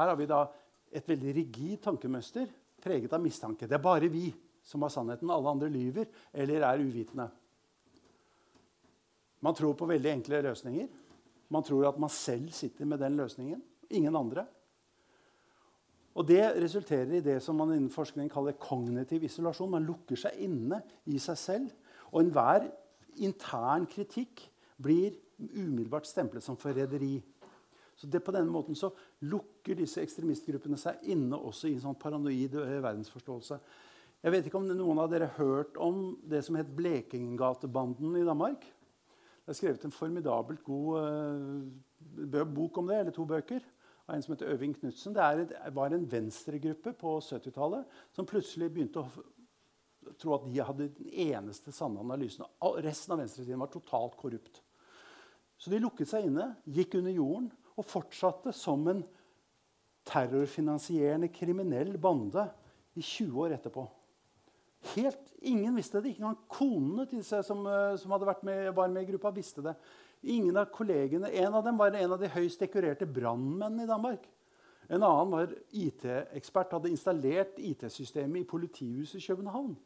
Her 0.00 0.08
har 0.08 0.16
vi 0.16 0.32
da 0.32 0.48
et 0.94 1.08
veldig 1.08 1.34
rigid 1.34 1.80
tankemønster 1.84 2.50
preget 2.84 3.12
av 3.12 3.22
mistanke. 3.22 3.66
Det 3.66 3.78
er 3.78 3.82
bare 3.82 4.10
vi 4.12 4.28
som 4.64 4.84
har 4.84 4.92
sannheten. 4.92 5.30
Alle 5.30 5.50
andre 5.50 5.70
lyver 5.72 6.08
eller 6.32 6.66
er 6.66 6.82
uvitende. 6.82 7.28
Man 9.44 9.56
tror 9.56 9.74
på 9.76 9.88
veldig 9.88 10.12
enkle 10.12 10.42
løsninger. 10.46 10.88
Man 11.52 11.64
tror 11.66 11.88
at 11.90 11.98
man 12.00 12.12
selv 12.12 12.52
sitter 12.56 12.88
med 12.88 13.02
den 13.02 13.18
løsningen. 13.20 13.62
Ingen 13.90 14.16
andre. 14.16 14.46
Og 16.14 16.26
Det 16.28 16.40
resulterer 16.62 17.16
i 17.18 17.20
det 17.20 17.40
som 17.42 17.56
man 17.58 17.72
innen 17.74 17.90
forskning 17.90 18.30
kaller 18.30 18.54
kognitiv 18.54 19.24
isolasjon. 19.26 19.70
Man 19.70 19.86
lukker 19.86 20.16
seg 20.16 20.38
inne 20.46 20.80
i 21.10 21.18
seg 21.18 21.38
selv. 21.38 21.70
Og 22.14 22.22
enhver 22.22 22.68
intern 23.18 23.86
kritikk 23.90 24.46
blir 24.78 25.18
umiddelbart 25.38 26.06
stemplet 26.06 26.44
som 26.44 26.56
forræderi. 26.56 27.18
Så 27.96 28.06
det, 28.10 28.20
På 28.24 28.32
denne 28.34 28.50
måten 28.50 28.74
så 28.74 28.90
lukker 29.22 29.78
disse 29.78 30.02
ekstremistgruppene 30.02 30.78
seg 30.80 31.02
inne 31.14 31.38
også 31.38 31.68
i 31.70 31.76
en 31.76 31.84
sånn 31.84 31.98
paranoid 31.98 32.56
eh, 32.58 32.78
verdensforståelse. 32.82 33.60
Jeg 34.24 34.32
vet 34.32 34.46
ikke 34.48 34.58
om 34.58 34.70
noen 34.70 35.02
av 35.02 35.10
dere 35.12 35.28
har 35.28 35.36
hørt 35.36 35.76
om 35.76 36.14
det 36.24 36.40
som 36.46 36.56
het 36.56 36.70
Blekingatebanden 36.74 38.16
i 38.16 38.24
Danmark? 38.24 38.64
Det 39.44 39.52
er 39.52 39.58
skrevet 39.58 39.82
en 39.84 39.92
formidabelt 39.92 40.62
god 40.64 40.94
uh, 42.32 42.44
bok 42.48 42.78
om 42.80 42.88
det, 42.88 43.02
eller 43.02 43.12
to 43.12 43.26
bøker, 43.28 43.60
av 44.06 44.14
en 44.14 44.24
som 44.24 44.32
heter 44.32 44.48
Øving 44.54 44.72
Knutsen. 44.78 45.12
Det 45.12 45.58
var 45.76 45.92
en 45.92 46.06
venstregruppe 46.08 46.94
på 46.96 47.18
70-tallet 47.20 47.98
som 48.16 48.28
plutselig 48.28 48.70
begynte 48.72 49.04
å 49.04 50.14
tro 50.20 50.38
at 50.38 50.48
de 50.48 50.64
hadde 50.64 50.88
den 50.96 51.12
eneste 51.28 51.72
sanne 51.76 52.00
analysen. 52.00 52.48
Resten 52.84 53.12
av 53.12 53.20
venstresiden 53.20 53.60
var 53.60 53.72
totalt 53.72 54.16
korrupt. 54.16 54.62
Så 55.60 55.68
de 55.72 55.80
lukket 55.84 56.08
seg 56.08 56.30
inne, 56.30 56.54
gikk 56.64 56.96
under 56.96 57.12
jorden 57.12 57.52
og 57.74 57.86
fortsatte 57.88 58.52
som 58.54 58.86
en 58.90 59.02
terrorfinansierende 60.06 61.30
kriminell 61.32 61.96
bande 61.98 62.46
i 62.94 63.02
20 63.02 63.44
år 63.44 63.56
etterpå. 63.56 63.86
Helt, 64.94 65.30
Ingen 65.44 65.76
visste 65.76 66.00
det. 66.00 66.12
Ikke 66.12 66.22
engang 66.22 66.44
konene 66.48 67.04
til 67.08 67.24
seg 67.24 67.44
som, 67.44 67.64
hadde 67.68 68.00
som 68.00 68.46
med, 68.48 68.70
var 68.76 68.92
med 68.92 69.04
i 69.04 69.10
gruppa, 69.12 69.32
visste 69.34 69.64
det. 69.64 69.74
Ingen 70.32 70.56
av 70.56 70.70
kollegene, 70.72 71.28
En 71.28 71.54
av 71.54 71.64
dem 71.64 71.76
var 71.76 71.92
en 71.92 72.12
av 72.12 72.20
de 72.20 72.30
høyst 72.32 72.60
dekorerte 72.60 73.06
brannmennene 73.06 73.84
i 73.84 73.90
Danmark. 73.90 74.24
En 74.88 75.02
annen 75.02 75.32
var 75.32 75.52
IT-ekspert, 75.72 76.72
hadde 76.72 76.92
installert 76.92 77.58
IT-systemet 77.58 78.40
i 78.40 78.48
politihuset 78.48 79.20
i 79.20 79.26
København. 79.26 79.76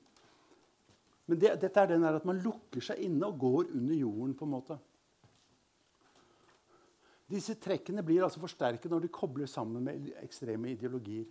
Men 1.26 1.38
det, 1.38 1.56
dette 1.60 1.80
er 1.80 1.90
den 1.90 2.06
at 2.06 2.24
man 2.26 2.40
lukker 2.42 2.82
seg 2.82 3.02
inne 3.04 3.26
og 3.26 3.38
går 3.38 3.74
under 3.74 3.94
jorden. 3.94 4.34
på 4.34 4.44
en 4.44 4.50
måte. 4.50 4.78
Disse 7.28 7.58
trekkene 7.60 8.04
blir 8.04 8.24
altså 8.24 8.40
forsterket 8.40 8.90
når 8.90 9.04
de 9.04 9.10
kobler 9.12 9.48
sammen 9.50 9.84
med 9.84 10.08
ekstreme 10.22 10.72
ideologier. 10.72 11.26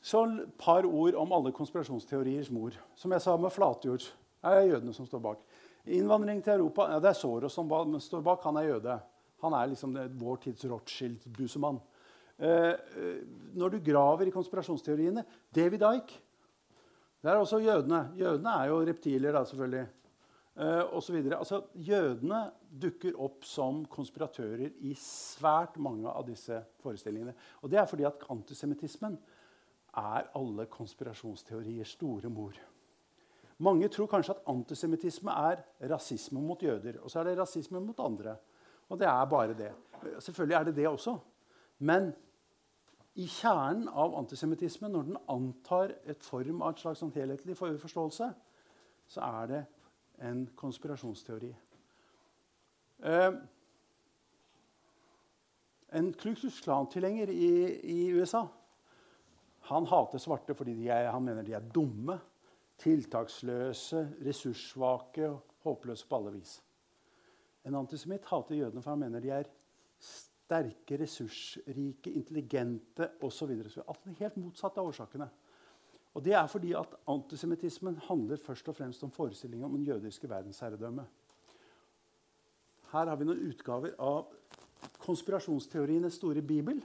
Så 0.00 0.22
et 0.24 0.54
par 0.60 0.86
ord 0.86 1.18
om 1.20 1.34
alle 1.36 1.52
konspirasjonsteoriers 1.52 2.48
mor. 2.54 2.76
Som 2.96 3.12
jeg 3.12 3.24
sa 3.24 3.34
med 3.36 3.52
Flatjord, 3.52 4.06
er 4.46 4.68
jødene 4.70 4.94
som 4.96 5.06
står 5.06 5.20
bak. 5.20 5.42
Innvandring 5.84 6.40
til 6.44 6.54
Europa 6.54 6.86
ja, 6.92 7.00
Det 7.02 7.10
er 7.10 7.18
Soros 7.18 7.52
som 7.52 7.68
står 8.00 8.22
bak. 8.24 8.44
Han 8.44 8.56
er 8.56 8.70
jøde. 8.70 8.98
Han 9.42 9.54
er 9.54 9.68
liksom 9.70 9.92
det, 9.94 10.06
vår 10.18 10.40
tids 10.46 10.64
Rothschild-busemann. 10.64 11.80
Eh, 12.38 12.72
eh, 12.72 13.20
når 13.58 13.74
du 13.74 13.78
graver 13.84 14.28
i 14.28 14.34
konspirasjonsteoriene 14.34 15.24
David 15.54 15.82
Ike 15.82 16.20
det 17.18 17.30
er 17.32 17.40
også 17.40 17.58
jødene. 17.58 18.12
Jødene 18.14 18.50
er 18.60 18.68
jo 18.70 18.82
reptiler, 18.86 19.32
da, 19.34 19.44
selvfølgelig. 19.44 19.86
Og 20.58 21.02
så 21.02 21.14
altså, 21.36 21.60
jødene 21.74 22.40
dukker 22.82 23.14
opp 23.22 23.44
som 23.46 23.84
konspiratører 23.86 24.72
i 24.90 24.94
svært 24.98 25.76
mange 25.78 26.10
av 26.10 26.26
disse 26.26 26.56
forestillingene. 26.82 27.34
Og 27.62 27.70
det 27.70 27.78
er 27.78 27.86
fordi 27.86 28.06
at 28.08 28.24
antisemittismen 28.34 29.14
er 29.94 30.26
alle 30.34 30.66
konspirasjonsteoriers 30.66 31.94
store 31.94 32.30
mor. 32.32 32.58
Mange 33.58 33.88
tror 33.90 34.10
kanskje 34.10 34.34
at 34.34 34.50
antisemittisme 34.50 35.30
er 35.30 35.62
rasisme 35.90 36.42
mot 36.42 36.62
jøder. 36.62 37.00
Og 37.02 37.10
så 37.10 37.20
er 37.20 37.30
det 37.30 37.38
rasisme 37.38 37.80
mot 37.82 38.00
andre. 38.02 38.36
Og 38.88 38.98
det 38.98 39.06
er 39.06 39.24
bare 39.30 39.54
det. 39.54 39.72
Selvfølgelig 40.18 40.56
er 40.56 40.64
det 40.64 40.76
det 40.76 40.88
også. 40.88 41.18
Men 41.78 42.12
i 43.18 43.26
kjernen 43.26 43.88
av 43.88 44.14
antisemittisme, 44.18 44.88
når 44.88 45.08
den 45.08 45.18
antar 45.28 45.94
et 46.06 46.22
form 46.22 46.62
av 46.62 46.74
et 46.74 46.82
slags 46.82 47.02
sånn 47.02 47.14
helhetlig 47.14 47.56
forståelse, 47.58 48.30
så 49.08 49.26
er 49.26 49.50
det 49.50 49.64
en 50.20 50.46
konspirasjonsteori. 50.58 51.50
Eh, 52.98 53.32
en 55.88 56.12
Klux 56.12 56.60
Klan-tilhenger 56.60 57.30
i, 57.30 57.52
i, 57.82 57.98
USA 58.12 58.46
han 59.68 59.86
hater 59.86 60.20
svarte 60.20 60.56
fordi 60.56 60.74
er, 60.88 61.10
han 61.12 61.24
mener 61.24 61.44
de 61.44 61.54
er 61.56 61.64
dumme, 61.74 62.16
tiltaksløse, 62.80 64.00
ressurssvake 64.24 65.26
og 65.28 65.58
håpløse 65.66 66.06
på 66.08 66.16
alle 66.16 66.32
vis. 66.38 66.54
En 67.66 67.76
antisemitt 67.76 68.24
hater 68.30 68.56
jødene 68.56 68.82
for 68.82 68.94
han 68.94 69.02
mener 69.02 69.20
de 69.20 69.32
er 69.34 69.50
sterke, 70.00 70.96
ressursrike, 70.96 72.14
intelligente 72.16 73.10
osv. 73.26 73.52
Alt 73.84 74.06
er 74.08 74.22
helt 74.22 74.38
motsatt 74.40 74.78
av 74.80 74.88
årsakene. 74.88 75.28
Og 76.18 76.24
Det 76.24 76.34
er 76.34 76.46
fordi 76.50 76.72
at 76.74 76.96
antisemittismen 77.06 78.00
handler 78.08 78.40
først 78.42 78.68
og 78.68 78.74
fremst 78.74 79.04
om 79.06 79.10
forestillingen 79.14 79.64
om 79.68 79.76
den 79.76 79.86
jødiske 79.86 80.28
verdensherredømme. 80.28 81.04
Her 82.90 83.06
har 83.06 83.16
vi 83.20 83.28
noen 83.28 83.44
utgaver 83.46 83.94
av 84.02 84.32
konspirasjonsteorienes 85.04 86.18
store 86.18 86.42
bibel. 86.42 86.80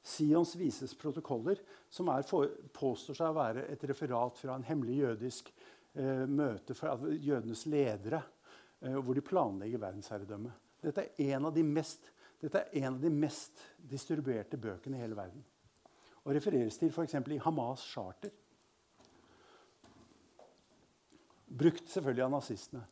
Sions 0.00 0.54
vises 0.56 0.94
protokoller, 0.96 1.60
som 1.92 2.08
for, 2.24 2.48
påstår 2.72 3.18
seg 3.18 3.28
å 3.28 3.36
være 3.36 3.66
et 3.68 3.84
referat 3.84 4.40
fra 4.40 4.56
en 4.56 4.64
hemmelig 4.64 4.96
jødisk 5.02 5.52
eh, 5.92 6.24
møte 6.24 6.72
fra 6.74 6.96
jødenes 7.04 7.66
ledere, 7.68 8.22
eh, 8.80 8.96
hvor 8.96 9.12
de 9.12 9.28
planlegger 9.28 9.84
verdensherredømme. 9.84 10.56
Dette 10.80 11.10
er 11.20 11.34
en 11.36 11.50
av 11.50 11.52
de 11.52 11.66
mest 11.68 12.08
dette 12.40 12.56
er 12.56 12.86
en 12.86 12.94
av 12.94 13.02
de 13.02 13.10
mest 13.12 13.58
distribuerte 13.76 14.56
bøkene 14.56 14.96
i 14.96 15.02
hele 15.02 15.16
verden. 15.18 15.42
Og 16.24 16.32
refereres 16.32 16.78
til 16.80 16.88
f.eks. 16.88 17.18
i 17.20 17.42
Hamas 17.44 17.84
charter. 17.84 18.32
Brukt 21.50 21.90
selvfølgelig 21.90 22.24
av 22.24 22.34
nazistene. 22.36 22.82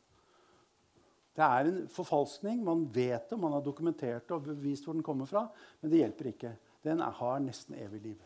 Det 1.39 1.47
er 1.47 1.69
en 1.69 1.85
forfalskning. 1.95 2.65
Man 2.67 2.89
vet 2.91 3.31
det, 3.31 3.39
man 3.39 3.55
har 3.55 3.63
dokumentert 3.63 4.27
det 4.27 4.35
og 4.35 4.49
bevist 4.49 4.89
hvor 4.89 4.97
den 4.97 5.07
kommer 5.07 5.29
fra, 5.31 5.45
men 5.81 5.93
det 5.93 6.01
hjelper 6.03 6.33
ikke. 6.33 6.57
Den 6.83 7.01
har 7.01 7.39
nesten 7.45 7.79
evig 7.79 8.03
liv. 8.03 8.25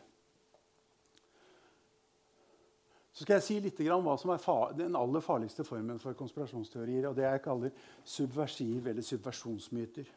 Så 3.12 3.26
skal 3.26 3.36
jeg 3.36 3.44
si 3.44 3.58
litt 3.60 3.80
om 3.92 4.06
hva 4.06 4.16
som 4.16 4.32
er 4.32 4.76
den 4.78 4.96
aller 4.96 5.20
farligste 5.20 5.66
formen 5.68 6.00
for 6.00 6.16
konspirasjonsteorier. 6.16 7.10
og 7.10 7.16
Det 7.16 7.26
jeg 7.26 7.42
kaller 7.44 7.74
subversiv 8.04 8.86
eller 8.88 9.04
subversjonsmyter. 9.04 10.08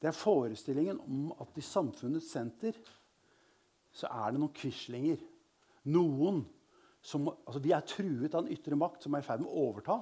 Det 0.00 0.08
er 0.08 0.16
forestillingen 0.16 1.00
om 1.04 1.32
at 1.42 1.58
i 1.58 1.64
samfunnets 1.64 2.30
senter 2.32 2.78
så 3.92 4.08
er 4.08 4.32
det 4.32 4.40
noen 4.40 4.54
quislinger. 4.54 5.20
Noen 5.92 6.40
som 7.08 7.28
altså 7.30 7.60
Vi 7.64 7.72
er 7.72 7.84
truet 7.88 8.34
av 8.34 8.44
en 8.44 8.52
ytre 8.52 8.76
makt 8.76 9.06
som 9.06 9.16
er 9.16 9.24
i 9.24 9.26
ferd 9.26 9.44
med 9.44 9.50
å 9.50 9.66
overta. 9.70 9.98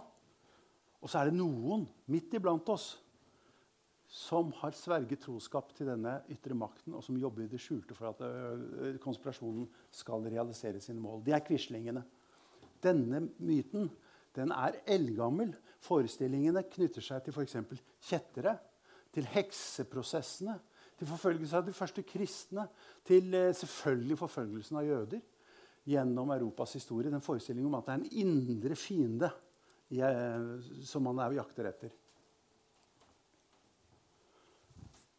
Og 1.03 1.11
så 1.11 1.21
er 1.21 1.31
det 1.31 1.39
noen 1.39 1.85
midt 2.11 2.35
iblant 2.35 2.67
oss 2.73 2.97
som 4.11 4.53
har 4.61 4.75
sverget 4.75 5.25
troskap 5.25 5.73
til 5.75 5.91
denne 5.91 6.21
ytre 6.31 6.55
makten, 6.55 6.95
og 6.95 7.03
som 7.05 7.19
jobber 7.19 7.45
i 7.45 7.51
det 7.51 7.59
skjulte 7.63 7.95
for 7.95 8.13
at 8.13 8.23
øh, 8.23 8.99
konspirasjonen 9.03 9.67
skal 9.95 10.27
realisere 10.31 10.81
sine 10.83 11.03
mål. 11.03 11.25
De 11.27 11.35
er 11.35 11.43
quislingene. 11.47 12.05
Denne 12.83 13.25
myten 13.43 13.91
den 14.37 14.53
er 14.55 14.79
eldgammel. 14.87 15.55
Forestillingene 15.87 16.65
knytter 16.71 17.05
seg 17.05 17.25
til 17.27 17.35
f.eks. 17.35 17.59
kjettere 18.09 18.57
til 19.15 19.27
hekseprosessene, 19.33 20.59
til 20.97 21.09
forfølgelse 21.09 21.59
av 21.59 21.67
de 21.67 21.75
første 21.77 22.03
kristne, 22.07 22.67
til 23.07 23.35
eh, 23.35 23.55
selvfølgelig 23.57 24.23
forfølgelsen 24.23 24.79
av 24.81 24.87
jøder 24.87 25.25
gjennom 25.87 26.31
Europas 26.35 26.75
historie. 26.77 27.11
Den 27.11 27.23
forestillingen 27.23 27.71
om 27.71 27.79
at 27.79 27.87
det 27.87 27.95
er 27.95 28.03
en 28.03 28.27
indre 28.27 28.75
fiende 28.79 29.31
som 30.83 31.05
man 31.07 31.21
er 31.23 31.37
jakter 31.39 31.69
etter. 31.71 31.93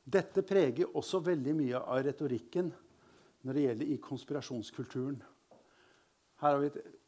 Dette 0.07 0.43
preger 0.47 0.95
også 0.95 1.20
veldig 1.24 1.53
mye 1.55 1.80
av 1.80 2.03
retorikken 2.03 2.70
når 3.47 3.55
det 3.55 3.63
gjelder 3.63 3.91
i 3.91 3.97
konspirasjonskulturen. 4.03 5.18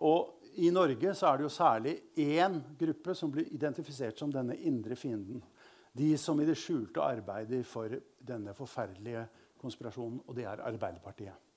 Og 0.08 0.54
I 0.60 0.72
Norge 0.76 1.14
så 1.16 1.30
er 1.30 1.40
det 1.40 1.46
jo 1.48 1.52
særlig 1.54 1.94
én 2.20 2.58
gruppe 2.80 3.16
som 3.16 3.32
blir 3.32 3.52
identifisert 3.56 4.20
som 4.20 4.32
denne 4.32 4.56
indre 4.68 4.96
fienden. 5.00 5.44
De 5.92 6.14
som 6.22 6.40
i 6.40 6.48
det 6.48 6.58
skjulte 6.60 7.04
arbeider 7.04 7.64
for 7.68 7.92
denne 8.24 8.56
forferdelige 8.56 9.26
konspirasjonen, 9.60 10.22
og 10.28 10.36
det 10.36 10.48
er 10.48 10.64
Arbeiderpartiet. 10.64 11.49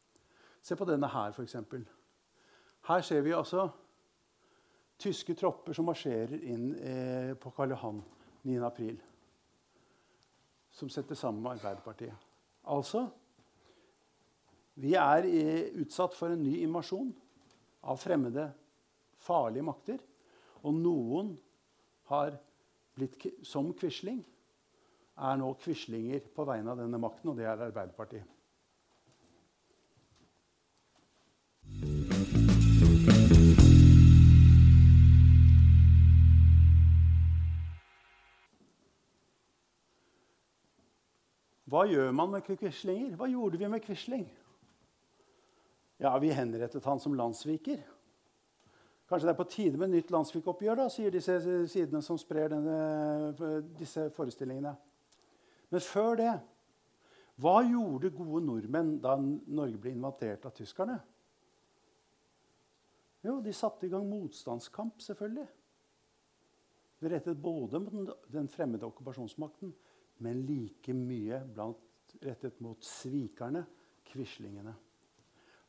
Se 0.63 0.77
på 0.79 0.87
denne 0.87 1.09
her, 1.11 1.35
f.eks. 1.35 1.57
Her 2.89 3.07
ser 3.07 3.23
vi 3.27 3.35
altså 3.35 3.69
tyske 5.03 5.35
tropper 5.39 5.75
som 5.75 5.89
marsjerer 5.91 6.45
inn 6.47 6.69
eh, 6.79 7.33
på 7.39 7.51
Karl 7.55 7.75
Johan 7.75 7.99
9.4. 8.47 8.95
Som 10.73 10.91
setter 10.93 11.19
sammen 11.19 11.43
med 11.43 11.57
Arbeiderpartiet. 11.57 12.15
Altså 12.71 13.09
Vi 14.75 14.95
er 14.97 15.27
eh, 15.29 15.73
utsatt 15.83 16.15
for 16.17 16.33
en 16.33 16.43
ny 16.43 16.61
invasjon 16.63 17.11
av 17.83 17.99
fremmede, 18.01 18.47
farlige 19.21 19.67
makter. 19.67 19.99
Og 20.63 20.79
noen 20.79 21.35
har 22.09 22.39
blitt 22.95 23.27
som 23.47 23.73
Quisling, 23.75 24.23
er 25.23 25.37
nå 25.37 25.51
Quislinger 25.61 26.23
på 26.35 26.47
vegne 26.49 26.73
av 26.73 26.81
denne 26.81 27.01
makten, 27.03 27.33
og 27.33 27.37
det 27.37 27.49
er 27.49 27.67
Arbeiderpartiet. 27.67 28.42
Hva 41.73 41.87
gjør 41.89 42.11
man 42.13 42.35
med 42.35 42.45
Quislinger? 42.45 43.15
Hva 43.17 43.31
gjorde 43.33 43.57
vi 43.57 43.69
med 43.73 43.81
Quisling? 43.81 44.27
Ja, 46.03 46.11
vi 46.21 46.33
henrettet 46.35 46.85
han 46.85 47.01
som 47.01 47.15
landssviker. 47.17 47.81
Kanskje 49.09 49.29
det 49.29 49.33
er 49.33 49.39
på 49.39 49.47
tide 49.49 49.81
med 49.81 49.93
nytt 49.93 50.11
landssvikoppgjør, 50.13 50.83
sier 50.93 51.15
disse 51.15 51.39
sidene 51.73 52.03
som 52.05 52.19
sprer 52.21 52.53
denne, 52.53 52.77
disse 53.79 54.11
forestillingene. 54.13 54.73
Men 55.73 55.85
før 55.85 56.19
det 56.21 56.33
Hva 57.41 57.63
gjorde 57.65 58.11
gode 58.13 58.43
nordmenn 58.45 58.99
da 59.01 59.15
Norge 59.17 59.79
ble 59.81 59.95
invadert 59.95 60.45
av 60.45 60.53
tyskerne? 60.53 60.99
Jo, 63.25 63.39
de 63.41 63.55
satte 63.57 63.89
i 63.89 63.91
gang 63.91 64.05
motstandskamp, 64.07 65.01
selvfølgelig. 65.01 65.47
Det 67.01 67.11
rettet 67.11 67.41
både 67.43 67.81
mot 67.81 68.13
den 68.31 68.51
fremmede 68.53 68.87
okkupasjonsmakten, 68.87 69.73
men 70.23 70.45
like 70.47 70.95
mye 70.97 71.41
blant, 71.55 72.17
rettet 72.23 72.61
mot 72.63 72.85
svikerne, 72.85 73.65
quislingene. 74.07 74.75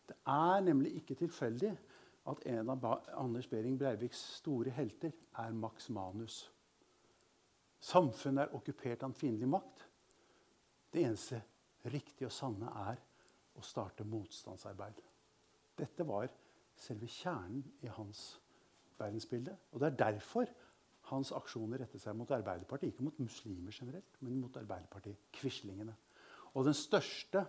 Det 0.08 0.18
er 0.28 0.64
nemlig 0.66 0.97
ikke 0.99 1.16
tilfeldig 1.18 1.72
at 2.30 2.43
en 2.51 2.72
av 2.72 2.86
Anders 3.20 3.47
Behring 3.51 3.78
Breiviks 3.80 4.20
store 4.38 4.72
helter 4.76 5.14
er 5.39 5.56
Max 5.56 5.89
Manus. 5.89 6.43
Samfunnet 7.84 8.45
er 8.45 8.56
okkupert 8.56 9.04
av 9.04 9.12
en 9.12 9.18
fiendtlig 9.18 9.49
makt. 9.51 9.88
Det 10.93 11.04
eneste 11.04 11.41
riktige 11.91 12.30
og 12.30 12.36
sanne 12.36 12.70
er 12.86 13.01
å 13.60 13.64
starte 13.66 14.06
motstandsarbeid. 14.08 15.01
Dette 15.78 16.06
var 16.08 16.30
selve 16.80 17.10
kjernen 17.12 17.64
i 17.84 17.91
hans 17.91 18.24
verdensbilde. 18.99 19.56
Og 19.74 19.82
det 19.82 19.89
er 19.89 19.99
derfor 20.06 20.51
hans 21.14 21.34
aksjoner 21.36 21.84
rettet 21.84 22.01
seg 22.01 22.16
mot 22.18 22.32
Arbeiderpartiet. 22.34 22.93
Ikke 22.93 23.07
mot 23.07 23.20
muslimer 23.22 23.76
generelt, 23.76 24.18
men 24.22 24.39
mot 24.41 24.57
Arbeiderpartiet. 24.59 25.30
Quislingene. 25.36 25.95
Og 26.53 26.66
den 26.68 26.78
største 26.78 27.45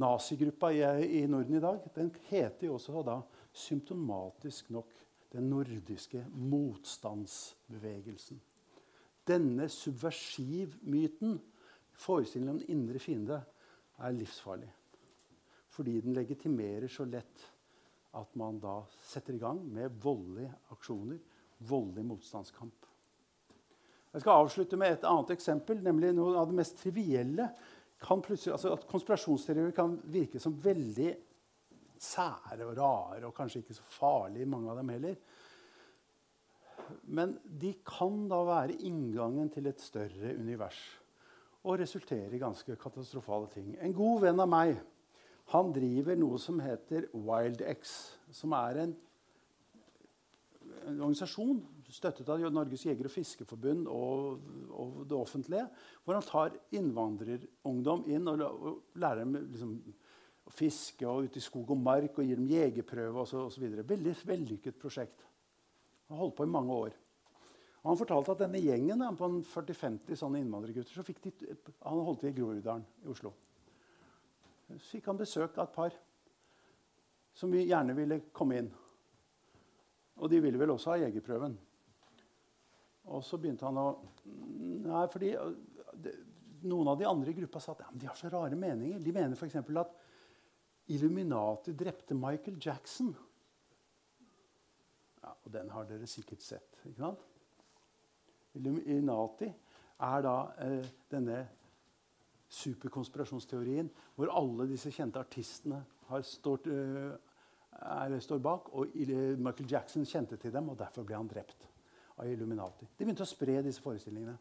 nazigruppa 0.00 0.70
i, 0.74 0.82
i, 1.20 1.26
Norden 1.26 1.56
i 1.56 1.62
dag, 1.62 1.78
den 1.94 2.10
heter 2.30 2.66
jo 2.66 2.74
også 2.78 3.02
da 3.06 3.20
symptomatisk 3.52 4.70
nok 4.70 4.90
den 5.32 5.50
nordiske 5.50 6.26
motstandsbevegelsen. 6.30 8.40
Denne 9.26 9.68
subversivmyten, 9.68 11.40
forestillingen 11.92 12.54
om 12.54 12.58
den 12.58 12.68
indre 12.74 12.98
fiende, 12.98 13.42
er 13.98 14.16
livsfarlig. 14.16 14.70
Fordi 15.70 16.00
den 16.00 16.16
legitimerer 16.16 16.88
så 16.88 17.04
lett 17.04 17.46
at 18.18 18.34
man 18.36 18.58
da 18.58 18.80
setter 19.06 19.36
i 19.36 19.42
gang 19.42 19.60
med 19.70 20.00
voldelige 20.02 20.50
aksjoner, 20.74 21.18
voldelig 21.68 22.04
motstandskamp. 22.06 22.86
Jeg 24.10 24.24
skal 24.24 24.42
avslutte 24.42 24.78
med 24.80 24.96
et 24.96 25.06
annet 25.06 25.34
eksempel, 25.36 25.78
nemlig 25.84 26.14
noe 26.16 26.34
av 26.40 26.50
det 26.50 26.58
mest 26.58 26.80
trivielle 26.80 27.50
altså 28.00 28.70
At 28.72 28.86
konspirasjonsteorier 28.88 29.74
kan 29.76 29.98
virke 30.08 30.40
som 30.40 30.54
veldig 30.56 31.10
sære 32.00 32.64
og 32.64 32.78
rare 32.78 33.26
og 33.28 33.34
kanskje 33.36 33.60
ikke 33.60 33.76
så 33.76 33.84
farlige, 33.92 34.48
mange 34.48 34.70
av 34.72 34.78
dem 34.80 34.88
heller. 34.88 35.18
Men 37.04 37.36
de 37.44 37.74
kan 37.84 38.24
da 38.30 38.40
være 38.48 38.78
inngangen 38.88 39.50
til 39.52 39.68
et 39.68 39.84
større 39.84 40.32
univers 40.38 40.80
og 41.60 41.76
resultere 41.82 42.32
i 42.32 42.40
ganske 42.40 42.76
katastrofale 42.80 43.50
ting. 43.52 43.74
En 43.84 43.92
god 43.92 44.24
venn 44.24 44.40
av 44.40 44.48
meg 44.48 44.80
han 45.52 45.72
driver 45.74 46.16
noe 46.16 46.38
som 46.40 46.60
heter 46.62 47.08
WildX, 47.12 47.94
som 48.32 48.54
er 48.56 48.84
en, 48.84 48.96
en 50.86 51.00
organisasjon 51.00 51.60
støttet 51.90 52.28
av 52.30 52.42
Norges 52.52 52.84
jeger- 52.86 53.08
og 53.08 53.12
fiskeforbund 53.12 53.88
og, 53.90 54.44
og, 54.70 55.00
det 55.10 55.16
offentlige, 55.16 55.66
hvor 56.04 56.16
han 56.16 56.26
tar 56.26 56.56
innvandrerungdom 56.76 58.06
inn 58.10 58.30
og, 58.30 58.44
og 58.44 59.00
lærer 59.00 59.24
dem 59.24 59.36
liksom, 59.50 59.74
å 60.46 60.54
fiske 60.54 61.06
og 61.08 61.28
ute 61.28 61.40
i 61.40 61.44
skog 61.44 61.72
og 61.74 61.82
mark 61.82 62.18
og 62.18 62.26
gir 62.26 62.38
dem 62.38 62.48
jegerprøve 62.50 63.24
osv. 63.26 63.66
Veldig 63.82 64.16
vellykket 64.26 64.78
prosjekt. 64.80 65.24
Han 66.10 66.18
holdt 66.18 66.36
på 66.38 66.46
i 66.46 66.52
mange 66.52 66.74
år. 66.86 66.96
Og 67.80 67.92
han 67.92 68.00
fortalte 68.00 68.34
at 68.34 68.42
denne 68.42 68.60
gjengen 68.60 69.04
på 69.16 69.30
40-50 69.54 70.18
sånne 70.20 70.42
innvandrergutter 70.42 70.98
så 70.98 71.04
fikk 71.06 71.22
de, 71.24 71.32
Han 71.86 72.04
holdt 72.04 72.20
til 72.24 72.32
i 72.32 72.36
Groruddalen 72.36 72.84
i 73.04 73.08
Oslo. 73.08 73.32
Så 74.68 74.78
fikk 74.92 75.08
han 75.08 75.18
besøk 75.18 75.56
av 75.56 75.64
et 75.64 75.74
par 75.74 75.96
som 77.34 77.54
gjerne 77.54 77.94
ville 77.96 78.20
komme 78.36 78.58
inn. 78.60 78.68
Og 80.20 80.30
de 80.30 80.40
ville 80.44 80.60
vel 80.60 80.72
også 80.74 80.94
ha 80.94 81.00
jegerprøven. 81.04 81.56
Og 83.10 83.24
så 83.24 83.40
begynte 83.40 83.66
han 83.68 83.80
å 83.80 83.88
Nei, 84.80 85.04
fordi 85.10 85.32
noen 86.68 86.88
av 86.92 86.98
de 86.98 87.06
andre 87.08 87.32
i 87.32 87.36
gruppa 87.36 87.60
sa 87.60 87.74
at 87.74 87.82
ja, 87.84 87.90
de 87.92 88.08
har 88.08 88.16
så 88.18 88.30
rare 88.32 88.56
meninger. 88.58 89.00
De 89.02 89.12
mener 89.14 89.36
f.eks. 89.36 89.56
at 89.60 89.94
Illuminati 90.90 91.74
drepte 91.76 92.16
Michael 92.18 92.58
Jackson. 92.60 93.12
Ja, 95.20 95.34
og 95.34 95.52
den 95.52 95.70
har 95.72 95.88
dere 95.88 96.08
sikkert 96.10 96.44
sett. 96.44 96.80
ikke 96.84 97.00
sant? 97.00 97.26
Illuminati 98.58 99.50
er 100.00 100.24
da 100.24 100.36
eh, 100.64 100.88
denne 101.12 101.42
superkonspirasjonsteorien 102.50 103.90
hvor 104.16 104.32
alle 104.34 104.66
disse 104.70 104.90
kjente 104.94 105.20
artistene 105.22 105.84
stått, 106.26 106.66
uh, 106.66 107.14
er, 107.80 108.16
står 108.20 108.40
bak. 108.44 108.70
Og 108.76 108.94
Michael 109.40 109.70
Jackson 109.70 110.06
kjente 110.06 110.38
til 110.40 110.52
dem, 110.54 110.68
og 110.68 110.78
derfor 110.78 111.06
ble 111.06 111.16
han 111.18 111.28
drept 111.30 111.68
av 112.20 112.28
Illuminati. 112.28 112.88
De 112.96 113.04
begynte 113.04 113.24
å 113.24 113.28
spre 113.28 113.60
disse 113.64 113.82
forestillingene. 113.82 114.36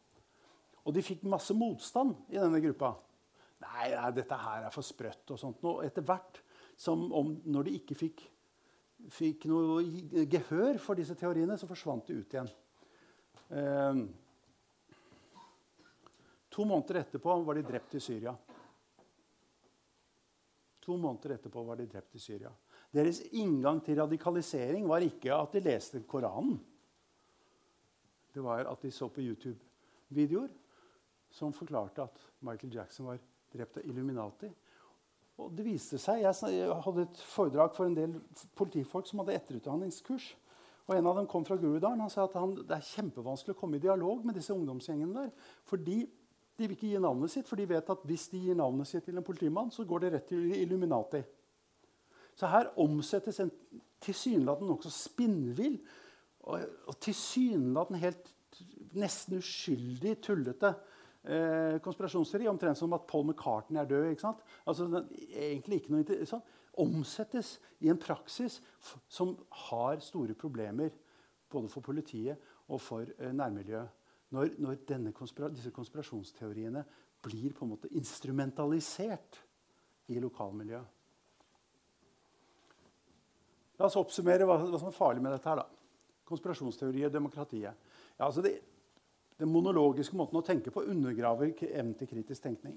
Og 0.85 0.95
de 0.95 1.03
fikk 1.05 1.25
masse 1.29 1.53
motstand 1.55 2.15
i 2.33 2.39
denne 2.39 2.61
gruppa. 2.63 2.93
Nei, 3.63 3.89
nei 3.93 4.11
dette 4.15 4.39
her 4.39 4.67
er 4.67 4.73
for 4.73 4.85
sprøtt. 4.85 5.25
og 5.31 5.39
sånt. 5.39 5.63
Og 5.67 5.83
etter 5.85 6.05
hvert, 6.05 6.41
som 6.79 7.09
om, 7.15 7.33
når 7.45 7.67
de 7.67 7.75
ikke 7.79 7.97
fikk, 7.99 8.23
fikk 9.13 9.45
noe 9.51 10.25
gehør 10.31 10.79
for 10.81 10.99
disse 10.99 11.15
teoriene, 11.19 11.57
så 11.59 11.67
forsvant 11.69 12.07
de 12.07 12.19
ut 12.19 12.35
igjen. 12.35 12.51
Eh, 13.49 14.01
to 16.49 16.65
måneder 16.67 17.03
etterpå 17.03 17.35
var 17.45 17.59
de 17.59 17.67
drept 17.67 17.95
i 17.95 18.03
Syria. 18.03 18.35
To 20.83 20.97
måneder 20.97 21.35
etterpå 21.37 21.63
var 21.63 21.79
de 21.79 21.87
drept 21.87 22.15
i 22.15 22.23
Syria. 22.23 22.51
Deres 22.93 23.21
inngang 23.37 23.83
til 23.85 23.99
radikalisering 23.99 24.87
var 24.89 25.05
ikke 25.05 25.33
at 25.35 25.53
de 25.53 25.61
leste 25.61 26.01
Koranen 26.09 26.57
det 28.33 28.43
var 28.45 28.67
at 28.69 28.81
de 28.85 28.91
så 28.93 29.07
på 29.09 29.23
YouTube-videoer 29.25 30.49
som 31.33 31.53
forklarte 31.53 32.05
at 32.05 32.21
Michael 32.45 32.75
Jackson 32.75 33.07
var 33.09 33.17
drept 33.53 33.79
av 33.81 33.87
Illuminati. 33.89 34.49
Og 35.39 35.55
det 35.55 35.65
viste 35.65 35.97
seg, 36.01 36.21
Jeg 36.21 36.81
hadde 36.83 37.01
et 37.01 37.21
foredrag 37.31 37.73
for 37.75 37.85
en 37.85 37.95
del 37.95 38.15
politifolk 38.55 39.07
som 39.07 39.19
hadde 39.19 39.35
etterutdanningskurs. 39.37 40.35
Og 40.87 40.95
En 40.97 41.07
av 41.07 41.15
dem 41.15 41.27
kom 41.27 41.45
fra 41.45 41.55
Groruddalen. 41.55 42.01
Han 42.01 42.09
sa 42.09 42.25
at 42.25 42.33
han, 42.33 42.55
det 42.55 42.75
er 42.75 42.85
kjempevanskelig 42.85 43.55
å 43.55 43.59
komme 43.59 43.77
i 43.77 43.83
dialog 43.83 44.25
med 44.25 44.35
disse 44.35 44.53
ungdomsgjengene 44.53 45.13
der. 45.13 45.29
Fordi 45.69 46.01
de 46.57 46.67
vil 46.67 46.75
ikke 46.75 46.89
gi 46.89 46.99
navnet 46.99 47.31
sitt, 47.31 47.47
for 47.47 47.55
de 47.55 47.67
vet 47.69 47.89
at 47.89 48.01
hvis 48.03 48.27
de 48.33 48.41
gir 48.43 48.57
navnet 48.57 48.87
sitt 48.89 49.05
til 49.05 49.17
en 49.17 49.23
politimann, 49.23 49.71
så 49.71 49.85
går 49.87 49.99
det 49.99 50.13
rett 50.13 50.27
til 50.27 50.49
Illuminati. 50.57 51.21
Så 52.39 52.47
her 52.47 52.69
omsettes 52.79 53.41
en 53.43 53.51
tilsynelatende 54.03 54.71
nokså 54.71 54.91
spinnvill 54.95 55.75
og, 56.47 56.61
og 56.87 56.95
tilsynelatende 57.03 57.99
helt 57.99 58.29
nesten 58.97 59.41
uskyldig 59.41 60.15
tullete 60.23 60.71
eh, 61.27 61.75
konspirasjonsteori. 61.83 62.47
Omtrent 62.47 62.79
som 62.79 62.95
at 62.95 63.05
Paul 63.09 63.27
McCartney 63.27 63.81
er 63.81 63.89
død. 63.89 64.07
ikke 64.13 64.23
sant? 64.23 64.41
Altså, 64.65 64.87
den, 64.87 65.11
egentlig 65.29 65.81
ikke 65.81 65.97
noe 65.97 66.25
sånn, 66.29 66.47
Omsettes 66.79 67.57
i 67.83 67.89
en 67.91 67.97
praksis 67.99 68.61
som 69.11 69.33
har 69.67 69.99
store 69.99 70.35
problemer 70.37 70.93
både 71.51 71.67
for 71.67 71.83
politiet 71.83 72.39
og 72.69 72.79
for 72.79 73.09
eh, 73.17 73.33
nærmiljøet 73.35 73.97
når, 74.29 74.53
når 74.61 75.11
konspira 75.17 75.49
disse 75.51 75.73
konspirasjonsteoriene 75.73 76.83
blir 77.25 77.53
på 77.57 77.65
en 77.65 77.73
måte 77.73 77.89
instrumentalisert 77.97 79.41
i 80.13 80.21
lokalmiljøet. 80.21 80.98
La 83.79 83.87
oss 83.87 83.97
oppsummere 83.99 84.47
hva, 84.47 84.55
hva, 84.59 84.79
som 84.79 84.89
er 84.91 84.95
farlig 84.95 85.23
med 85.23 85.31
dette. 85.35 85.49
her 85.49 85.57
da. 85.61 85.67
Konspirasjonsteori 86.29 87.01
og 87.07 87.13
demokratiet. 87.13 87.73
Ja, 88.17 88.23
altså 88.27 88.41
det, 88.45 88.53
den 89.39 89.51
monologiske 89.53 90.17
måten 90.19 90.37
å 90.37 90.45
tenke 90.45 90.69
på 90.75 90.83
undergraver 90.91 91.49
evnen 91.69 91.95
til 91.97 92.07
kritisk 92.11 92.41
tenkning. 92.43 92.75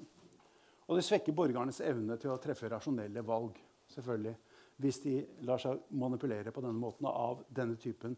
Og 0.87 0.93
det 0.99 1.05
svekker 1.07 1.37
borgernes 1.37 1.81
evne 1.85 2.15
til 2.21 2.31
å 2.33 2.41
treffe 2.43 2.71
rasjonelle 2.71 3.23
valg. 3.27 3.55
selvfølgelig, 3.89 4.35
Hvis 4.77 5.01
de 5.01 5.27
lar 5.43 5.59
seg 5.59 5.79
manipulere 5.91 6.51
på 6.51 6.61
denne 6.61 6.79
måten 6.79 7.07
av 7.07 7.45
denne 7.49 7.77
typen 7.77 8.17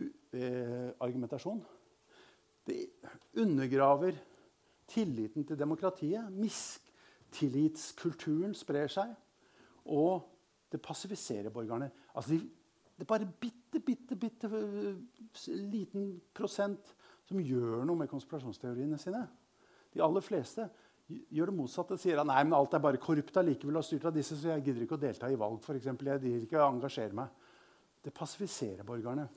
eh, 0.00 0.90
argumentasjon. 1.00 1.64
Det 2.66 2.86
undergraver 3.36 4.12
tilliten 4.88 5.44
til 5.44 5.58
demokratiet. 5.58 6.30
Mistillitskulturen 6.30 8.54
sprer 8.54 8.88
seg. 8.88 9.14
Og 9.84 10.22
det 10.76 10.84
passiviserer 10.84 11.52
borgerne. 11.52 11.90
Altså 12.14 12.34
de, 12.34 12.40
det 12.96 13.04
er 13.04 13.10
bare 13.10 13.28
bitte, 13.40 13.80
bitte, 13.80 14.16
bitte 14.16 14.48
eh, 14.48 14.96
liten 15.72 16.14
prosent 16.36 16.94
som 17.26 17.40
gjør 17.42 17.84
noe 17.84 18.04
med 18.04 18.10
konspirasjonsteoriene 18.12 18.98
sine. 19.00 19.24
De 19.92 20.04
aller 20.04 20.24
fleste 20.24 20.68
gjør 21.06 21.50
det 21.50 21.56
motsatte. 21.56 21.98
sier 22.00 22.20
at 22.20 22.28
nei, 22.28 22.42
men 22.44 22.56
alt 22.56 22.74
er 22.74 22.82
bare 22.82 23.00
korrupt 23.02 23.36
allikevel. 23.36 23.76
og 23.76 23.84
styrt 23.84 24.06
av 24.08 24.14
disse, 24.14 24.36
Så 24.36 24.48
jeg 24.48 24.64
gidder 24.64 24.82
ikke 24.82 24.98
å 24.98 25.04
delta 25.04 25.30
i 25.30 25.38
valg. 25.38 25.60
For 25.62 25.76
eksempel. 25.76 26.06
jeg 26.06 26.20
gidder 26.20 26.46
ikke 26.46 26.62
å 26.62 26.70
engasjere 26.72 27.14
meg. 27.14 27.28
Det 28.02 28.14
passiviserer 28.14 28.84
borgerne. 28.84 29.28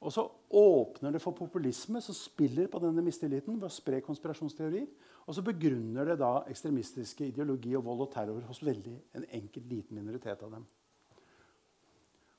Og 0.00 0.12
så 0.12 0.24
åpner 0.50 1.12
det 1.12 1.20
for 1.20 1.32
populisme, 1.32 2.00
som 2.00 2.14
spiller 2.14 2.68
på 2.68 2.80
denne 2.80 3.02
mistilliten 3.02 3.60
ved 3.60 3.68
å 3.68 3.72
spre 3.72 4.00
konspirasjonsteorier. 4.00 4.86
Og 5.26 5.36
så 5.36 5.44
begrunner 5.46 6.08
det 6.08 6.18
da 6.20 6.40
ekstremistiske 6.50 7.28
ideologi 7.28 7.74
og 7.78 7.84
vold 7.86 8.06
og 8.06 8.12
terror 8.14 8.46
hos 8.48 8.62
veldig 8.64 8.96
en 9.18 9.26
enkelt 9.40 9.66
liten 9.70 9.98
minoritet 9.98 10.42
av 10.42 10.54
dem. 10.56 10.64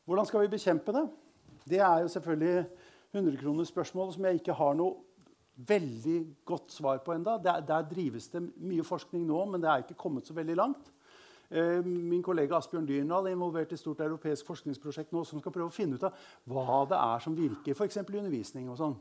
Hvordan 0.05 0.27
skal 0.27 0.43
vi 0.43 0.51
bekjempe 0.55 0.95
det? 0.95 1.05
Det 1.69 1.79
er 1.79 2.01
jo 2.01 2.09
selvfølgelig 2.11 2.65
100-kronersspørsmålet 3.13 4.15
som 4.15 4.25
jeg 4.25 4.41
ikke 4.41 4.57
har 4.57 4.75
noe 4.79 4.97
veldig 5.67 6.17
godt 6.47 6.73
svar 6.73 6.97
på 7.05 7.13
enda. 7.13 7.37
Der, 7.43 7.61
der, 7.65 7.85
drives 7.87 8.27
det 8.33 8.41
mye 8.57 8.83
forskning 8.87 9.27
nå, 9.27 9.43
men 9.51 9.61
det 9.61 9.69
er 9.69 9.83
ikke 9.83 9.99
kommet 9.99 10.27
så 10.27 10.33
veldig 10.33 10.57
langt. 10.57 10.91
Eh, 11.51 11.85
min 11.85 12.23
kollega 12.23 12.57
Asbjørn 12.57 12.87
Dyrendal 12.87 13.27
er 13.27 13.35
involvert 13.35 13.73
i 13.73 13.77
et 13.77 13.81
stort 13.81 14.01
europeisk 14.01 14.47
forskningsprosjekt 14.47 15.11
nå 15.11 15.23
som 15.27 15.41
skal 15.41 15.53
prøve 15.53 15.69
å 15.69 15.75
finne 15.75 15.99
ut 15.99 16.05
av 16.07 16.15
hva 16.49 16.81
det 16.89 16.97
er 16.97 17.23
som 17.23 17.35
virker, 17.37 17.75
f.eks. 17.75 17.99
i 18.01 18.21
undervisning. 18.21 18.69
og 18.71 18.79
sånn. 18.79 18.95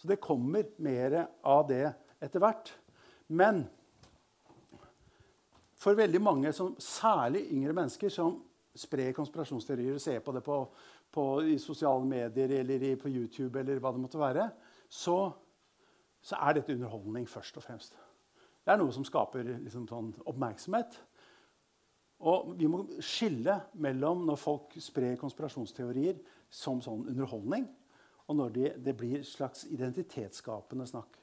Så 0.00 0.08
det 0.08 0.20
kommer 0.20 0.66
mer 0.82 1.26
av 1.44 1.66
det 1.68 1.84
etter 2.22 2.42
hvert. 2.42 2.72
Men 3.32 3.64
for 5.82 5.98
veldig 5.98 6.20
mange, 6.22 6.52
som, 6.54 6.74
særlig 6.78 7.46
yngre 7.50 7.74
mennesker, 7.74 8.12
som 8.12 8.36
sprer 8.78 9.12
konspirasjonsteorier 9.16 9.96
og 9.96 10.00
ser 10.00 10.20
på 10.24 10.32
det 10.32 10.44
på 10.46 10.60
på, 11.12 11.42
i 11.42 11.58
sosiale 11.58 12.04
medier 12.04 12.50
eller 12.60 12.96
på 12.96 13.10
YouTube, 13.12 13.60
eller 13.60 13.80
hva 13.80 13.92
det 13.92 14.02
måtte 14.02 14.20
være, 14.20 14.48
så, 14.88 15.16
så, 16.20 16.38
er 16.38 16.58
dette 16.58 16.74
underholdning 16.74 17.28
først 17.28 17.58
og 17.60 17.66
fremst. 17.66 17.96
Det 18.62 18.72
er 18.72 18.80
noe 18.80 18.94
som 18.94 19.04
skaper 19.06 19.44
liksom, 19.64 19.88
sånn 19.90 20.12
oppmerksomhet. 20.30 20.96
Og 22.22 22.52
vi 22.58 22.68
må 22.70 22.84
skille 23.02 23.56
mellom 23.82 24.22
når 24.28 24.38
folk 24.38 24.76
sprer 24.80 25.18
konspirasjonsteorier 25.20 26.20
som 26.52 26.80
sånn 26.84 27.08
underholdning, 27.10 27.66
og 28.30 28.38
når 28.38 28.54
de, 28.54 28.68
det 28.86 28.94
blir 28.96 29.26
slags 29.26 29.66
identitetsskapende 29.74 30.86
snakk. 30.86 31.18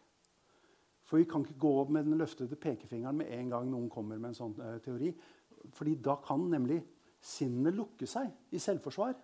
For 1.09 1.17
vi 1.17 1.25
kan 1.29 1.41
ikke 1.41 1.57
gå 1.57 1.73
opp 1.81 1.91
med 1.93 2.05
den 2.05 2.19
løftede 2.21 2.57
pekefingeren 2.61 3.17
med 3.17 3.31
en 3.33 3.49
gang 3.49 3.69
noen 3.71 3.89
kommer 3.89 4.19
med 4.21 4.31
en 4.31 4.37
sånn 4.37 4.55
uh, 4.61 4.77
teori. 4.85 5.13
fordi 5.73 5.95
da 5.95 6.15
kan 6.23 6.45
nemlig 6.49 6.79
sinnet 7.19 7.75
lukke 7.75 8.07
seg 8.07 8.29
i 8.55 8.59
selvforsvar. 8.61 9.15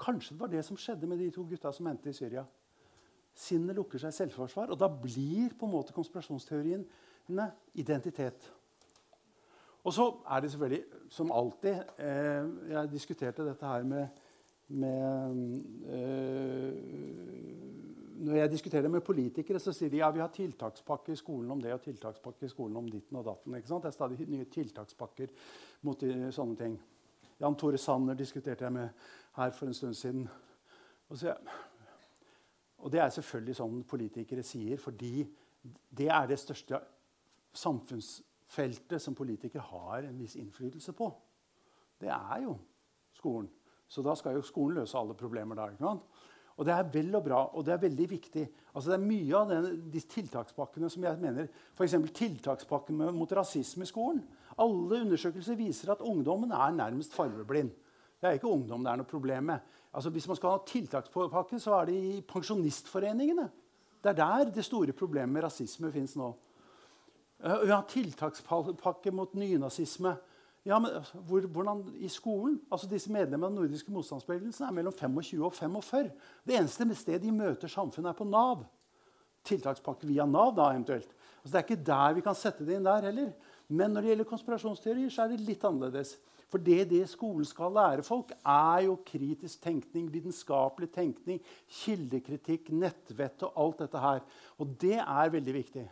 Kanskje 0.00 0.34
det 0.34 0.40
var 0.40 0.50
det 0.52 0.64
som 0.64 0.76
skjedde 0.76 1.08
med 1.08 1.18
de 1.18 1.30
to 1.30 1.44
gutta 1.48 1.72
som 1.72 1.86
endte 1.86 2.10
i 2.10 2.16
Syria. 2.16 2.44
Sinnet 3.36 3.76
lukker 3.78 4.00
seg 4.02 4.12
i 4.12 4.16
selvforsvar, 4.18 4.72
og 4.72 4.78
da 4.80 4.88
blir 4.90 5.54
på 5.56 5.68
en 5.68 5.72
måte 5.72 5.94
konspirasjonsteoriene 5.96 7.46
identitet. 7.78 8.50
Og 9.84 9.94
så 9.96 10.06
er 10.28 10.40
det 10.40 10.50
selvfølgelig, 10.50 10.82
som 11.08 11.32
alltid 11.32 11.78
eh, 11.98 12.48
Jeg 12.70 12.92
diskuterte 12.92 13.46
dette 13.46 13.66
her 13.66 13.82
med, 13.82 14.06
med 14.68 15.30
eh, 15.88 16.72
Når 18.20 18.36
jeg 18.36 18.50
diskuterer 18.52 18.84
det 18.84 18.90
med 18.92 19.04
politikere, 19.04 19.58
så 19.62 19.72
sier 19.72 19.88
de 19.88 20.02
ja, 20.02 20.10
vi 20.12 20.20
har 20.20 20.32
tiltakspakke 20.34 21.14
i 21.14 21.18
skolen 21.18 21.50
om 21.54 21.60
det 21.62 21.72
og 21.72 21.80
tiltakspakke 21.80 22.44
i 22.44 22.52
skolen 22.52 22.76
om 22.76 22.88
ditten 22.90 23.16
og 23.16 23.24
datten. 23.24 23.54
Det 23.56 23.88
er 23.88 23.94
stadig 23.94 24.26
nye 24.28 24.48
tiltakspakker 24.52 25.32
mot 25.88 26.04
sånne 26.36 26.58
ting. 26.58 26.76
Jan 27.40 27.56
Tore 27.56 27.80
Sanner 27.80 28.18
diskuterte 28.18 28.66
jeg 28.66 28.74
med 28.76 28.88
her 29.38 29.54
for 29.56 29.70
en 29.70 29.74
stund 29.74 29.96
siden. 29.96 30.26
Og, 31.08 31.16
så, 31.18 31.32
og 32.78 32.92
det 32.92 33.00
er 33.00 33.14
selvfølgelig 33.14 33.56
sånn 33.56 33.78
politikere 33.88 34.44
sier, 34.44 34.76
fordi 34.76 35.24
det 35.96 36.10
er 36.12 36.28
det 36.28 36.38
største 36.40 36.82
samfunnsfeltet 37.56 39.00
som 39.00 39.16
politikere 39.16 39.64
har 39.70 40.10
en 40.10 40.20
viss 40.20 40.36
innflytelse 40.36 40.92
på. 40.96 41.08
Det 42.00 42.12
er 42.12 42.44
jo 42.44 42.58
skolen. 43.16 43.48
Så 43.90 44.04
da 44.06 44.14
skal 44.14 44.36
jo 44.36 44.44
skolen 44.46 44.78
løse 44.78 44.98
alle 44.98 45.16
problemer. 45.18 45.54
der. 45.54 45.72
ikke 45.72 45.84
sant? 45.88 46.04
Og 46.58 46.66
det 46.66 46.74
er 46.74 46.88
vel 46.92 47.14
og 47.16 47.24
bra, 47.24 47.40
og 47.56 47.64
det 47.64 47.72
er 47.74 47.82
veldig 47.84 48.06
viktig. 48.10 48.42
Altså 48.74 48.90
det 48.90 48.96
er 48.98 49.06
Mye 49.06 49.36
av 49.38 49.52
den, 49.52 49.68
de 49.92 50.02
tiltakspakkene 50.14 50.90
som 50.92 51.04
jeg 51.06 51.20
mener, 51.22 51.48
f.eks. 51.76 51.96
tiltakspakken 52.14 53.00
mot 53.16 53.32
rasisme 53.38 53.86
i 53.86 53.88
skolen. 53.88 54.20
Alle 54.60 55.00
undersøkelser 55.06 55.56
viser 55.56 55.94
at 55.94 56.02
ungdommen 56.04 56.52
er 56.52 56.74
nærmest 56.76 57.14
fargeblind. 57.16 57.70
Det 58.20 58.28
er 58.28 58.36
ikke 58.36 58.52
ungdom 58.52 58.84
det 58.84 58.92
er 58.92 59.00
noe 59.00 59.08
problem 59.08 59.48
med. 59.52 59.70
Altså 59.94 60.10
Hvis 60.10 60.28
man 60.28 60.36
skal 60.36 60.54
ha 60.54 60.60
tiltakspakke, 60.66 61.58
så 61.58 61.80
er 61.80 61.88
det 61.88 61.96
i 61.96 62.20
pensjonistforeningene. 62.20 63.48
Det 64.02 64.12
er 64.12 64.18
der 64.20 64.52
det 64.54 64.64
store 64.64 64.92
problemet 64.92 65.32
med 65.34 65.44
rasisme 65.44 65.90
fins 65.92 66.16
nå. 66.16 66.28
Eh, 67.44 67.62
vi 67.64 67.72
har 67.72 67.88
tiltakspakke 67.88 69.12
mot 69.12 69.34
nynazisme. 69.34 70.14
Ja, 70.68 70.78
men 70.78 70.90
altså, 70.92 71.18
hvor, 71.24 71.40
hvordan, 71.40 71.84
I 71.96 72.08
skolen 72.12 72.58
altså 72.72 72.88
Disse 72.90 73.12
medlemmene 73.12 73.46
av 73.46 73.54
den 73.54 73.62
nordiske 73.62 73.92
motstandsbevegelsen 73.94 74.66
er 74.66 74.74
mellom 74.76 74.92
25 74.92 75.44
og 75.46 75.54
45. 75.56 76.10
Det 76.44 76.56
eneste 76.58 76.94
stedet 76.94 77.22
de 77.24 77.32
møter 77.32 77.68
samfunnet, 77.68 78.10
er 78.10 78.18
på 78.18 78.28
Nav. 78.28 78.66
Tiltakspakke 79.48 80.08
via 80.08 80.26
Nav, 80.28 80.52
da 80.56 80.68
eventuelt. 80.74 81.14
Altså, 81.40 81.52
det 81.52 81.60
er 81.60 81.64
ikke 81.68 81.86
der 81.86 82.16
vi 82.18 82.24
kan 82.26 82.36
sette 82.36 82.66
det 82.68 82.76
inn 82.76 82.84
der 82.84 83.08
heller. 83.08 83.30
Men 83.68 83.94
når 83.94 84.02
det 84.02 84.12
gjelder 84.12 84.28
konspirasjonsteorier, 84.28 85.12
så 85.14 85.24
er 85.24 85.32
det 85.32 85.46
litt 85.46 85.64
annerledes. 85.64 86.18
For 86.50 86.58
det, 86.58 86.88
det 86.90 87.04
skolen 87.08 87.46
skal 87.46 87.72
lære 87.72 88.02
folk, 88.02 88.32
er 88.42 88.84
jo 88.88 88.98
kritisk 89.06 89.62
tenkning, 89.62 90.08
vitenskapelig 90.10 90.90
tenkning, 90.92 91.38
kildekritikk, 91.80 92.72
nettvett 92.74 93.46
og 93.46 93.60
alt 93.64 93.84
dette 93.84 94.02
her. 94.02 94.24
Og 94.58 94.74
det 94.82 94.98
er 94.98 95.32
veldig 95.36 95.54
viktig. 95.54 95.86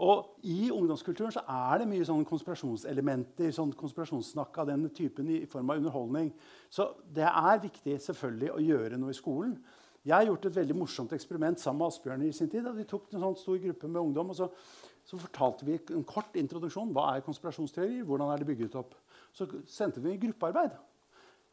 Og 0.00 0.40
I 0.48 0.70
ungdomskulturen 0.72 1.32
så 1.34 1.42
er 1.44 1.82
det 1.82 1.88
mye 1.90 2.04
sånn 2.08 2.24
konspirasjonselementer, 2.28 3.50
sånn 3.52 3.74
konspirasjonssnakk 3.76 4.62
av 4.62 4.70
den 4.70 4.86
typen 4.96 5.28
i 5.28 5.42
form 5.50 5.72
av 5.72 5.82
underholdning. 5.82 6.30
Så 6.72 6.86
det 7.12 7.26
er 7.28 7.60
viktig 7.60 7.98
selvfølgelig 8.06 8.52
å 8.54 8.62
gjøre 8.64 9.00
noe 9.00 9.12
i 9.12 9.18
skolen. 9.18 9.58
Jeg 10.00 10.14
har 10.16 10.24
gjort 10.30 10.46
et 10.48 10.56
veldig 10.56 10.76
morsomt 10.80 11.10
eksperiment 11.12 11.60
sammen 11.60 11.82
med 11.82 11.92
Asbjørn. 11.92 12.22
i 12.24 12.32
sin 12.32 12.48
tid. 12.48 12.64
Vi 12.76 12.84
tok 12.88 13.12
en 13.12 13.20
sånn 13.20 13.36
stor 13.36 13.58
gruppe 13.60 13.88
med 13.88 14.00
ungdom, 14.00 14.30
og 14.30 14.36
så, 14.36 14.48
så, 15.04 15.18
fortalte 15.18 15.66
vi 15.68 15.76
en 15.92 16.04
kort 16.04 16.36
introduksjon. 16.40 16.94
Hva 16.96 17.16
er 17.16 17.26
konspirasjonsteorier? 17.26 18.06
Hvordan 18.08 18.32
er 18.32 18.38
det 18.38 18.46
bygget 18.48 18.78
opp? 18.80 18.94
Så 19.36 19.44
sendte 19.68 20.00
vi 20.00 20.16
gruppearbeid. 20.16 20.78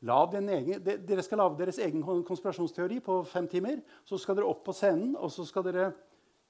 Egen, 0.08 0.84
dere 0.86 1.24
skal 1.26 1.42
lage 1.42 1.58
deres 1.60 1.80
egen 1.84 2.04
konspirasjonsteori 2.06 3.02
på 3.04 3.24
fem 3.28 3.48
timer. 3.52 3.82
Så 4.06 4.22
skal 4.22 4.38
dere 4.38 4.48
opp 4.48 4.64
på 4.64 4.76
scenen 4.78 5.18
og 5.18 5.32
så 5.34 5.44
skal 5.44 5.68
dere 5.68 5.92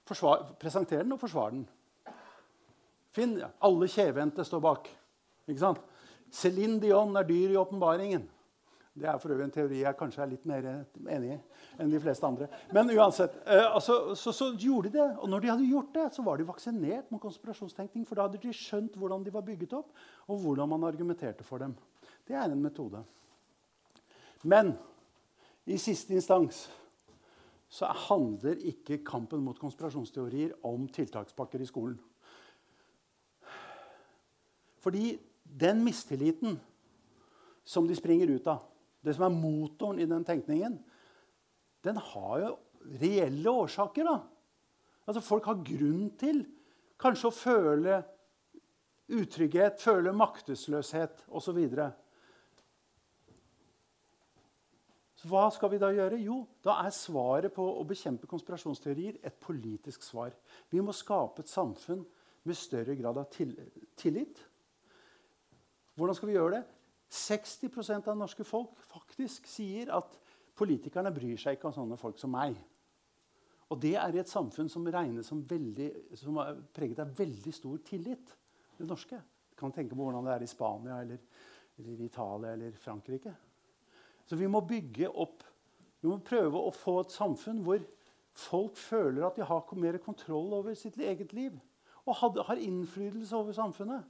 forsvare, 0.06 0.54
presentere 0.60 1.04
den 1.04 1.18
og 1.18 1.20
forsvare 1.24 1.56
den. 1.56 1.66
Finn, 3.18 3.38
alle 3.42 3.90
kjevhendte 3.90 4.46
står 4.46 4.64
bak. 4.64 4.90
Ikke 5.48 5.62
sant? 5.64 5.84
Céline 6.34 6.78
Dion 6.82 7.16
er 7.18 7.26
dyr 7.28 7.54
i 7.56 7.60
åpenbaringen. 7.60 8.26
Det 8.98 9.06
er 9.06 9.20
for 9.22 9.30
øvrig 9.30 9.46
en 9.46 9.54
teori 9.54 9.84
jeg 9.84 9.98
kanskje 9.98 10.24
er 10.24 10.30
litt 10.32 10.46
mer 10.50 10.66
enig 11.14 11.36
i 11.36 11.38
enn 11.78 11.92
de 11.92 12.00
fleste 12.02 12.26
andre. 12.26 12.48
Men 12.74 12.90
uansett, 12.96 13.36
eh, 13.46 13.62
altså, 13.62 14.16
så, 14.18 14.34
så, 14.34 14.48
gjorde 14.58 14.90
de 14.90 14.98
det. 14.98 15.10
Og 15.22 15.30
når 15.30 15.44
de 15.44 15.52
hadde 15.52 15.68
gjort 15.70 15.92
det, 15.94 16.06
så 16.16 16.26
var 16.26 16.40
de 16.40 16.48
vaksinert 16.48 17.12
mot 17.14 17.22
konspirasjonstenkning. 17.22 18.08
For 18.10 18.18
da 18.18 18.26
hadde 18.26 18.42
de 18.42 18.54
skjønt 18.58 18.98
hvordan 18.98 19.26
de 19.26 19.34
var 19.36 19.46
bygget 19.46 19.76
opp, 19.78 19.94
og 20.26 20.42
hvordan 20.42 20.72
man 20.74 20.88
argumenterte 20.90 21.46
for 21.46 21.62
dem. 21.62 21.76
Det 22.26 22.34
er 22.34 22.50
en 22.50 22.64
metode. 22.64 23.04
Men 24.42 24.74
i 25.70 25.78
siste 25.82 26.18
instans 26.18 26.66
så 27.70 27.92
handler 28.08 28.62
ikke 28.66 29.04
kampen 29.06 29.44
mot 29.46 29.60
konspirasjonsteorier 29.60 30.56
om 30.66 30.88
tiltakspakker 30.90 31.62
i 31.62 31.70
skolen. 31.70 32.00
Fordi 34.84 35.18
den 35.44 35.84
mistilliten 35.86 36.60
som 37.68 37.88
de 37.88 37.96
springer 37.98 38.32
ut 38.32 38.48
av, 38.48 38.64
det 39.04 39.16
som 39.16 39.28
er 39.28 39.36
motoren 39.36 40.00
i 40.02 40.08
den 40.10 40.26
tenkningen, 40.28 40.78
den 41.86 42.00
har 42.12 42.40
jo 42.44 42.52
reelle 43.02 43.54
årsaker. 43.64 44.04
da. 44.04 44.20
Altså, 45.08 45.22
folk 45.22 45.46
har 45.46 45.64
grunn 45.64 46.10
til 46.20 46.44
kanskje 47.00 47.30
å 47.30 47.36
føle 47.36 48.02
utrygghet, 49.08 49.80
føle 49.80 50.12
maktesløshet 50.16 51.24
osv. 51.30 51.62
Så 55.18 55.30
hva 55.32 55.48
skal 55.54 55.72
vi 55.74 55.80
da 55.82 55.90
gjøre? 55.96 56.20
Jo, 56.22 56.42
da 56.66 56.78
er 56.84 56.94
svaret 56.94 57.56
på 57.56 57.64
å 57.64 57.86
bekjempe 57.88 58.30
konspirasjonsteorier 58.30 59.18
et 59.26 59.40
politisk 59.42 60.04
svar. 60.06 60.36
Vi 60.70 60.84
må 60.84 60.94
skape 60.94 61.42
et 61.42 61.52
samfunn 61.52 62.04
med 62.48 62.60
større 62.60 62.96
grad 63.00 63.18
av 63.18 63.32
tillit. 63.34 64.44
Hvordan 65.98 66.16
skal 66.16 66.30
vi 66.30 66.36
gjøre 66.38 66.60
det? 66.60 66.64
60% 67.10 68.10
av 68.12 68.18
norske 68.20 68.44
folk 68.46 68.82
faktisk 68.86 69.48
sier 69.50 69.90
at 69.96 70.18
politikerne 70.58 71.14
bryr 71.16 71.40
seg 71.40 71.58
ikke 71.58 71.70
om 71.70 71.76
sånne 71.76 71.98
folk 71.98 72.20
som 72.22 72.34
meg. 72.36 72.58
Og 73.72 73.80
det 73.82 73.96
er 74.00 74.16
i 74.16 74.22
et 74.22 74.30
samfunn 74.30 74.70
som 74.72 74.86
regnes 74.94 75.28
som, 75.28 75.42
veldig, 75.48 75.88
som 76.20 76.38
er 76.44 76.60
preget 76.76 77.02
av 77.04 77.12
veldig 77.18 77.54
stor 77.56 77.82
tillit. 77.88 78.32
Det 78.78 78.88
norske. 78.88 79.20
Du 79.50 79.58
kan 79.58 79.74
tenke 79.74 79.96
på 79.96 80.06
hvordan 80.06 80.28
det 80.28 80.36
er 80.36 80.46
i 80.46 80.50
Spania 80.52 81.00
eller, 81.02 81.24
eller 81.82 82.04
Italia 82.06 82.54
eller 82.54 82.78
Frankrike. 82.80 83.34
Så 84.28 84.38
vi 84.38 84.50
må 84.52 84.62
bygge 84.68 85.10
opp 85.10 85.46
Vi 85.98 86.06
må 86.12 86.20
prøve 86.22 86.60
å 86.62 86.70
få 86.70 87.00
et 87.02 87.10
samfunn 87.10 87.64
hvor 87.66 87.82
folk 88.38 88.76
føler 88.78 89.24
at 89.26 89.40
de 89.40 89.46
har 89.50 89.72
mer 89.82 89.96
kontroll 89.98 90.52
over 90.54 90.76
sitt 90.78 91.00
eget 91.02 91.34
liv. 91.34 91.56
Og 92.06 92.20
har 92.22 92.62
innflytelse 92.62 93.34
over 93.36 93.56
samfunnet. 93.58 94.06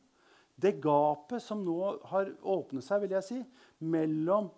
Det 0.58 0.80
gapet 0.82 1.44
som 1.44 1.62
nå 1.62 1.78
har 2.10 2.32
åpnet 2.42 2.86
seg 2.86 3.04
vil 3.04 3.14
jeg 3.14 3.26
si, 3.26 3.40
mellom 3.86 4.50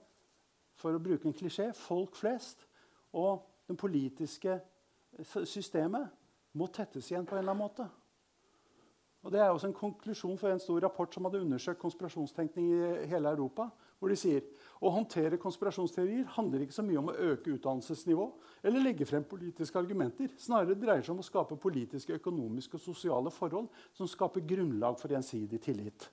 for 0.79 0.95
å 0.95 1.01
bruke 1.03 1.27
en 1.27 1.35
klisjé, 1.35 1.69
folk 1.75 2.15
flest 2.15 2.63
og 3.11 3.43
det 3.67 3.75
politiske 3.79 4.55
systemet, 5.43 6.07
må 6.55 6.69
tettes 6.73 7.09
igjen 7.11 7.27
på 7.27 7.35
en 7.35 7.43
eller 7.43 7.51
annen 7.51 7.65
måte. 7.65 7.89
Og 9.23 9.31
Det 9.31 9.41
er 9.43 9.51
også 9.51 9.67
en 9.67 9.75
konklusjon 9.75 10.37
for 10.39 10.49
en 10.49 10.61
stor 10.63 10.79
rapport 10.85 11.13
som 11.13 11.27
hadde 11.27 11.41
undersøkt 11.43 11.81
konspirasjonstenkning 11.81 12.69
i 12.71 13.07
hele 13.11 13.29
Europa. 13.35 13.67
Hvor 13.99 14.11
de 14.11 14.17
sier 14.19 14.45
å 14.79 14.91
håndtere 14.95 15.39
konspirasjonsteorier 15.41 16.29
handler 16.37 16.63
ikke 16.63 16.77
så 16.77 16.85
mye 16.87 17.01
om 17.01 17.09
å 17.11 17.17
øke 17.33 17.51
utdannelsesnivå 17.57 18.27
eller 18.63 18.85
legge 18.85 19.07
frem 19.07 19.25
politiske 19.27 19.79
argumenter. 19.79 20.31
Snarere 20.39 20.77
dreier 20.79 21.03
det 21.03 21.09
seg 21.09 21.17
om 21.17 21.23
å 21.23 21.27
skape 21.27 21.59
politiske, 21.59 22.15
økonomiske 22.15 22.79
og 22.79 22.85
sosiale 22.85 23.33
forhold 23.35 23.67
som 23.97 24.07
skaper 24.07 24.47
grunnlag 24.47 24.95
for 25.01 25.11
gjensidig 25.11 25.59
tillit. 25.65 26.07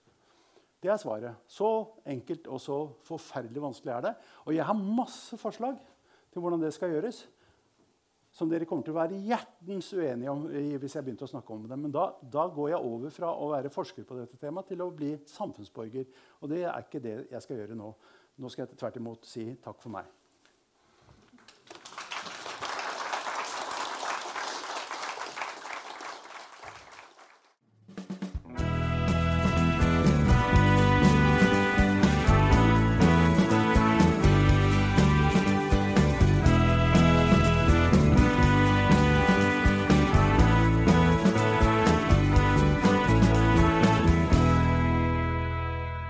Det 0.83 0.91
er 0.93 0.99
svaret. 1.01 1.39
Så 1.49 1.69
enkelt 2.07 2.51
og 2.51 2.61
så 2.63 2.81
forferdelig 3.07 3.63
vanskelig 3.63 3.95
er 3.95 4.05
det. 4.09 4.15
Og 4.45 4.55
jeg 4.55 4.67
har 4.67 4.87
masse 5.01 5.39
forslag 5.41 5.79
til 6.33 6.43
hvordan 6.43 6.67
det 6.67 6.75
skal 6.75 6.93
gjøres 6.93 7.23
som 8.37 8.51
dere 8.51 8.67
kommer 8.69 8.85
til 8.85 8.93
å 8.93 8.99
være 8.99 9.19
hjertens 9.25 9.89
uenige 9.97 10.33
om 10.33 10.43
hvis 10.51 10.99
jeg 10.99 11.07
begynte 11.07 11.25
å 11.25 11.31
snakke 11.31 11.55
om 11.55 11.65
det. 11.65 11.79
Men 11.81 11.95
da, 11.95 12.11
da, 12.21 12.45
går 12.53 12.75
jeg 12.75 12.91
over 12.91 13.15
fra 13.15 13.33
å 13.33 13.49
være 13.55 13.73
forsker 13.73 14.05
på 14.05 14.19
dette 14.19 14.37
temaet 14.41 14.69
til 14.73 14.85
å 14.85 14.91
bli 14.93 15.15
samfunnsborger. 15.31 16.11
Og 16.43 16.53
det 16.53 16.63
er 16.67 16.85
ikke 16.85 17.01
det 17.05 17.17
jeg 17.33 17.45
skal 17.47 17.63
gjøre 17.63 17.79
nå. 17.79 17.91
Nå 18.37 18.53
skal 18.53 18.67
jeg 18.67 18.77
tvert 18.77 19.01
imot 19.01 19.25
si 19.29 19.49
takk 19.65 19.81
for 19.81 19.97
meg. 19.97 20.16